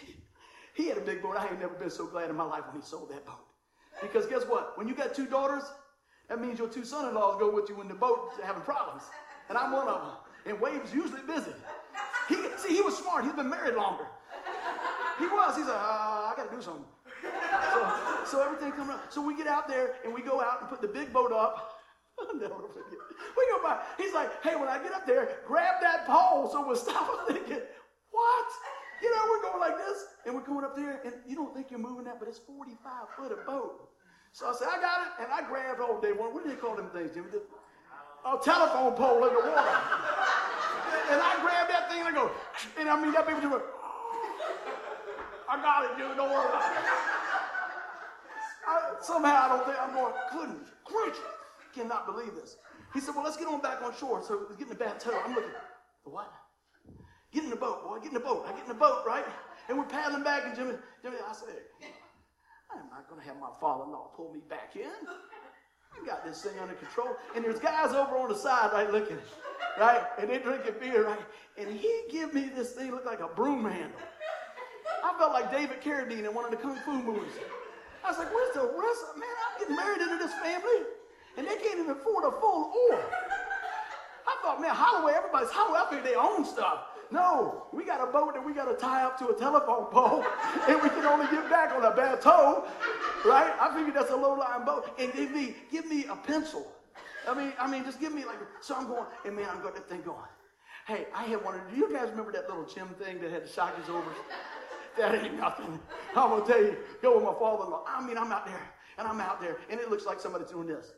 he 0.75 0.87
had 0.87 0.99
a 0.99 1.01
big 1.01 1.21
boat. 1.21 1.35
I 1.37 1.49
ain't 1.49 1.59
never 1.59 1.75
been 1.75 1.91
so 1.91 2.07
glad 2.07 2.31
in 2.31 2.37
my 2.37 2.45
life 2.45 2.63
when 2.71 2.81
he 2.81 2.87
sold 2.87 3.11
that 3.11 3.27
boat. 3.27 3.45
Because 4.01 4.25
guess 4.27 4.45
what? 4.45 4.79
When 4.79 4.87
you 4.87 4.95
got 4.95 5.17
two 5.17 5.27
daughters, 5.27 5.65
that 6.29 6.41
means 6.41 6.59
your 6.59 6.69
two 6.69 6.85
son-in-laws 6.85 7.41
go 7.41 7.51
with 7.53 7.69
you 7.69 7.75
when 7.75 7.89
the 7.89 7.95
boat's 7.95 8.39
having 8.45 8.63
problems. 8.63 9.03
And 9.49 9.59
I'm 9.59 9.73
one 9.73 9.89
of 9.89 10.01
them. 10.01 10.13
And 10.47 10.61
Wade's 10.61 10.95
usually 10.95 11.23
busy. 11.27 11.51
He, 12.29 12.37
see, 12.57 12.75
he 12.75 12.83
was 12.83 12.97
smart. 12.97 13.25
He's 13.25 13.33
been 13.33 13.51
married 13.51 13.75
longer. 13.75 14.07
He 15.19 15.27
was. 15.27 15.57
He's 15.57 15.67
like, 15.67 15.75
uh, 15.75 16.31
I 16.31 16.35
got 16.37 16.49
to 16.49 16.57
do 16.57 16.63
something. 16.63 16.85
So, 17.73 17.97
so 18.27 18.45
everything 18.45 18.71
coming 18.73 18.95
up. 18.95 19.13
So 19.13 19.21
we 19.21 19.37
get 19.37 19.49
out 19.49 19.67
there 19.67 19.95
and 20.05 20.15
we 20.15 20.23
go 20.23 20.41
out 20.41 20.61
and 20.61 20.71
put 20.71 20.81
the 20.81 20.89
big 20.89 21.13
boat 21.13 21.33
up. 21.33 21.73
We 23.37 23.47
go 23.51 23.63
by. 23.63 23.83
He's 23.99 24.15
like, 24.15 24.43
hey, 24.43 24.57
when 24.57 24.69
I 24.69 24.83
get 24.83 24.93
up 24.93 25.07
there, 25.07 25.41
grab 25.47 25.81
that 25.83 26.07
pole 26.07 26.51
so 26.51 26.67
we'll 26.67 26.77
stop. 26.77 27.29
Thinking, 27.29 27.61
what? 28.11 28.49
You 29.03 29.11
know, 29.15 29.23
we're 29.29 29.43
going 29.43 29.61
like 29.61 29.77
this, 29.77 30.05
and 30.25 30.35
we're 30.35 30.47
going 30.47 30.65
up 30.65 30.75
there, 30.75 31.01
and 31.05 31.15
you 31.27 31.37
don't 31.37 31.55
think 31.55 31.71
you're 31.71 31.81
moving 31.81 32.05
that, 32.05 32.19
but 32.19 32.29
it's 32.29 32.39
45 32.39 32.77
foot 33.17 33.33
of 33.33 33.45
boat. 33.47 33.89
So 34.33 34.49
I 34.49 34.53
said, 34.55 34.69
I 34.69 34.81
got 34.81 35.07
it, 35.07 35.13
and 35.25 35.33
I 35.33 35.47
grabbed, 35.49 35.81
oh, 35.81 35.99
they 36.01 36.13
what 36.13 36.33
do 36.33 36.49
they 36.49 36.57
call 36.57 36.77
them 36.77 36.91
things, 36.91 37.13
Jimmy? 37.13 37.29
A 38.25 38.39
telephone 38.43 38.93
pole 38.95 39.25
in 39.25 39.33
the 39.35 39.41
water. 39.41 39.77
and 41.13 41.21
I 41.21 41.39
grabbed 41.41 41.71
that 41.71 41.89
thing, 41.91 42.01
and 42.01 42.09
I 42.09 42.13
go, 42.13 42.31
and 42.79 42.89
I 42.89 43.01
mean, 43.01 43.13
that 43.13 43.27
baby 43.27 43.47
went, 43.47 43.63
I 45.49 45.63
got 45.63 45.85
it, 45.85 45.97
dude, 45.97 46.17
don't 46.17 46.31
worry 46.31 46.49
about 46.49 46.63
it. 46.63 46.79
I, 48.67 48.95
somehow 49.01 49.47
I 49.47 49.49
don't 49.49 49.65
think 49.65 49.79
I'm 49.81 49.95
going, 49.95 50.13
gracious, 50.85 51.21
cannot 51.75 52.07
believe 52.07 52.35
this. 52.35 52.57
He 52.95 53.01
said, 53.01 53.15
well, 53.15 53.25
let's 53.25 53.37
get 53.37 53.47
on 53.47 53.61
back 53.61 53.83
on 53.83 53.95
shore. 53.95 54.23
So 54.27 54.47
we 54.49 54.57
get 54.57 54.65
in 54.65 54.69
the 54.71 54.75
bathtub. 54.75 55.15
I'm 55.25 55.35
looking, 55.35 55.51
what? 56.05 56.33
Get 57.37 57.45
in 57.45 57.51
the 57.51 57.57
boat, 57.57 57.85
boy, 57.85 57.99
get 57.99 58.09
in 58.09 58.15
the 58.15 58.21
boat. 58.21 58.47
I 58.49 58.53
get 58.53 58.63
in 58.63 58.69
the 58.69 58.81
boat, 58.81 59.05
right? 59.07 59.27
And 59.69 59.77
we're 59.77 59.85
paddling 59.85 60.23
back, 60.23 60.47
and 60.47 60.57
Jimmy, 60.57 60.73
Jimmy, 61.03 61.19
I 61.21 61.35
said, 61.35 61.69
I'm 62.73 62.89
not 62.89 63.07
going 63.11 63.21
to 63.21 63.27
have 63.29 63.37
my 63.37 63.51
father-in-law 63.61 64.13
pull 64.17 64.33
me 64.33 64.41
back 64.49 64.75
in. 64.75 64.89
I 64.89 66.07
got 66.07 66.25
this 66.25 66.41
thing 66.41 66.59
under 66.59 66.73
control. 66.73 67.15
And 67.35 67.45
there's 67.45 67.61
guys 67.61 67.93
over 67.93 68.17
on 68.17 68.31
the 68.31 68.35
side, 68.35 68.73
right, 68.73 68.91
looking, 68.91 69.19
right? 69.79 70.03
And 70.19 70.31
they're 70.31 70.41
drinking 70.41 70.77
beer, 70.81 71.05
right? 71.05 71.21
And 71.59 71.69
he 71.77 72.05
give 72.11 72.33
me 72.33 72.49
this 72.57 72.73
thing, 72.73 72.91
look 72.91 73.05
like 73.05 73.21
a 73.21 73.29
broom 73.29 73.67
handle. 73.67 74.01
I 75.05 75.15
felt 75.19 75.35
like 75.35 75.53
David 75.53 75.83
Carradine 75.83 76.25
in 76.25 76.33
one 76.33 76.47
of 76.47 76.51
the 76.51 76.57
Kung 76.57 76.77
Fu 76.87 77.03
movies. 77.03 77.37
I 78.03 78.13
was 78.13 78.19
like, 78.19 78.33
where's 78.33 78.55
the 78.55 78.63
rest 78.63 79.05
of 79.13 79.21
Man, 79.21 79.29
I'm 79.29 79.61
getting 79.61 79.77
married 79.77 80.01
into 80.01 80.17
this 80.17 80.33
family, 80.41 80.89
and 81.37 81.47
they 81.47 81.57
can't 81.57 81.81
even 81.81 81.91
afford 81.91 82.25
a 82.25 82.31
full 82.41 82.73
oar. 82.73 83.05
I 84.27 84.39
thought, 84.41 84.59
man, 84.59 84.75
Holloway, 84.75 85.13
everybody's 85.15 85.51
Holloway. 85.51 85.81
I 85.85 85.91
think 85.91 86.03
they 86.03 86.15
own 86.15 86.43
stuff. 86.47 86.96
No, 87.11 87.67
we 87.73 87.85
got 87.85 88.07
a 88.07 88.11
boat 88.11 88.35
that 88.35 88.45
we 88.45 88.53
got 88.53 88.65
to 88.65 88.75
tie 88.75 89.05
up 89.05 89.19
to 89.21 89.29
a 89.29 89.35
telephone 89.35 89.87
pole, 89.87 90.25
and 90.69 90.83
we 90.83 90.89
can 90.89 91.05
only 91.07 91.27
get 91.27 91.49
back 91.49 91.73
on 91.73 91.85
a 91.85 91.95
bateau, 91.95 92.65
right? 93.25 93.53
I 93.61 93.73
figured 93.75 93.95
that's 93.95 94.11
a 94.11 94.17
low-lying 94.17 94.65
boat. 94.65 94.91
And 94.99 95.13
give 95.13 95.31
me, 95.31 95.55
give 95.71 95.87
me 95.87 96.07
a 96.07 96.17
pencil. 96.17 96.67
I 97.29 97.35
mean, 97.35 97.53
I 97.59 97.71
mean, 97.71 97.85
just 97.85 98.01
give 98.01 98.13
me 98.13 98.25
like. 98.25 98.39
So 98.61 98.75
I'm 98.75 98.87
going, 98.87 99.05
and 99.25 99.37
man, 99.37 99.47
I'm 99.51 99.63
got 99.63 99.75
that 99.75 99.89
thing 99.89 100.03
going. 100.03 100.19
Hey, 100.87 101.07
I 101.15 101.25
had 101.25 101.45
one 101.45 101.55
of. 101.55 101.61
Do 101.71 101.77
you 101.77 101.93
guys 101.93 102.11
remember 102.11 102.33
that 102.33 102.49
little 102.49 102.65
Jim 102.65 102.89
thing 103.01 103.21
that 103.21 103.31
had 103.33 103.45
the 103.45 103.49
shockers 103.49 103.89
over? 103.89 104.11
That 104.99 105.15
ain't 105.15 105.37
nothing. 105.37 105.79
I'm 106.17 106.31
gonna 106.31 106.47
tell 106.47 106.63
you, 106.63 106.77
go 107.03 107.17
with 107.17 107.25
my 107.25 107.35
father-in-law. 107.35 107.85
I 107.87 108.07
mean, 108.07 108.17
I'm 108.17 108.33
out 108.33 108.47
there, 108.47 108.63
and 108.99 109.07
I'm 109.07 109.21
out 109.21 109.41
there, 109.41 109.59
and 109.69 109.81
it 109.81 109.91
looks 109.91 110.07
like 110.07 110.21
somebody's 110.21 110.51
doing 110.51 110.69
this. 110.69 110.93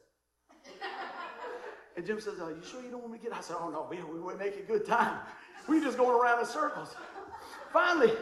And 1.97 2.07
Jim 2.07 2.21
says, 2.21 2.39
"Are 2.41 2.51
you 2.51 2.63
sure 2.63 2.83
you 2.83 2.91
don't 2.91 3.01
want 3.01 3.13
me 3.13 3.19
to 3.19 3.25
get?" 3.25 3.35
I 3.35 3.41
said, 3.41 3.57
"Oh 3.59 3.71
no, 3.71 3.89
we 3.91 3.97
we 4.03 4.35
make 4.35 4.57
a 4.57 4.63
good 4.63 4.87
time." 4.87 5.19
We 5.69 5.81
just 5.81 5.99
going 5.99 6.19
around 6.19 6.41
in 6.41 6.47
circles. 6.47 6.95
Finally, 7.73 8.13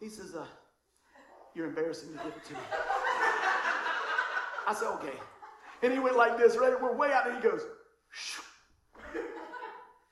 he 0.00 0.08
says, 0.08 0.34
uh, 0.34 0.46
You're 1.54 1.66
embarrassing 1.66 2.12
to 2.12 2.18
give 2.18 2.32
it 2.34 2.44
to 2.46 2.52
me. 2.54 2.60
I 4.66 4.74
said, 4.74 4.88
Okay. 4.94 5.18
And 5.82 5.92
he 5.92 5.98
went 5.98 6.16
like 6.16 6.36
this, 6.36 6.56
right? 6.56 6.80
We're 6.80 6.96
way 6.96 7.12
out 7.12 7.24
there. 7.24 7.36
He 7.36 7.40
goes, 7.40 7.62
shoo, 8.10 8.42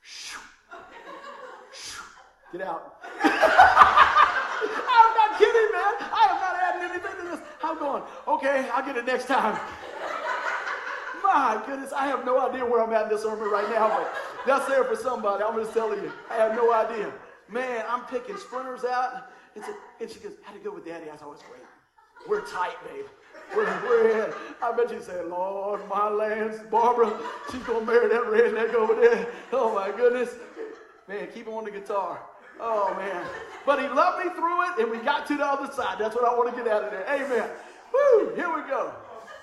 shoo, 0.00 0.38
shoo. 1.72 2.00
Get 2.52 2.62
out. 2.62 2.98
I'm 3.24 3.30
not 5.16 5.38
kidding, 5.38 5.72
man. 5.72 5.94
I 5.98 6.28
am 6.30 6.40
not 6.40 6.56
adding 6.62 6.90
anything 6.90 7.16
to 7.18 7.36
this. 7.36 7.40
I'm 7.64 7.78
going, 7.78 8.04
okay, 8.28 8.68
I'll 8.72 8.84
get 8.84 8.96
it 8.96 9.06
next 9.06 9.26
time. 9.26 9.58
My 11.24 11.60
goodness, 11.66 11.92
I 11.92 12.06
have 12.06 12.24
no 12.24 12.48
idea 12.48 12.64
where 12.64 12.80
I'm 12.80 12.92
at 12.92 13.04
in 13.04 13.08
this 13.08 13.22
sermon 13.22 13.50
right 13.50 13.68
now, 13.68 13.88
but 13.88 14.14
that's 14.46 14.66
there 14.66 14.84
for 14.84 14.96
somebody. 14.96 15.44
I'm 15.44 15.56
just 15.56 15.72
telling 15.72 16.02
you. 16.02 16.12
I 16.30 16.36
have 16.36 16.54
no 16.54 16.72
idea. 16.72 17.12
Man, 17.48 17.84
I'm 17.88 18.02
picking 18.04 18.36
sprinters 18.36 18.84
out. 18.84 19.30
And, 19.54 19.64
and 20.00 20.10
she 20.10 20.20
goes, 20.20 20.32
How'd 20.42 20.56
it 20.56 20.64
go 20.64 20.72
with 20.72 20.84
daddy? 20.84 21.10
I 21.10 21.16
said, 21.16 21.24
Oh, 21.24 21.32
it's 21.32 21.42
great. 21.42 21.62
We're 22.28 22.46
tight, 22.46 22.76
babe. 22.84 23.04
We're, 23.54 23.64
we're 23.84 24.26
in. 24.26 24.32
I 24.62 24.72
bet 24.72 24.90
you 24.90 25.00
say, 25.00 25.22
Lord, 25.22 25.86
my 25.88 26.08
lands, 26.08 26.58
Barbara, 26.70 27.16
she's 27.50 27.62
going 27.62 27.86
to 27.86 27.92
marry 27.92 28.08
that 28.08 28.22
redneck 28.22 28.74
over 28.74 28.94
there. 28.94 29.28
Oh, 29.52 29.74
my 29.74 29.96
goodness. 29.96 30.34
Man, 31.08 31.28
keep 31.32 31.46
him 31.46 31.54
on 31.54 31.64
the 31.64 31.70
guitar. 31.70 32.20
Oh, 32.60 32.92
man. 32.94 33.24
But 33.64 33.80
he 33.80 33.88
loved 33.88 34.24
me 34.24 34.32
through 34.32 34.62
it, 34.70 34.78
and 34.80 34.90
we 34.90 34.98
got 35.04 35.26
to 35.28 35.36
the 35.36 35.46
other 35.46 35.72
side. 35.72 35.98
That's 35.98 36.16
what 36.16 36.24
I 36.24 36.34
want 36.34 36.50
to 36.50 36.56
get 36.56 36.70
out 36.70 36.84
of 36.84 36.90
there. 36.90 37.06
Amen. 37.08 37.48
Woo, 37.92 38.34
here 38.34 38.52
we 38.54 38.62
go. 38.68 38.92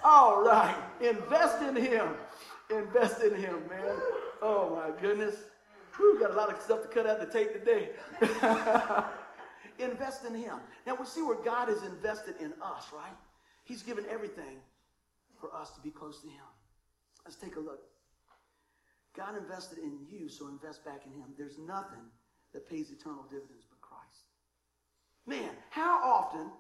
All 0.04 0.44
right. 0.44 0.76
Invest 1.00 1.62
in 1.62 1.76
him. 1.76 2.10
Invest 2.70 3.22
in 3.22 3.36
him, 3.36 3.62
man. 3.70 3.96
Oh 4.46 4.76
my 4.76 4.92
goodness. 5.02 5.36
We've 5.98 6.20
got 6.20 6.32
a 6.32 6.34
lot 6.34 6.54
of 6.54 6.62
stuff 6.62 6.82
to 6.82 6.88
cut 6.90 7.08
out 7.08 7.22
the 7.22 7.26
tape 7.26 7.54
today. 7.54 7.92
Invest 9.80 10.26
in 10.26 10.36
him. 10.36 10.58
Now 10.86 10.98
we 11.00 11.06
see 11.06 11.22
where 11.22 11.42
God 11.42 11.70
has 11.70 11.82
invested 11.84 12.36
in 12.42 12.52
us, 12.62 12.88
right? 12.94 13.16
He's 13.64 13.84
given 13.84 14.04
everything 14.12 14.58
for 15.40 15.56
us 15.56 15.72
to 15.72 15.82
be 15.82 15.92
close 15.92 16.20
to 16.22 16.28
him. 16.28 16.44
Let's 17.24 17.38
take 17.38 17.56
a 17.56 17.60
look. 17.62 17.80
God 19.16 19.38
invested 19.38 19.78
in 19.78 20.00
you, 20.10 20.28
so 20.28 20.50
invest 20.50 20.84
back 20.84 21.04
in 21.06 21.14
him. 21.14 21.28
There's 21.38 21.58
nothing 21.58 22.04
that 22.54 22.68
pays 22.70 22.92
eternal 22.92 23.24
dividends 23.24 23.64
but 23.70 23.80
Christ. 23.80 24.26
Man, 25.26 25.56
how 25.70 26.04
often 26.04 26.52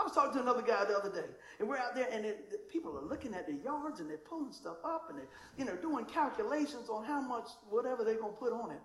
I 0.00 0.02
was 0.02 0.12
talking 0.12 0.32
to 0.32 0.40
another 0.40 0.62
guy 0.62 0.86
the 0.86 0.96
other 0.96 1.12
day, 1.12 1.28
and 1.58 1.68
we're 1.68 1.76
out 1.76 1.94
there, 1.94 2.08
and 2.10 2.24
it, 2.24 2.68
people 2.70 2.96
are 2.96 3.04
looking 3.04 3.34
at 3.34 3.46
their 3.46 3.56
yards, 3.56 4.00
and 4.00 4.08
they're 4.08 4.16
pulling 4.16 4.50
stuff 4.50 4.78
up, 4.82 5.08
and 5.10 5.18
they're, 5.18 5.28
you 5.58 5.66
know, 5.66 5.76
doing 5.76 6.06
calculations 6.06 6.88
on 6.88 7.04
how 7.04 7.20
much 7.20 7.48
whatever 7.68 8.02
they're 8.02 8.18
going 8.18 8.32
to 8.32 8.38
put 8.38 8.52
on 8.52 8.70
it 8.70 8.80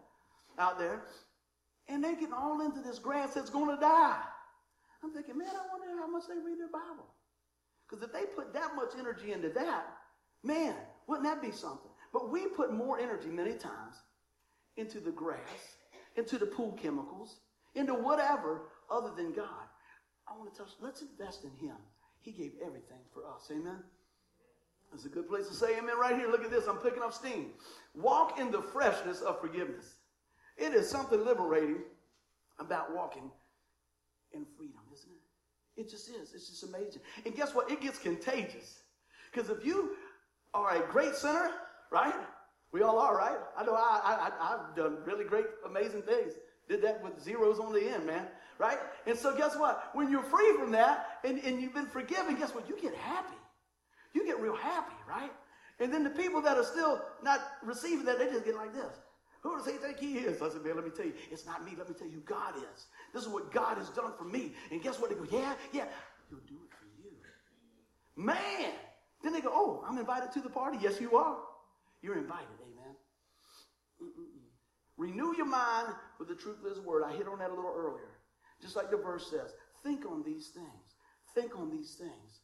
out 0.60 0.78
there, 0.78 1.04
and 1.88 2.04
they're 2.04 2.16
getting 2.16 2.34
all 2.34 2.60
into 2.60 2.82
this 2.82 3.00
grass 3.00 3.34
that's 3.34 3.50
going 3.50 3.74
to 3.74 3.80
die. 3.80 4.20
I'm 5.02 5.14
thinking, 5.14 5.38
man, 5.38 5.48
I 5.48 5.64
wonder 5.72 6.02
how 6.02 6.12
much 6.12 6.24
they 6.28 6.36
read 6.36 6.60
their 6.60 6.68
Bible. 6.68 7.08
Because 7.88 8.04
if 8.04 8.12
they 8.12 8.26
put 8.36 8.54
that 8.54 8.76
much 8.76 8.90
energy 9.00 9.32
into 9.32 9.50
that, 9.50 9.86
man, 10.44 10.76
wouldn't 11.08 11.26
that 11.28 11.42
be 11.42 11.52
something? 11.52 11.92
But 12.12 12.30
we 12.30 12.48
put 12.48 12.74
more 12.74 13.00
energy 13.00 13.30
many 13.30 13.54
times 13.54 13.96
into 14.76 15.00
the 15.00 15.12
grass, 15.12 15.78
into 16.18 16.38
the 16.38 16.46
pool 16.46 16.78
chemicals, 16.82 17.38
into 17.74 17.94
whatever 17.94 18.64
other 18.90 19.12
than 19.16 19.32
God. 19.32 19.65
I 20.28 20.38
want 20.38 20.52
to 20.52 20.58
tell 20.58 20.68
you, 20.68 20.74
let's 20.86 21.02
invest 21.02 21.44
in 21.44 21.52
him. 21.66 21.76
He 22.22 22.32
gave 22.32 22.54
everything 22.62 23.00
for 23.14 23.24
us. 23.26 23.50
Amen? 23.52 23.78
That's 24.92 25.06
a 25.06 25.10
good 25.10 25.28
place 25.28 25.48
to 25.48 25.54
say 25.54 25.78
amen 25.78 25.98
right 26.00 26.16
here. 26.16 26.30
Look 26.30 26.44
at 26.44 26.52
this. 26.52 26.68
I'm 26.68 26.78
picking 26.78 27.04
up 27.04 27.14
steam. 27.14 27.52
Walk 27.94 28.40
in 28.40 28.52
the 28.52 28.62
freshness 28.62 29.22
of 29.22 29.40
forgiveness. 29.40 29.96
It 30.58 30.74
is 30.74 30.90
something 30.90 31.24
liberating 31.24 31.80
about 32.60 32.96
walking 32.96 33.30
in 34.34 34.46
freedom, 34.58 34.82
isn't 34.94 35.12
it? 35.12 35.82
It 35.82 35.90
just 35.90 36.10
is. 36.10 36.34
It's 36.34 36.50
just 36.50 36.64
amazing. 36.64 37.02
And 37.26 37.36
guess 37.36 37.54
what? 37.54 37.70
It 37.70 37.82
gets 37.82 38.00
contagious. 38.00 38.80
Because 39.32 39.50
if 39.50 39.66
you 39.66 39.92
are 40.54 40.82
a 40.82 40.88
great 40.92 41.16
sinner, 41.16 41.52
right? 41.92 42.16
We 42.72 42.82
all 42.82 42.98
are, 42.98 43.18
right? 43.18 43.38
I 43.58 43.66
know 43.66 43.76
I, 43.76 44.32
I, 44.40 44.54
I've 44.54 44.76
done 44.76 44.98
really 45.06 45.26
great, 45.26 45.46
amazing 45.66 46.04
things. 46.04 46.34
Did 46.70 46.82
that 46.84 47.04
with 47.04 47.22
zeros 47.22 47.60
on 47.60 47.74
the 47.74 47.94
end, 47.94 48.06
man 48.06 48.28
right? 48.58 48.78
And 49.06 49.18
so 49.18 49.36
guess 49.36 49.56
what? 49.56 49.90
When 49.94 50.10
you're 50.10 50.24
free 50.24 50.54
from 50.58 50.72
that 50.72 51.20
and, 51.24 51.40
and 51.40 51.62
you've 51.62 51.74
been 51.74 51.88
forgiven, 51.88 52.36
guess 52.36 52.54
what? 52.54 52.68
You 52.68 52.78
get 52.82 52.96
happy. 52.96 53.36
You 54.14 54.26
get 54.26 54.40
real 54.40 54.56
happy, 54.56 54.96
right? 55.08 55.32
And 55.80 55.94
then 55.94 56.04
the 56.04 56.10
people 56.10 56.42
that 56.42 56.58
are 56.58 56.64
still 56.64 57.02
not 57.24 57.42
receiving 57.64 58.06
that, 58.06 58.18
they 58.18 58.28
just 58.28 58.46
get 58.46 58.56
like 58.56 58.74
this. 58.74 58.94
Who 59.42 59.58
does 59.58 59.66
he 59.68 59.74
think 59.74 60.00
he 60.00 60.18
is? 60.18 60.42
I 60.42 60.50
said, 60.50 60.64
man, 60.64 60.76
let 60.76 60.86
me 60.86 60.92
tell 60.96 61.06
you, 61.06 61.14
it's 61.30 61.46
not 61.46 61.64
me. 61.64 61.74
Let 61.78 61.88
me 61.88 61.96
tell 61.96 62.08
you, 62.08 62.22
God 62.26 62.56
is. 62.56 62.88
This 63.14 63.24
is 63.24 63.30
what 63.30 63.52
God 63.52 63.78
has 63.78 63.90
done 63.90 64.14
for 64.18 64.24
me. 64.24 64.54
And 64.72 64.82
guess 64.82 65.00
what? 65.00 65.10
They 65.10 65.16
go, 65.16 65.28
yeah, 65.30 65.54
yeah. 65.72 65.86
He'll 66.30 66.40
do 66.40 66.56
it 66.64 66.72
for 66.72 66.86
you. 66.98 67.12
Man. 68.16 68.72
Then 69.22 69.34
they 69.34 69.42
go, 69.42 69.50
oh, 69.52 69.84
I'm 69.88 69.98
invited 69.98 70.32
to 70.34 70.42
the 70.42 70.50
party. 70.50 70.78
Yes, 70.82 71.02
you 71.02 71.16
are. 71.18 71.38
You're 72.02 72.18
invited. 72.18 72.48
Amen. 72.62 72.96
Mm-mm-mm. 74.02 74.46
Renew 74.98 75.36
your 75.36 75.48
mind 75.48 75.90
with 76.20 76.28
the 76.28 76.36
truth 76.36 76.58
of 76.64 76.70
his 76.70 76.80
word. 76.80 77.04
I 77.04 77.12
hit 77.14 77.28
on 77.28 77.40
that 77.40 77.50
a 77.50 77.54
little 77.54 77.74
earlier. 77.76 78.15
Just 78.66 78.76
like 78.76 78.90
the 78.90 78.98
verse 78.98 79.30
says, 79.30 79.54
think 79.86 80.10
on 80.10 80.24
these 80.26 80.48
things. 80.48 80.98
Think 81.38 81.54
on 81.56 81.70
these 81.70 81.94
things. 81.94 82.42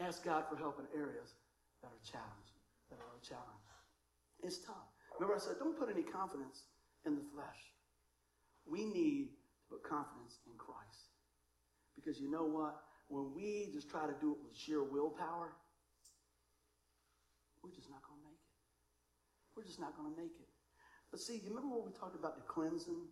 Ask 0.00 0.24
God 0.24 0.44
for 0.48 0.56
help 0.56 0.80
in 0.80 0.88
areas 0.98 1.36
that 1.82 1.92
are 1.92 2.00
challenged, 2.00 2.56
that 2.88 2.96
are 2.96 3.12
a 3.12 3.20
challenge. 3.20 3.68
It's 4.40 4.64
tough. 4.64 4.88
Remember 5.20 5.36
I 5.36 5.38
said, 5.38 5.60
don't 5.60 5.76
put 5.76 5.92
any 5.92 6.00
confidence 6.00 6.62
in 7.04 7.16
the 7.16 7.26
flesh. 7.34 7.60
We 8.64 8.86
need 8.86 9.28
to 9.68 9.76
put 9.76 9.84
confidence 9.84 10.40
in 10.46 10.56
Christ. 10.56 11.12
Because 11.92 12.18
you 12.18 12.30
know 12.30 12.48
what? 12.48 12.80
When 13.12 13.34
we 13.36 13.68
just 13.74 13.90
try 13.90 14.06
to 14.06 14.14
do 14.24 14.32
it 14.32 14.38
with 14.40 14.56
sheer 14.56 14.80
willpower, 14.80 15.52
we're 17.60 17.76
just 17.76 17.90
not 17.90 18.00
going 18.08 18.20
to 18.20 18.24
make 18.24 18.40
it. 18.40 18.56
We're 19.52 19.68
just 19.68 19.80
not 19.80 19.92
going 20.00 20.08
to 20.08 20.16
make 20.16 20.32
it. 20.40 20.48
But 21.10 21.20
see, 21.20 21.44
you 21.44 21.52
remember 21.52 21.76
what 21.76 21.84
we 21.84 21.92
talked 21.92 22.16
about 22.16 22.36
the 22.36 22.46
cleansing 22.48 23.04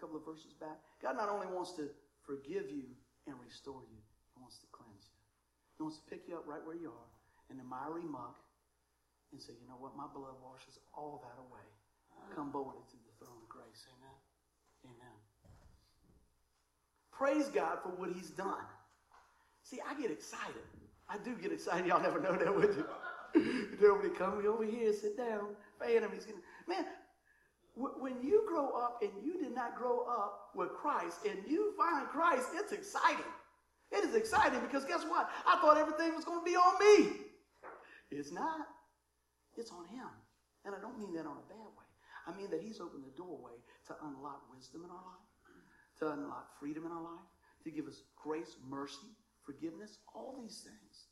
couple 0.00 0.16
of 0.16 0.24
verses 0.24 0.54
back? 0.56 0.78
God 1.02 1.18
not 1.18 1.28
only 1.28 1.46
wants 1.50 1.74
to 1.76 1.90
forgive 2.22 2.70
you 2.70 2.86
and 3.26 3.34
restore 3.42 3.82
you, 3.86 4.00
He 4.34 4.38
wants 4.40 4.58
to 4.62 4.68
cleanse 4.70 5.10
you. 5.10 5.20
He 5.76 5.82
wants 5.82 5.98
to 5.98 6.04
pick 6.08 6.26
you 6.26 6.38
up 6.38 6.46
right 6.46 6.62
where 6.64 6.78
you 6.78 6.88
are 6.90 7.10
in 7.50 7.58
the 7.58 7.66
miry 7.66 8.06
muck 8.06 8.38
and 9.32 9.40
say, 9.40 9.52
you 9.60 9.68
know 9.68 9.76
what? 9.78 9.96
My 9.96 10.08
blood 10.08 10.38
washes 10.40 10.78
all 10.96 11.20
that 11.22 11.36
away. 11.38 11.68
Come 12.34 12.50
boldly 12.50 12.82
to 12.90 12.96
the 12.96 13.14
throne 13.24 13.38
of 13.42 13.48
grace. 13.48 13.86
Amen. 13.98 14.18
Amen. 14.84 15.16
Praise 17.12 17.48
God 17.48 17.78
for 17.82 17.90
what 17.90 18.10
He's 18.10 18.30
done. 18.30 18.66
See, 19.62 19.78
I 19.88 20.00
get 20.00 20.10
excited. 20.10 20.66
I 21.08 21.16
do 21.18 21.34
get 21.34 21.52
excited. 21.52 21.86
Y'all 21.86 22.02
never 22.02 22.20
know 22.20 22.36
that, 22.36 22.54
would 22.54 22.74
you? 22.74 22.86
Nobody 23.80 24.10
come 24.10 24.44
over 24.46 24.64
here, 24.64 24.92
sit 24.92 25.16
down. 25.16 25.48
He's 25.84 26.00
gonna, 26.00 26.40
man, 26.66 26.84
when 27.78 28.22
you 28.22 28.44
grow 28.48 28.70
up 28.70 29.02
and 29.02 29.10
you 29.24 29.38
did 29.38 29.54
not 29.54 29.76
grow 29.76 30.00
up 30.06 30.50
with 30.54 30.70
Christ 30.70 31.18
and 31.28 31.38
you 31.46 31.72
find 31.76 32.08
Christ, 32.08 32.48
it's 32.54 32.72
exciting. 32.72 33.30
It 33.92 34.04
is 34.04 34.14
exciting 34.14 34.60
because 34.60 34.84
guess 34.84 35.04
what? 35.04 35.30
I 35.46 35.58
thought 35.60 35.78
everything 35.78 36.14
was 36.14 36.24
going 36.24 36.40
to 36.40 36.44
be 36.44 36.56
on 36.56 36.74
me. 36.78 37.10
It's 38.10 38.32
not. 38.32 38.66
It's 39.56 39.70
on 39.70 39.86
Him. 39.86 40.08
And 40.64 40.74
I 40.74 40.80
don't 40.80 40.98
mean 40.98 41.14
that 41.14 41.26
on 41.26 41.38
a 41.38 41.48
bad 41.48 41.70
way. 41.78 41.88
I 42.26 42.36
mean 42.36 42.50
that 42.50 42.60
He's 42.60 42.80
opened 42.80 43.04
the 43.04 43.16
doorway 43.16 43.56
to 43.86 43.94
unlock 44.04 44.42
wisdom 44.54 44.82
in 44.84 44.90
our 44.90 44.96
life, 44.96 45.28
to 46.00 46.12
unlock 46.12 46.58
freedom 46.58 46.84
in 46.84 46.92
our 46.92 47.02
life, 47.02 47.28
to 47.64 47.70
give 47.70 47.86
us 47.86 48.02
grace, 48.16 48.56
mercy, 48.68 49.14
forgiveness, 49.44 49.98
all 50.14 50.36
these 50.40 50.64
things. 50.64 51.06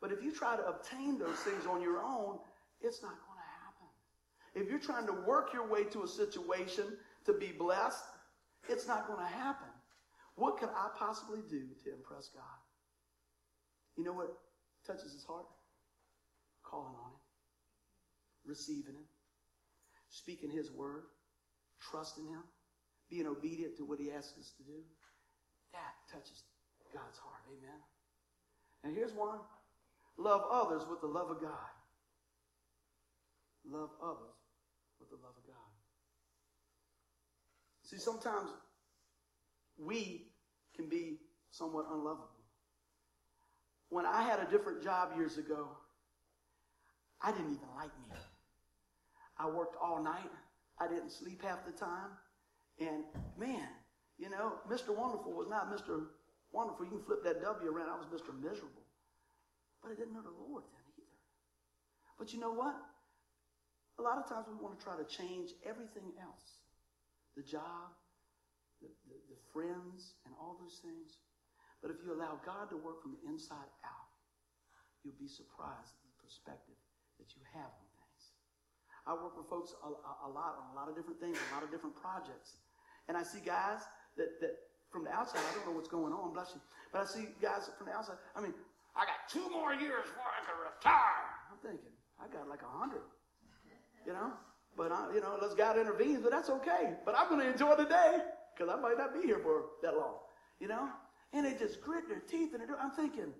But 0.00 0.10
if 0.12 0.22
you 0.22 0.32
try 0.32 0.56
to 0.56 0.66
obtain 0.66 1.18
those 1.18 1.38
things 1.46 1.64
on 1.64 1.80
your 1.80 2.02
own, 2.02 2.38
it's 2.82 3.02
not 3.02 3.14
going. 3.24 3.31
If 4.54 4.68
you're 4.68 4.78
trying 4.78 5.06
to 5.06 5.12
work 5.12 5.52
your 5.52 5.66
way 5.66 5.84
to 5.84 6.02
a 6.02 6.08
situation 6.08 6.84
to 7.24 7.32
be 7.32 7.52
blessed, 7.52 8.04
it's 8.68 8.86
not 8.86 9.06
going 9.06 9.18
to 9.18 9.24
happen. 9.24 9.68
What 10.34 10.58
could 10.58 10.68
I 10.70 10.88
possibly 10.98 11.40
do 11.48 11.62
to 11.84 11.92
impress 11.92 12.28
God? 12.28 12.42
You 13.96 14.04
know 14.04 14.12
what 14.12 14.36
touches 14.86 15.12
his 15.12 15.24
heart? 15.24 15.46
Calling 16.62 16.94
on 16.94 17.10
him, 17.10 17.20
receiving 18.46 18.94
him, 18.94 19.04
speaking 20.08 20.50
his 20.50 20.70
word, 20.70 21.04
trusting 21.90 22.26
him, 22.26 22.42
being 23.10 23.26
obedient 23.26 23.76
to 23.76 23.84
what 23.84 23.98
he 23.98 24.10
asks 24.10 24.38
us 24.38 24.52
to 24.56 24.62
do. 24.62 24.80
That 25.72 25.94
touches 26.10 26.44
God's 26.92 27.18
heart. 27.18 27.42
Amen. 27.48 27.80
And 28.84 28.94
here's 28.94 29.12
one 29.12 29.38
Love 30.18 30.44
others 30.50 30.82
with 30.88 31.00
the 31.00 31.06
love 31.06 31.30
of 31.30 31.40
God. 31.40 31.72
Love 33.70 33.90
others 34.02 34.41
the 35.12 35.20
love 35.22 35.36
of 35.36 35.46
God. 35.46 35.72
See, 37.84 37.98
sometimes 37.98 38.50
we 39.78 40.28
can 40.74 40.88
be 40.88 41.18
somewhat 41.50 41.86
unlovable. 41.90 42.28
When 43.90 44.06
I 44.06 44.22
had 44.22 44.40
a 44.40 44.50
different 44.50 44.82
job 44.82 45.10
years 45.16 45.36
ago, 45.36 45.68
I 47.20 47.30
didn't 47.30 47.52
even 47.52 47.68
like 47.76 47.92
me. 48.08 48.16
I 49.38 49.48
worked 49.48 49.76
all 49.80 50.02
night. 50.02 50.30
I 50.80 50.88
didn't 50.88 51.10
sleep 51.10 51.42
half 51.42 51.66
the 51.66 51.72
time. 51.72 52.16
And 52.80 53.04
man, 53.38 53.68
you 54.18 54.30
know, 54.30 54.54
Mr. 54.70 54.96
Wonderful 54.96 55.32
was 55.32 55.48
not 55.48 55.70
Mr. 55.70 56.06
Wonderful. 56.52 56.86
You 56.86 56.90
can 56.92 57.02
flip 57.02 57.22
that 57.24 57.42
W 57.42 57.70
around. 57.70 57.90
I 57.90 57.98
was 57.98 58.06
Mr. 58.06 58.34
Miserable. 58.34 58.82
But 59.82 59.92
I 59.92 59.94
didn't 59.94 60.14
know 60.14 60.22
the 60.22 60.30
Lord 60.48 60.64
then 60.72 60.84
either. 60.96 61.18
But 62.18 62.32
you 62.32 62.40
know 62.40 62.52
what? 62.52 62.76
A 63.98 64.02
lot 64.02 64.16
of 64.16 64.28
times 64.28 64.48
we 64.48 64.56
want 64.56 64.78
to 64.78 64.82
try 64.82 64.96
to 64.96 65.04
change 65.04 65.52
everything 65.64 66.12
else 66.20 66.62
the 67.36 67.44
job, 67.44 67.96
the, 68.84 68.88
the, 69.08 69.16
the 69.32 69.40
friends, 69.56 70.20
and 70.28 70.36
all 70.36 70.60
those 70.60 70.84
things. 70.84 71.16
But 71.80 71.90
if 71.90 71.98
you 72.04 72.12
allow 72.12 72.36
God 72.44 72.68
to 72.70 72.76
work 72.76 73.00
from 73.00 73.16
the 73.16 73.22
inside 73.24 73.72
out, 73.82 74.12
you'll 75.00 75.16
be 75.16 75.26
surprised 75.28 75.96
at 75.96 76.04
the 76.04 76.16
perspective 76.20 76.76
that 77.16 77.32
you 77.32 77.42
have 77.56 77.72
on 77.72 77.88
things. 77.96 78.22
I 79.08 79.16
work 79.16 79.34
with 79.34 79.48
folks 79.48 79.74
a, 79.82 79.88
a, 79.90 80.12
a, 80.26 80.30
lot 80.30 80.60
on 80.60 80.66
a 80.70 80.76
lot 80.76 80.86
of 80.86 80.94
different 80.94 81.18
things, 81.18 81.40
a 81.40 81.54
lot 81.56 81.64
of 81.64 81.72
different 81.72 81.96
projects. 81.98 82.60
And 83.08 83.16
I 83.16 83.24
see 83.24 83.42
guys 83.42 83.82
that, 84.20 84.38
that 84.44 84.54
from 84.92 85.08
the 85.08 85.12
outside, 85.12 85.42
I 85.42 85.50
don't 85.56 85.72
know 85.72 85.76
what's 85.76 85.90
going 85.90 86.12
on, 86.12 86.36
bless 86.36 86.52
you, 86.54 86.60
but 86.92 87.02
I 87.02 87.06
see 87.08 87.32
guys 87.40 87.66
from 87.80 87.88
the 87.90 87.96
outside, 87.96 88.20
I 88.36 88.44
mean, 88.44 88.54
I 88.94 89.08
got 89.08 89.24
two 89.26 89.48
more 89.48 89.72
years 89.72 90.04
before 90.04 90.28
I 90.28 90.40
can 90.44 90.56
retire. 90.60 91.26
I'm 91.48 91.58
thinking, 91.64 91.96
I 92.20 92.28
got 92.28 92.46
like 92.46 92.60
a 92.60 92.68
hundred, 92.68 93.02
you 94.06 94.12
know? 94.12 94.32
But, 94.76 94.92
I, 94.92 95.12
you 95.14 95.20
know, 95.20 95.34
unless 95.34 95.54
God 95.54 95.78
intervenes, 95.78 96.20
but 96.22 96.30
that's 96.30 96.48
okay. 96.48 96.94
But 97.04 97.14
I'm 97.16 97.28
going 97.28 97.40
to 97.40 97.50
enjoy 97.50 97.76
the 97.76 97.84
day 97.84 98.18
because 98.54 98.72
I 98.72 98.80
might 98.80 98.96
not 98.96 99.12
be 99.12 99.26
here 99.26 99.38
for 99.38 99.64
that 99.82 99.96
long, 99.96 100.14
you 100.60 100.68
know? 100.68 100.88
And 101.32 101.46
they 101.46 101.54
just 101.54 101.80
grit 101.80 102.08
their 102.08 102.20
teeth 102.20 102.54
and. 102.54 102.62
I'm 102.80 102.90
thinking, 102.90 103.32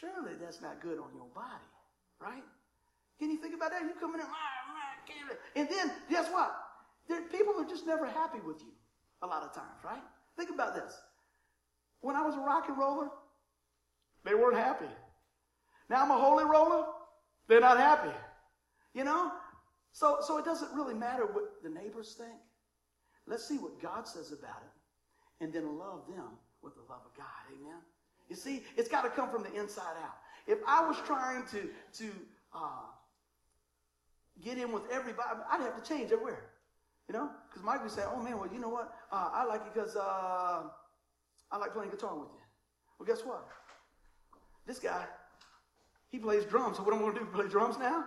surely 0.00 0.32
that's 0.40 0.60
not 0.60 0.80
good 0.80 0.98
on 0.98 1.08
your 1.14 1.26
body, 1.34 1.68
right? 2.20 2.44
Can 3.18 3.30
you 3.30 3.38
think 3.38 3.54
about 3.54 3.70
that? 3.70 3.82
You 3.82 3.92
come 4.00 4.12
in 4.14 4.18
there, 4.18 4.28
ah, 4.28 4.34
ah, 4.34 4.84
and 5.56 5.68
then 5.68 5.90
guess 6.10 6.28
what? 6.30 6.54
There, 7.08 7.22
people 7.22 7.54
are 7.58 7.64
just 7.64 7.86
never 7.86 8.06
happy 8.06 8.38
with 8.44 8.60
you 8.60 8.72
a 9.22 9.26
lot 9.26 9.42
of 9.42 9.54
times, 9.54 9.84
right? 9.84 10.02
Think 10.36 10.50
about 10.50 10.74
this. 10.74 10.92
When 12.00 12.16
I 12.16 12.22
was 12.22 12.34
a 12.34 12.40
rock 12.40 12.64
and 12.68 12.76
roller, 12.76 13.08
they 14.24 14.34
weren't 14.34 14.56
happy. 14.56 14.88
Now 15.88 16.02
I'm 16.02 16.10
a 16.10 16.18
holy 16.18 16.44
roller. 16.44 16.86
They're 17.46 17.60
not 17.60 17.78
happy. 17.78 18.14
You 18.94 19.04
know? 19.04 19.32
So, 19.92 20.18
so 20.22 20.38
it 20.38 20.44
doesn't 20.44 20.72
really 20.72 20.94
matter 20.94 21.26
what 21.26 21.62
the 21.62 21.68
neighbors 21.68 22.14
think. 22.18 22.38
Let's 23.26 23.46
see 23.46 23.58
what 23.58 23.80
God 23.80 24.06
says 24.06 24.32
about 24.32 24.62
it 24.62 25.44
and 25.44 25.52
then 25.52 25.78
love 25.78 26.02
them 26.08 26.38
with 26.62 26.74
the 26.74 26.82
love 26.82 27.00
of 27.04 27.16
God. 27.16 27.26
Amen? 27.52 27.78
You 28.28 28.36
see, 28.36 28.62
it's 28.76 28.88
got 28.88 29.02
to 29.02 29.10
come 29.10 29.30
from 29.30 29.42
the 29.42 29.52
inside 29.54 29.96
out. 30.02 30.16
If 30.46 30.58
I 30.66 30.86
was 30.86 30.96
trying 31.06 31.44
to, 31.46 31.68
to 31.98 32.10
uh, 32.54 32.86
get 34.42 34.58
in 34.58 34.72
with 34.72 34.82
everybody, 34.90 35.28
I'd 35.50 35.60
have 35.60 35.82
to 35.82 35.88
change 35.88 36.12
everywhere. 36.12 36.50
You 37.08 37.14
know? 37.14 37.30
Because 37.48 37.62
Mike 37.62 37.82
would 37.82 37.92
say, 37.92 38.02
oh 38.06 38.22
man, 38.22 38.38
well, 38.38 38.48
you 38.52 38.58
know 38.58 38.68
what? 38.68 38.92
Uh, 39.12 39.30
I 39.32 39.44
like 39.44 39.60
it 39.60 39.74
because 39.74 39.96
uh, 39.96 40.62
I 41.50 41.56
like 41.58 41.72
playing 41.72 41.90
guitar 41.90 42.14
with 42.14 42.28
you. 42.28 42.40
Well, 42.98 43.06
guess 43.06 43.24
what? 43.24 43.46
This 44.66 44.78
guy, 44.78 45.04
he 46.10 46.18
plays 46.18 46.44
drums. 46.44 46.78
So 46.78 46.82
what 46.82 46.94
am 46.94 47.00
I 47.00 47.02
going 47.02 47.14
to 47.14 47.20
do? 47.20 47.26
Play 47.26 47.48
drums 47.48 47.78
now? 47.78 48.04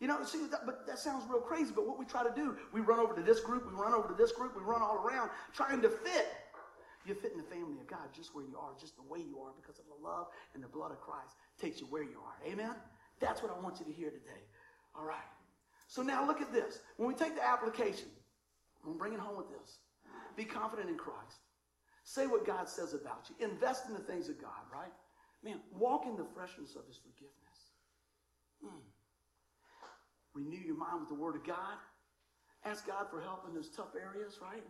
You 0.00 0.08
know, 0.08 0.22
see, 0.24 0.46
that, 0.50 0.66
but 0.66 0.86
that 0.86 0.98
sounds 0.98 1.24
real 1.28 1.40
crazy. 1.40 1.72
But 1.74 1.86
what 1.86 1.98
we 1.98 2.04
try 2.04 2.24
to 2.24 2.34
do, 2.34 2.56
we 2.72 2.80
run 2.80 2.98
over 2.98 3.14
to 3.14 3.22
this 3.22 3.40
group, 3.40 3.66
we 3.66 3.74
run 3.74 3.94
over 3.94 4.08
to 4.08 4.14
this 4.14 4.32
group, 4.32 4.56
we 4.56 4.62
run 4.62 4.82
all 4.82 4.96
around 4.96 5.30
trying 5.54 5.80
to 5.82 5.88
fit. 5.88 6.26
You 7.06 7.14
fit 7.14 7.32
in 7.32 7.38
the 7.38 7.44
family 7.44 7.78
of 7.80 7.86
God 7.86 8.08
just 8.16 8.34
where 8.34 8.44
you 8.44 8.56
are, 8.58 8.70
just 8.80 8.96
the 8.96 9.02
way 9.02 9.18
you 9.18 9.38
are, 9.40 9.52
because 9.60 9.78
of 9.78 9.84
the 9.86 10.06
love 10.06 10.28
and 10.54 10.64
the 10.64 10.68
blood 10.68 10.90
of 10.90 11.00
Christ 11.00 11.36
takes 11.60 11.80
you 11.80 11.86
where 11.86 12.02
you 12.02 12.18
are. 12.24 12.50
Amen? 12.50 12.74
That's 13.20 13.42
what 13.42 13.54
I 13.54 13.60
want 13.62 13.78
you 13.78 13.84
to 13.84 13.92
hear 13.92 14.10
today. 14.10 14.42
All 14.96 15.04
right. 15.04 15.28
So 15.86 16.02
now 16.02 16.26
look 16.26 16.40
at 16.40 16.52
this. 16.52 16.80
When 16.96 17.08
we 17.08 17.14
take 17.14 17.34
the 17.36 17.46
application, 17.46 18.08
I'm 18.84 18.96
bring 18.96 19.12
it 19.12 19.20
home 19.20 19.36
with 19.36 19.48
this. 19.50 19.78
Be 20.36 20.44
confident 20.44 20.88
in 20.88 20.96
Christ. 20.96 21.38
Say 22.04 22.26
what 22.26 22.46
God 22.46 22.68
says 22.68 22.94
about 22.94 23.28
you. 23.28 23.46
Invest 23.46 23.86
in 23.88 23.94
the 23.94 24.00
things 24.00 24.28
of 24.28 24.40
God, 24.40 24.64
right? 24.72 24.92
Man, 25.42 25.60
walk 25.72 26.06
in 26.06 26.16
the 26.16 26.26
freshness 26.34 26.76
of 26.76 26.86
his 26.86 26.96
forgiveness. 26.96 27.72
Mm. 28.64 28.80
Renew 30.34 30.58
your 30.58 30.76
mind 30.76 31.00
with 31.00 31.08
the 31.08 31.14
word 31.14 31.36
of 31.36 31.44
God. 31.44 31.78
Ask 32.64 32.86
God 32.86 33.06
for 33.10 33.20
help 33.20 33.46
in 33.48 33.54
those 33.54 33.68
tough 33.68 33.94
areas, 33.94 34.38
right? 34.42 34.64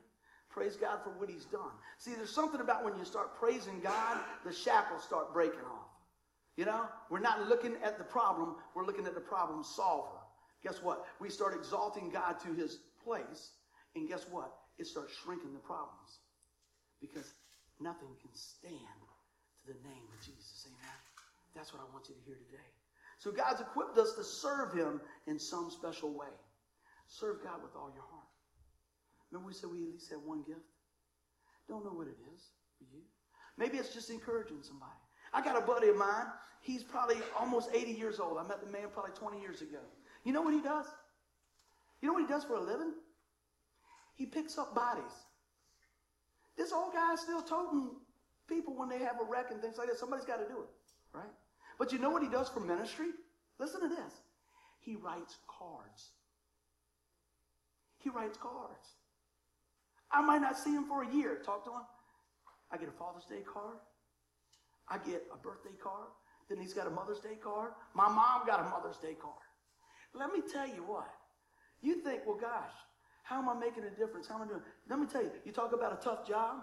Praise 0.50 0.76
God 0.76 1.00
for 1.02 1.10
what 1.10 1.28
he's 1.28 1.46
done. 1.46 1.72
See, 1.98 2.12
there's 2.14 2.30
something 2.30 2.60
about 2.60 2.84
when 2.84 2.96
you 2.98 3.04
start 3.04 3.38
praising 3.38 3.80
God, 3.80 4.18
the 4.44 4.52
shackles 4.52 5.02
start 5.02 5.32
breaking 5.32 5.60
off. 5.60 5.88
You 6.56 6.64
know, 6.66 6.86
we're 7.10 7.18
not 7.18 7.48
looking 7.48 7.74
at 7.82 7.98
the 7.98 8.04
problem, 8.04 8.56
we're 8.74 8.86
looking 8.86 9.06
at 9.06 9.14
the 9.14 9.20
problem 9.20 9.64
solver. 9.64 10.18
Guess 10.62 10.82
what? 10.82 11.06
We 11.20 11.28
start 11.28 11.54
exalting 11.54 12.10
God 12.10 12.38
to 12.40 12.54
his 12.54 12.78
place, 13.02 13.50
and 13.96 14.08
guess 14.08 14.26
what? 14.30 14.54
It 14.78 14.86
starts 14.86 15.12
shrinking 15.24 15.52
the 15.52 15.60
problems 15.60 16.20
because 17.00 17.34
nothing 17.80 18.08
can 18.20 18.34
stand 18.34 19.00
to 19.66 19.72
the 19.72 19.78
name 19.88 20.06
of 20.12 20.24
Jesus. 20.24 20.66
Amen. 20.66 20.98
That's 21.54 21.72
what 21.72 21.82
I 21.82 21.92
want 21.92 22.08
you 22.08 22.14
to 22.14 22.20
hear 22.24 22.36
today. 22.36 22.73
So 23.24 23.32
God's 23.32 23.62
equipped 23.62 23.96
us 23.96 24.12
to 24.16 24.22
serve 24.22 24.74
him 24.74 25.00
in 25.26 25.38
some 25.38 25.70
special 25.70 26.12
way. 26.12 26.28
Serve 27.08 27.42
God 27.42 27.62
with 27.62 27.74
all 27.74 27.90
your 27.94 28.04
heart. 28.10 28.28
Remember 29.30 29.48
we 29.48 29.54
said 29.54 29.70
we 29.70 29.82
at 29.82 29.92
least 29.94 30.10
have 30.10 30.20
one 30.26 30.42
gift? 30.42 30.60
Don't 31.66 31.86
know 31.86 31.92
what 31.92 32.06
it 32.06 32.18
is 32.34 32.42
for 32.76 32.84
you. 32.92 33.00
Maybe 33.56 33.78
it's 33.78 33.94
just 33.94 34.10
encouraging 34.10 34.58
somebody. 34.60 34.92
I 35.32 35.42
got 35.42 35.56
a 35.56 35.64
buddy 35.64 35.88
of 35.88 35.96
mine. 35.96 36.26
He's 36.60 36.82
probably 36.82 37.16
almost 37.40 37.70
80 37.72 37.92
years 37.92 38.20
old. 38.20 38.36
I 38.36 38.46
met 38.46 38.62
the 38.62 38.70
man 38.70 38.88
probably 38.92 39.12
20 39.12 39.40
years 39.40 39.62
ago. 39.62 39.80
You 40.24 40.34
know 40.34 40.42
what 40.42 40.52
he 40.52 40.60
does? 40.60 40.84
You 42.02 42.08
know 42.08 42.12
what 42.12 42.24
he 42.24 42.28
does 42.28 42.44
for 42.44 42.56
a 42.56 42.60
living? 42.60 42.92
He 44.16 44.26
picks 44.26 44.58
up 44.58 44.74
bodies. 44.74 45.16
This 46.58 46.72
old 46.74 46.92
guy's 46.92 47.22
still 47.22 47.40
toting 47.40 47.88
people 48.50 48.76
when 48.76 48.90
they 48.90 48.98
have 48.98 49.16
a 49.18 49.24
wreck 49.24 49.46
and 49.50 49.62
things 49.62 49.78
like 49.78 49.88
that. 49.88 49.96
Somebody's 49.96 50.26
got 50.26 50.40
to 50.40 50.46
do 50.46 50.60
it, 50.60 50.68
right? 51.14 51.32
But 51.78 51.92
you 51.92 51.98
know 51.98 52.10
what 52.10 52.22
he 52.22 52.28
does 52.28 52.48
for 52.48 52.60
ministry? 52.60 53.08
Listen 53.58 53.80
to 53.80 53.88
this. 53.88 54.12
He 54.80 54.96
writes 54.96 55.36
cards. 55.48 56.10
He 57.98 58.10
writes 58.10 58.36
cards. 58.36 58.86
I 60.12 60.20
might 60.20 60.40
not 60.40 60.58
see 60.58 60.72
him 60.72 60.84
for 60.84 61.02
a 61.02 61.10
year. 61.12 61.40
Talk 61.44 61.64
to 61.64 61.70
him. 61.70 61.82
I 62.70 62.76
get 62.76 62.88
a 62.88 62.92
Father's 62.92 63.24
Day 63.24 63.42
card. 63.50 63.78
I 64.88 64.98
get 64.98 65.24
a 65.32 65.36
birthday 65.36 65.76
card. 65.82 66.08
Then 66.48 66.58
he's 66.58 66.74
got 66.74 66.86
a 66.86 66.90
Mother's 66.90 67.20
Day 67.20 67.36
card. 67.42 67.70
My 67.94 68.08
mom 68.08 68.46
got 68.46 68.60
a 68.60 68.68
Mother's 68.68 68.98
Day 68.98 69.16
card. 69.20 69.34
Let 70.12 70.32
me 70.32 70.40
tell 70.52 70.66
you 70.66 70.84
what. 70.86 71.08
You 71.80 72.02
think, 72.02 72.22
well, 72.26 72.36
gosh, 72.36 72.72
how 73.22 73.38
am 73.38 73.48
I 73.48 73.54
making 73.54 73.84
a 73.84 73.90
difference? 73.90 74.26
How 74.28 74.36
am 74.36 74.42
I 74.42 74.46
doing? 74.46 74.62
Let 74.88 74.98
me 74.98 75.06
tell 75.06 75.22
you, 75.22 75.30
you 75.44 75.52
talk 75.52 75.72
about 75.72 75.92
a 75.92 76.04
tough 76.04 76.28
job, 76.28 76.56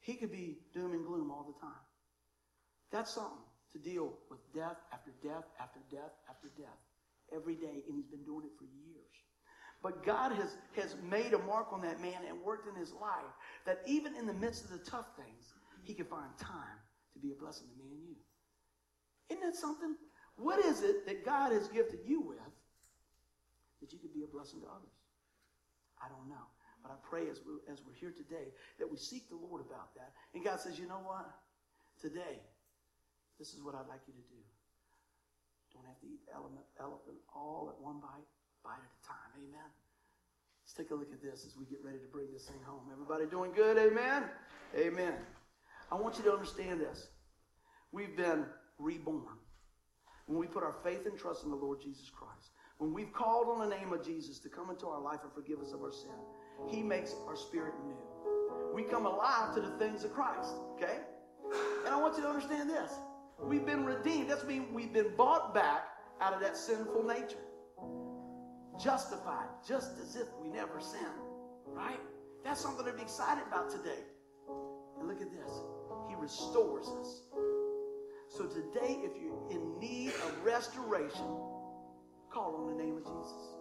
he 0.00 0.14
could 0.14 0.30
be 0.30 0.58
doom 0.74 0.92
and 0.92 1.04
gloom 1.04 1.30
all 1.30 1.44
the 1.46 1.58
time. 1.60 1.80
That's 2.92 3.14
something 3.14 3.45
to 3.76 3.90
deal 3.90 4.12
with 4.30 4.40
death 4.54 4.76
after 4.92 5.10
death 5.22 5.44
after 5.60 5.80
death 5.90 6.12
after 6.30 6.48
death 6.56 6.80
every 7.34 7.54
day, 7.54 7.82
and 7.86 7.94
he's 7.94 8.06
been 8.06 8.24
doing 8.24 8.44
it 8.44 8.52
for 8.58 8.64
years. 8.64 9.14
But 9.82 10.04
God 10.04 10.32
has, 10.32 10.56
has 10.76 10.96
made 11.08 11.32
a 11.34 11.38
mark 11.38 11.72
on 11.72 11.82
that 11.82 12.00
man 12.00 12.18
and 12.26 12.40
worked 12.42 12.68
in 12.68 12.74
his 12.74 12.92
life 12.92 13.34
that 13.66 13.82
even 13.86 14.14
in 14.16 14.26
the 14.26 14.32
midst 14.32 14.64
of 14.64 14.70
the 14.70 14.78
tough 14.78 15.06
things, 15.16 15.54
he 15.82 15.92
can 15.94 16.06
find 16.06 16.30
time 16.40 16.80
to 17.12 17.18
be 17.18 17.30
a 17.30 17.34
blessing 17.34 17.66
to 17.68 17.76
me 17.76 17.90
and 17.92 18.02
you. 18.08 18.16
Isn't 19.30 19.44
that 19.44 19.56
something? 19.56 19.96
What 20.36 20.64
is 20.64 20.82
it 20.82 21.06
that 21.06 21.24
God 21.24 21.52
has 21.52 21.68
gifted 21.68 22.00
you 22.06 22.20
with 22.20 22.38
that 23.80 23.92
you 23.92 23.98
could 23.98 24.14
be 24.14 24.22
a 24.22 24.26
blessing 24.26 24.60
to 24.60 24.66
others? 24.66 24.96
I 26.02 26.08
don't 26.08 26.28
know. 26.28 26.46
But 26.82 26.92
I 26.92 26.96
pray 27.08 27.28
as 27.30 27.40
we're, 27.44 27.72
as 27.72 27.80
we're 27.86 27.94
here 27.94 28.14
today 28.16 28.48
that 28.78 28.90
we 28.90 28.96
seek 28.96 29.28
the 29.28 29.36
Lord 29.36 29.60
about 29.60 29.94
that. 29.96 30.12
And 30.34 30.44
God 30.44 30.60
says, 30.60 30.78
you 30.78 30.86
know 30.86 31.02
what? 31.04 31.28
Today, 32.00 32.40
this 33.38 33.52
is 33.54 33.62
what 33.62 33.74
I'd 33.74 33.88
like 33.88 34.00
you 34.06 34.14
to 34.14 34.26
do. 34.32 34.40
Don't 35.74 35.86
have 35.86 36.00
to 36.00 36.06
eat 36.06 36.24
elephant, 36.32 36.64
elephant 36.80 37.20
all 37.34 37.68
at 37.68 37.78
one 37.82 38.00
bite, 38.00 38.26
bite 38.64 38.80
at 38.80 38.92
a 38.92 39.02
time. 39.06 39.30
Amen. 39.36 39.70
Let's 40.64 40.74
take 40.74 40.90
a 40.90 40.94
look 40.94 41.12
at 41.12 41.22
this 41.22 41.44
as 41.46 41.56
we 41.56 41.66
get 41.66 41.78
ready 41.84 41.98
to 41.98 42.08
bring 42.10 42.32
this 42.32 42.46
thing 42.46 42.60
home. 42.64 42.88
Everybody 42.90 43.26
doing 43.26 43.52
good? 43.52 43.76
Amen? 43.78 44.24
Amen. 44.76 45.14
I 45.92 45.94
want 45.94 46.18
you 46.18 46.24
to 46.24 46.32
understand 46.32 46.80
this. 46.80 47.08
We've 47.92 48.16
been 48.16 48.46
reborn. 48.78 49.38
When 50.26 50.38
we 50.40 50.46
put 50.46 50.64
our 50.64 50.74
faith 50.82 51.06
and 51.06 51.16
trust 51.16 51.44
in 51.44 51.50
the 51.50 51.56
Lord 51.56 51.80
Jesus 51.80 52.10
Christ, 52.10 52.50
when 52.78 52.92
we've 52.92 53.12
called 53.12 53.48
on 53.48 53.68
the 53.68 53.76
name 53.76 53.92
of 53.92 54.04
Jesus 54.04 54.38
to 54.40 54.48
come 54.48 54.70
into 54.70 54.86
our 54.86 55.00
life 55.00 55.20
and 55.22 55.32
forgive 55.32 55.60
us 55.60 55.72
of 55.72 55.82
our 55.82 55.92
sin, 55.92 56.10
He 56.68 56.82
makes 56.82 57.14
our 57.28 57.36
spirit 57.36 57.74
new. 57.86 57.96
We 58.74 58.82
come 58.82 59.06
alive 59.06 59.54
to 59.54 59.60
the 59.60 59.70
things 59.78 60.04
of 60.04 60.12
Christ, 60.12 60.54
okay? 60.74 60.98
And 61.86 61.94
I 61.94 62.00
want 62.00 62.16
you 62.16 62.22
to 62.24 62.28
understand 62.28 62.68
this. 62.68 62.92
We've 63.42 63.66
been 63.66 63.84
redeemed. 63.84 64.30
That's 64.30 64.44
mean 64.44 64.72
we've 64.72 64.92
been 64.92 65.14
bought 65.16 65.54
back 65.54 65.84
out 66.20 66.32
of 66.32 66.40
that 66.40 66.56
sinful 66.56 67.04
nature. 67.04 67.36
Justified, 68.82 69.48
just 69.66 69.98
as 70.02 70.16
if 70.16 70.26
we 70.42 70.48
never 70.48 70.80
sinned, 70.80 71.04
right? 71.66 72.00
That's 72.44 72.60
something 72.60 72.84
to 72.86 72.92
be 72.92 73.02
excited 73.02 73.44
about 73.46 73.70
today. 73.70 74.02
And 74.98 75.08
look 75.08 75.20
at 75.20 75.30
this. 75.30 75.50
He 76.08 76.14
restores 76.14 76.86
us. 76.86 77.22
So 78.28 78.44
today, 78.44 78.98
if 79.02 79.12
you're 79.20 79.50
in 79.50 79.78
need 79.78 80.08
of 80.08 80.44
restoration, 80.44 81.26
call 82.30 82.56
on 82.56 82.76
the 82.76 82.82
name 82.82 82.96
of 82.96 83.04
Jesus. 83.04 83.56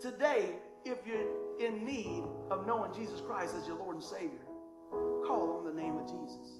Today, 0.00 0.50
if 0.84 0.98
you're 1.06 1.58
in 1.58 1.84
need 1.84 2.22
of 2.50 2.66
knowing 2.66 2.92
Jesus 2.94 3.20
Christ 3.20 3.54
as 3.58 3.66
your 3.66 3.76
Lord 3.76 3.96
and 3.96 4.04
Savior, 4.04 4.46
call 5.26 5.58
on 5.58 5.64
the 5.64 5.80
name 5.82 5.98
of 5.98 6.04
Jesus. 6.06 6.55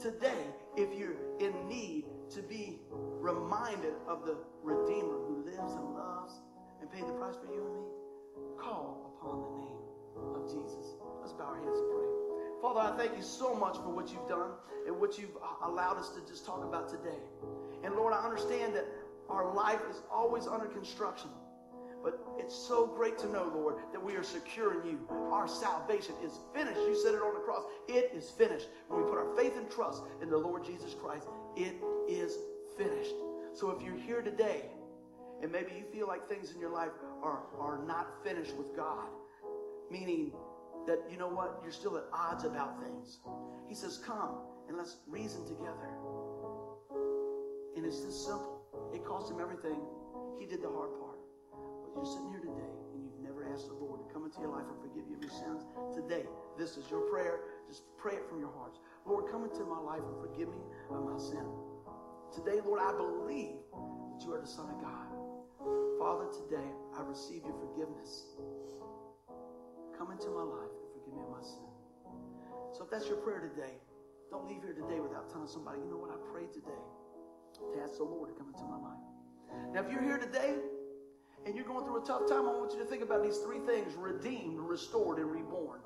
Today, 0.00 0.44
if 0.76 0.96
you're 0.96 1.16
in 1.40 1.68
need 1.68 2.04
to 2.30 2.40
be 2.40 2.78
reminded 2.92 3.94
of 4.06 4.24
the 4.24 4.36
Redeemer 4.62 5.18
who 5.26 5.42
lives 5.44 5.72
and 5.72 5.92
loves 5.92 6.34
and 6.80 6.88
paid 6.92 7.02
the 7.08 7.12
price 7.14 7.34
for 7.34 7.52
you 7.52 7.64
and 7.66 7.74
me, 7.74 7.86
call 8.56 9.18
upon 9.18 9.42
the 9.42 9.50
name 9.58 10.36
of 10.36 10.46
Jesus. 10.46 10.94
Let's 11.20 11.32
bow 11.32 11.46
our 11.46 11.56
heads 11.56 11.80
and 11.80 11.90
pray. 11.90 12.06
Father, 12.62 12.80
I 12.80 12.96
thank 12.96 13.16
you 13.16 13.24
so 13.24 13.56
much 13.56 13.74
for 13.78 13.88
what 13.88 14.12
you've 14.12 14.28
done 14.28 14.52
and 14.86 15.00
what 15.00 15.18
you've 15.18 15.36
uh, 15.42 15.66
allowed 15.68 15.96
us 15.96 16.10
to 16.10 16.20
just 16.30 16.46
talk 16.46 16.62
about 16.62 16.88
today. 16.88 17.18
And 17.82 17.96
Lord, 17.96 18.14
I 18.14 18.24
understand 18.24 18.76
that 18.76 18.86
our 19.28 19.52
life 19.52 19.80
is 19.90 20.00
always 20.12 20.46
under 20.46 20.66
construction. 20.66 21.30
But 22.02 22.20
it's 22.38 22.54
so 22.54 22.86
great 22.86 23.18
to 23.18 23.28
know, 23.28 23.50
Lord, 23.54 23.76
that 23.92 24.02
we 24.02 24.14
are 24.14 24.22
secure 24.22 24.80
in 24.80 24.88
you. 24.88 25.00
Our 25.32 25.48
salvation 25.48 26.14
is 26.24 26.38
finished. 26.54 26.78
You 26.78 26.96
said 27.02 27.14
it 27.14 27.22
on 27.22 27.34
the 27.34 27.40
cross. 27.40 27.64
It 27.88 28.12
is 28.14 28.30
finished. 28.30 28.68
When 28.88 29.02
we 29.02 29.08
put 29.08 29.18
our 29.18 29.34
faith 29.36 29.56
and 29.56 29.68
trust 29.70 30.02
in 30.22 30.30
the 30.30 30.38
Lord 30.38 30.64
Jesus 30.64 30.94
Christ, 30.94 31.26
it 31.56 31.74
is 32.08 32.36
finished. 32.76 33.14
So 33.52 33.70
if 33.70 33.82
you're 33.82 33.96
here 33.96 34.22
today 34.22 34.66
and 35.42 35.50
maybe 35.50 35.72
you 35.76 35.84
feel 35.92 36.06
like 36.06 36.28
things 36.28 36.52
in 36.52 36.60
your 36.60 36.70
life 36.70 36.92
are, 37.22 37.42
are 37.58 37.80
not 37.86 38.22
finished 38.24 38.56
with 38.56 38.76
God, 38.76 39.08
meaning 39.90 40.32
that, 40.86 41.00
you 41.10 41.18
know 41.18 41.28
what, 41.28 41.60
you're 41.62 41.72
still 41.72 41.96
at 41.96 42.04
odds 42.12 42.44
about 42.44 42.80
things. 42.82 43.18
He 43.68 43.74
says, 43.74 43.98
Come 43.98 44.38
and 44.68 44.76
let's 44.76 44.96
reason 45.08 45.44
together. 45.44 45.88
And 47.76 47.84
it's 47.84 48.00
this 48.00 48.24
simple. 48.24 48.62
It 48.94 49.04
cost 49.04 49.30
him 49.30 49.38
everything. 49.40 49.80
He 50.38 50.46
did 50.46 50.62
the 50.62 50.68
hard 50.68 50.90
part. 50.98 51.07
You're 51.94 52.04
sitting 52.04 52.30
here 52.30 52.40
today 52.40 52.72
and 52.92 53.02
you've 53.02 53.20
never 53.22 53.48
asked 53.52 53.68
the 53.68 53.74
Lord 53.74 54.00
to 54.00 54.06
come 54.12 54.24
into 54.24 54.40
your 54.40 54.52
life 54.52 54.66
and 54.68 54.78
forgive 54.80 55.08
you 55.08 55.16
of 55.16 55.22
your 55.22 55.32
sins. 55.32 55.64
Today, 55.94 56.26
this 56.58 56.76
is 56.76 56.90
your 56.90 57.02
prayer. 57.08 57.40
Just 57.68 57.82
pray 57.96 58.14
it 58.14 58.28
from 58.28 58.40
your 58.40 58.52
hearts. 58.52 58.78
Lord, 59.06 59.30
come 59.30 59.44
into 59.44 59.64
my 59.64 59.80
life 59.80 60.04
and 60.04 60.16
forgive 60.20 60.48
me 60.48 60.62
of 60.90 61.04
my 61.04 61.18
sin. 61.18 61.44
Today, 62.34 62.60
Lord, 62.64 62.80
I 62.80 62.92
believe 62.92 63.62
that 63.72 64.20
you 64.24 64.34
are 64.34 64.40
the 64.40 64.46
Son 64.46 64.68
of 64.68 64.78
God. 64.80 65.08
Father, 65.98 66.28
today 66.30 66.68
I 66.96 67.02
receive 67.02 67.42
your 67.42 67.56
forgiveness. 67.56 68.36
Come 69.96 70.12
into 70.12 70.28
my 70.30 70.44
life 70.44 70.70
and 70.70 70.88
forgive 70.92 71.14
me 71.16 71.22
of 71.24 71.32
my 71.34 71.42
sin. 71.42 71.68
So 72.72 72.84
if 72.84 72.90
that's 72.90 73.08
your 73.08 73.18
prayer 73.24 73.40
today, 73.40 73.80
don't 74.30 74.46
leave 74.46 74.62
here 74.62 74.76
today 74.76 75.00
without 75.00 75.32
telling 75.32 75.48
somebody, 75.48 75.80
you 75.80 75.88
know 75.90 75.98
what, 75.98 76.12
I 76.12 76.20
prayed 76.30 76.52
today 76.52 76.84
to 77.58 77.62
ask 77.82 77.96
the 77.96 78.04
Lord 78.04 78.28
to 78.28 78.36
come 78.36 78.52
into 78.52 78.64
my 78.68 78.76
life. 78.76 79.02
Now, 79.72 79.80
if 79.82 79.90
you're 79.90 80.04
here 80.04 80.18
today 80.18 80.54
and 81.48 81.56
you're 81.56 81.64
going 81.64 81.82
through 81.86 82.02
a 82.02 82.04
tough 82.04 82.28
time, 82.28 82.46
I 82.46 82.52
want 82.52 82.74
you 82.74 82.78
to 82.78 82.84
think 82.84 83.02
about 83.02 83.22
these 83.22 83.38
three 83.38 83.60
things 83.60 83.94
redeemed, 83.94 84.58
restored, 84.60 85.18
and 85.18 85.30
reborn. 85.32 85.80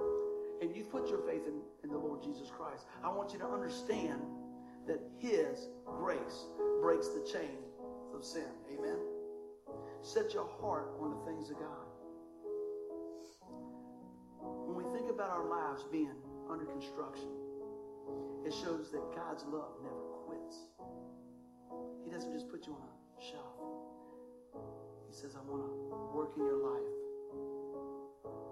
And 0.61 0.75
you've 0.75 0.91
put 0.91 1.09
your 1.09 1.21
faith 1.21 1.43
in, 1.47 1.61
in 1.85 1.91
the 1.91 1.99
Lord 1.99 2.21
Jesus 2.21 2.51
Christ. 2.51 2.85
I 3.05 3.13
want 3.13 3.33
you 3.33 3.39
to 3.39 3.47
understand 3.47 4.21
that 4.89 4.99
His 5.21 5.69
grace 5.87 6.47
breaks 6.81 7.09
the 7.11 7.25
chain 7.33 7.63
of 8.13 8.25
sin. 8.25 8.51
Amen. 8.77 8.99
Set 10.01 10.35
your 10.35 10.49
heart 10.61 10.95
on 11.01 11.11
the 11.11 11.31
things 11.31 11.49
of 11.51 11.59
God. 11.61 11.87
When 14.67 14.75
we 14.75 14.99
think 14.99 15.11
about 15.11 15.31
our 15.31 15.49
lives 15.49 15.85
being 15.93 16.11
under 16.51 16.65
construction, 16.65 17.31
it 18.45 18.53
shows 18.53 18.91
that 18.91 19.15
God's 19.15 19.45
love 19.45 19.79
never 19.81 20.03
quits. 20.27 20.57
He 22.05 22.11
doesn't 22.11 22.33
just 22.33 22.51
put 22.51 22.67
you 22.67 22.73
on 22.73 22.83
a 22.83 23.23
shelf. 23.31 23.52
Says, 25.23 25.37
I 25.39 25.49
want 25.49 25.63
to 25.63 26.19
work 26.19 26.35
in 26.37 26.43
your 26.43 26.59
life. 26.59 26.91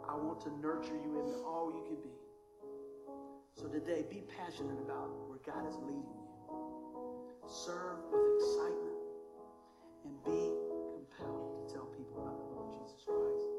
I 0.06 0.14
want 0.14 0.40
to 0.46 0.54
nurture 0.62 0.94
you 0.94 1.18
into 1.18 1.42
all 1.42 1.74
you 1.74 1.82
can 1.82 1.98
be. 1.98 2.14
So 3.58 3.66
today, 3.66 4.06
be 4.08 4.22
passionate 4.38 4.78
about 4.78 5.10
where 5.26 5.42
God 5.42 5.66
is 5.66 5.74
leading 5.82 6.06
you. 6.06 6.30
Serve 7.50 8.06
with 8.06 8.22
excitement 8.38 9.02
and 10.06 10.14
be 10.22 10.54
compelled 10.94 11.66
to 11.66 11.74
tell 11.74 11.90
people 11.90 12.22
about 12.22 12.38
the 12.38 12.46
Lord 12.54 12.70
Jesus 12.78 13.02
Christ. 13.02 13.50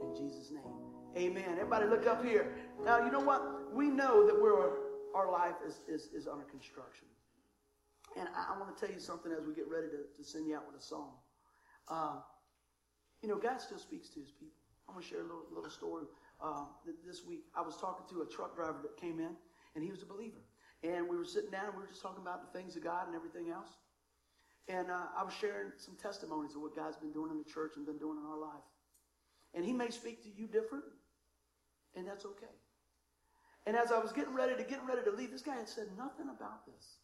In 0.00 0.16
Jesus' 0.16 0.48
name. 0.56 0.72
Amen. 1.12 1.60
Everybody 1.60 1.84
look 1.84 2.06
up 2.06 2.24
here. 2.24 2.56
Now, 2.82 3.04
you 3.04 3.12
know 3.12 3.20
what? 3.20 3.74
We 3.74 3.90
know 3.90 4.24
that 4.24 4.40
we're 4.40 4.72
our 5.14 5.30
life 5.30 5.60
is, 5.68 5.84
is, 5.86 6.08
is 6.16 6.26
under 6.26 6.44
construction. 6.48 7.08
And 8.16 8.26
I, 8.34 8.54
I 8.54 8.58
want 8.58 8.74
to 8.74 8.80
tell 8.80 8.88
you 8.88 9.00
something 9.00 9.30
as 9.32 9.44
we 9.44 9.52
get 9.52 9.68
ready 9.68 9.88
to, 9.88 10.08
to 10.16 10.24
send 10.24 10.48
you 10.48 10.56
out 10.56 10.64
with 10.66 10.80
a 10.80 10.82
song. 10.82 11.12
Uh, 11.88 12.20
you 13.22 13.28
know, 13.28 13.36
God 13.36 13.60
still 13.60 13.78
speaks 13.78 14.08
to 14.10 14.20
his 14.20 14.30
people. 14.30 14.58
I'm 14.88 14.94
going 14.94 15.04
to 15.04 15.08
share 15.08 15.20
a 15.20 15.28
little, 15.28 15.46
little 15.54 15.70
story. 15.70 16.04
Uh, 16.42 16.64
this 17.06 17.24
week, 17.24 17.44
I 17.54 17.62
was 17.62 17.76
talking 17.76 18.04
to 18.10 18.22
a 18.22 18.26
truck 18.26 18.56
driver 18.56 18.80
that 18.82 18.96
came 19.00 19.20
in, 19.20 19.30
and 19.74 19.84
he 19.84 19.90
was 19.90 20.02
a 20.02 20.06
believer. 20.06 20.42
And 20.82 21.08
we 21.08 21.16
were 21.16 21.24
sitting 21.24 21.50
down, 21.50 21.66
and 21.66 21.74
we 21.74 21.82
were 21.82 21.88
just 21.88 22.02
talking 22.02 22.20
about 22.20 22.42
the 22.42 22.58
things 22.58 22.74
of 22.76 22.82
God 22.82 23.06
and 23.06 23.14
everything 23.14 23.50
else. 23.50 23.70
And 24.68 24.90
uh, 24.90 25.06
I 25.16 25.22
was 25.22 25.34
sharing 25.34 25.70
some 25.76 25.96
testimonies 25.96 26.54
of 26.54 26.62
what 26.62 26.74
God's 26.74 26.96
been 26.96 27.12
doing 27.12 27.30
in 27.30 27.38
the 27.38 27.48
church 27.48 27.72
and 27.76 27.86
been 27.86 27.98
doing 27.98 28.18
in 28.18 28.26
our 28.26 28.38
life. 28.38 28.66
And 29.54 29.64
he 29.64 29.72
may 29.72 29.90
speak 29.90 30.22
to 30.24 30.28
you 30.34 30.46
different, 30.46 30.84
and 31.94 32.06
that's 32.06 32.24
okay. 32.24 32.54
And 33.66 33.76
as 33.76 33.92
I 33.92 33.98
was 33.98 34.12
getting 34.12 34.34
ready 34.34 34.56
to 34.56 34.64
get 34.64 34.80
ready 34.86 35.02
to 35.04 35.10
leave, 35.10 35.30
this 35.30 35.42
guy 35.42 35.56
had 35.56 35.68
said 35.68 35.86
nothing 35.96 36.26
about 36.28 36.66
this. 36.66 36.98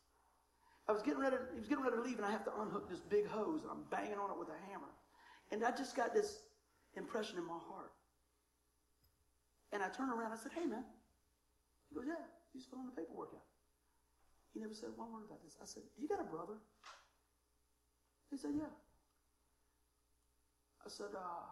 I 0.88 0.92
was 0.92 1.02
getting 1.02 1.20
ready, 1.20 1.36
he 1.52 1.60
was 1.60 1.68
getting 1.68 1.84
ready 1.84 1.96
to 1.96 2.02
leave, 2.02 2.16
and 2.16 2.24
I 2.24 2.30
have 2.30 2.44
to 2.48 2.54
unhook 2.60 2.88
this 2.88 3.00
big 3.00 3.28
hose, 3.28 3.60
and 3.62 3.70
I'm 3.70 3.84
banging 3.90 4.16
on 4.16 4.30
it 4.32 4.38
with 4.38 4.48
a 4.48 4.58
hammer. 4.72 4.88
And 5.52 5.64
I 5.64 5.70
just 5.70 5.94
got 5.94 6.14
this 6.14 6.40
impression 6.96 7.36
in 7.36 7.44
my 7.44 7.60
heart. 7.68 7.92
And 9.72 9.82
I 9.82 9.88
turned 9.88 10.12
around, 10.12 10.32
I 10.32 10.40
said, 10.40 10.52
Hey 10.56 10.64
man. 10.64 10.84
He 11.88 11.94
goes, 11.94 12.04
Yeah, 12.08 12.24
he's 12.52 12.64
filling 12.64 12.88
the 12.88 12.96
paperwork 12.96 13.36
out. 13.36 13.44
He 14.54 14.60
never 14.60 14.72
said 14.72 14.96
one 14.96 15.12
word 15.12 15.28
about 15.28 15.44
this. 15.44 15.56
I 15.60 15.66
said, 15.68 15.84
You 16.00 16.08
got 16.08 16.20
a 16.20 16.28
brother? 16.28 16.56
He 18.30 18.36
said, 18.36 18.56
Yeah. 18.56 18.72
I 20.84 20.88
said, 20.88 21.12
uh, 21.12 21.44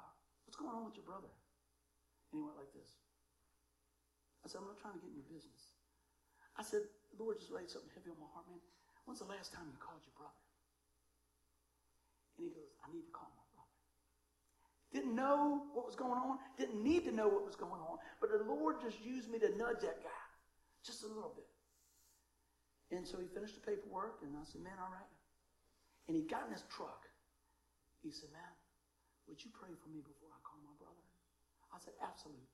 what's 0.48 0.56
going 0.56 0.72
on 0.72 0.88
with 0.88 0.96
your 0.96 1.04
brother? 1.04 1.28
And 1.28 2.40
he 2.40 2.40
went 2.40 2.56
like 2.56 2.72
this. 2.72 2.88
I 4.40 4.48
said, 4.48 4.64
I'm 4.64 4.70
not 4.72 4.80
trying 4.80 4.96
to 4.96 5.02
get 5.04 5.12
in 5.12 5.20
your 5.20 5.28
business. 5.28 5.76
I 6.56 6.64
said, 6.64 6.88
the 7.12 7.20
Lord 7.20 7.36
just 7.36 7.52
laid 7.52 7.68
something 7.68 7.92
heavy 7.92 8.08
on 8.08 8.16
my 8.16 8.30
heart, 8.32 8.48
man. 8.48 8.64
When's 9.06 9.22
the 9.22 9.30
last 9.30 9.54
time 9.54 9.64
you 9.70 9.78
called 9.78 10.02
your 10.02 10.14
brother? 10.18 10.42
And 12.36 12.44
he 12.44 12.50
goes, 12.52 12.74
I 12.82 12.90
need 12.90 13.06
to 13.06 13.14
call 13.14 13.30
my 13.32 13.46
brother. 13.54 13.78
Didn't 14.90 15.14
know 15.14 15.70
what 15.72 15.86
was 15.86 15.96
going 15.96 16.18
on, 16.18 16.42
didn't 16.58 16.82
need 16.82 17.06
to 17.06 17.14
know 17.14 17.30
what 17.30 17.46
was 17.46 17.56
going 17.56 17.80
on, 17.80 18.02
but 18.20 18.34
the 18.34 18.42
Lord 18.42 18.82
just 18.82 18.98
used 19.00 19.30
me 19.30 19.38
to 19.40 19.50
nudge 19.56 19.80
that 19.86 20.02
guy 20.02 20.26
just 20.84 21.06
a 21.06 21.10
little 21.10 21.32
bit. 21.34 21.46
And 22.94 23.06
so 23.06 23.18
he 23.18 23.26
finished 23.26 23.58
the 23.58 23.64
paperwork, 23.66 24.22
and 24.22 24.30
I 24.38 24.46
said, 24.46 24.62
Man, 24.62 24.78
all 24.78 24.90
right. 24.90 25.10
And 26.06 26.14
he 26.14 26.22
got 26.22 26.46
in 26.46 26.54
his 26.54 26.62
truck. 26.70 27.02
He 28.02 28.14
said, 28.14 28.30
Man, 28.30 28.54
would 29.26 29.42
you 29.42 29.50
pray 29.50 29.74
for 29.74 29.90
me 29.90 29.98
before 30.06 30.30
I 30.30 30.38
call 30.46 30.62
my 30.62 30.74
brother? 30.78 31.02
I 31.74 31.82
said, 31.82 31.98
Absolutely. 31.98 32.46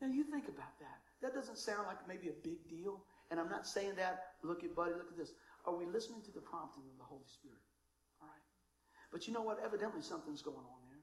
Now 0.00 0.08
you 0.08 0.24
think 0.24 0.48
about 0.48 0.72
that. 0.80 1.04
That 1.20 1.36
doesn't 1.36 1.60
sound 1.60 1.86
like 1.86 2.00
maybe 2.08 2.32
a 2.32 2.38
big 2.40 2.66
deal. 2.66 3.04
And 3.32 3.40
I'm 3.40 3.48
not 3.48 3.64
saying 3.64 3.96
that, 3.96 4.36
look 4.44 4.60
at 4.60 4.76
buddy, 4.76 4.92
look 4.92 5.08
at 5.08 5.16
this. 5.16 5.32
Are 5.64 5.72
we 5.72 5.88
listening 5.88 6.20
to 6.28 6.32
the 6.36 6.44
prompting 6.44 6.84
of 6.84 7.00
the 7.00 7.08
Holy 7.08 7.24
Spirit? 7.24 7.64
All 8.20 8.28
right. 8.28 8.44
But 9.08 9.24
you 9.24 9.32
know 9.32 9.40
what? 9.40 9.56
Evidently 9.64 10.04
something's 10.04 10.44
going 10.44 10.60
on 10.60 10.80
there. 10.84 11.00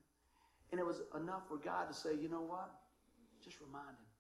And 0.70 0.78
it 0.78 0.86
was 0.86 1.02
enough 1.18 1.50
for 1.50 1.58
God 1.58 1.90
to 1.90 1.96
say, 1.98 2.14
you 2.14 2.30
know 2.30 2.46
what? 2.46 2.70
Just 3.42 3.58
remind 3.58 3.98
him. 3.98 4.12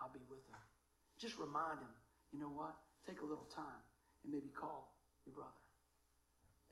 I'll 0.00 0.08
be 0.16 0.24
with 0.32 0.40
him. 0.48 0.64
Just 1.20 1.36
remind 1.36 1.76
him, 1.84 1.92
you 2.32 2.40
know 2.40 2.48
what? 2.48 2.72
Take 3.04 3.20
a 3.20 3.28
little 3.28 3.44
time 3.52 3.84
and 4.24 4.32
maybe 4.32 4.48
call 4.48 4.88
your 5.28 5.36
brother. 5.36 5.60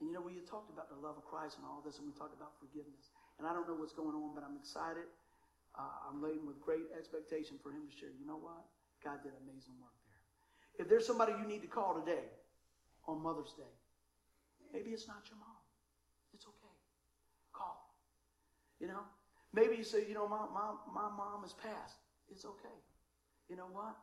And 0.01 0.09
you 0.09 0.16
know, 0.16 0.24
we 0.24 0.41
talked 0.49 0.72
about 0.72 0.89
the 0.89 0.97
love 0.97 1.20
of 1.20 1.28
Christ 1.28 1.61
and 1.61 1.68
all 1.68 1.85
this, 1.85 2.01
and 2.01 2.09
we 2.09 2.16
talked 2.16 2.33
about 2.33 2.57
forgiveness. 2.57 3.12
And 3.37 3.45
I 3.45 3.53
don't 3.53 3.68
know 3.68 3.76
what's 3.76 3.93
going 3.93 4.16
on, 4.16 4.33
but 4.33 4.49
I'm 4.49 4.57
excited. 4.57 5.05
Uh, 5.76 6.09
I'm 6.09 6.24
laden 6.24 6.49
with 6.49 6.57
great 6.64 6.89
expectation 6.97 7.61
for 7.61 7.68
him 7.68 7.85
to 7.85 7.93
share. 7.93 8.16
You 8.16 8.24
know 8.24 8.41
what? 8.41 8.64
God 9.05 9.20
did 9.20 9.37
amazing 9.45 9.76
work. 9.76 9.99
If 10.78 10.88
there's 10.88 11.06
somebody 11.06 11.32
you 11.32 11.46
need 11.46 11.62
to 11.62 11.68
call 11.68 11.94
today 11.94 12.24
on 13.06 13.22
Mother's 13.22 13.52
Day, 13.52 13.74
maybe 14.72 14.90
it's 14.90 15.08
not 15.08 15.22
your 15.28 15.38
mom. 15.38 15.60
It's 16.32 16.46
okay. 16.46 16.76
Call. 17.52 17.94
You 18.80 18.88
know? 18.88 19.04
Maybe 19.52 19.76
you 19.76 19.84
say, 19.84 20.06
you 20.06 20.14
know, 20.14 20.28
my, 20.28 20.46
my, 20.54 20.78
my 20.94 21.08
mom 21.10 21.42
has 21.42 21.52
passed. 21.52 21.98
It's 22.30 22.44
okay. 22.44 22.78
You 23.50 23.56
know 23.56 23.66
what? 23.70 23.98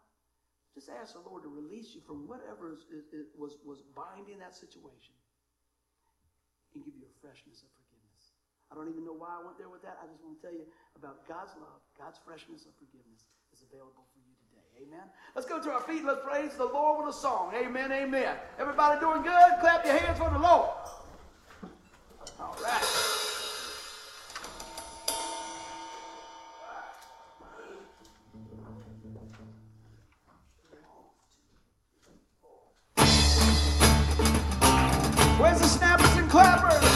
Just 0.76 0.91
ask 0.93 1.15
the 1.15 1.24
Lord 1.24 1.41
to 1.41 1.49
release 1.49 1.95
you 1.95 2.03
from 2.05 2.28
whatever 2.28 2.76
is, 2.76 2.86
is, 3.09 3.32
was, 3.34 3.57
was 3.65 3.82
binding 3.95 4.38
that 4.43 4.53
situation 4.53 5.15
and 6.76 6.86
give 6.86 6.93
you 6.93 7.07
a 7.07 7.13
freshness 7.18 7.65
of 7.65 7.72
forgiveness. 7.74 8.36
I 8.70 8.76
don't 8.76 8.91
even 8.91 9.07
know 9.07 9.15
why 9.15 9.34
I 9.34 9.41
went 9.41 9.57
there 9.57 9.72
with 9.72 9.82
that. 9.88 9.97
I 9.97 10.05
just 10.05 10.22
want 10.22 10.38
to 10.38 10.41
tell 10.43 10.53
you 10.53 10.68
about 10.99 11.26
God's 11.26 11.55
love, 11.57 11.82
God's 11.97 12.20
freshness 12.22 12.68
of 12.68 12.76
forgiveness 12.78 13.26
is 13.55 13.65
available 13.65 14.05
for. 14.13 14.16
Amen. 14.86 15.00
Let's 15.36 15.48
go 15.48 15.62
to 15.62 15.72
our 15.72 15.82
feet. 15.82 16.04
Let's 16.06 16.22
praise 16.24 16.54
the 16.54 16.66
Lord 16.66 17.06
with 17.06 17.16
a 17.16 17.18
song. 17.18 17.54
Amen. 17.56 17.92
Amen. 17.92 18.36
Everybody 18.60 19.00
doing 19.00 19.24
good? 19.24 19.60
Clap 19.60 19.86
your 19.86 19.98
hands 19.98 20.20
for 20.20 20.30
the 20.30 20.40
Lord. 20.40 20.70
All 22.40 22.58
right. 22.62 23.07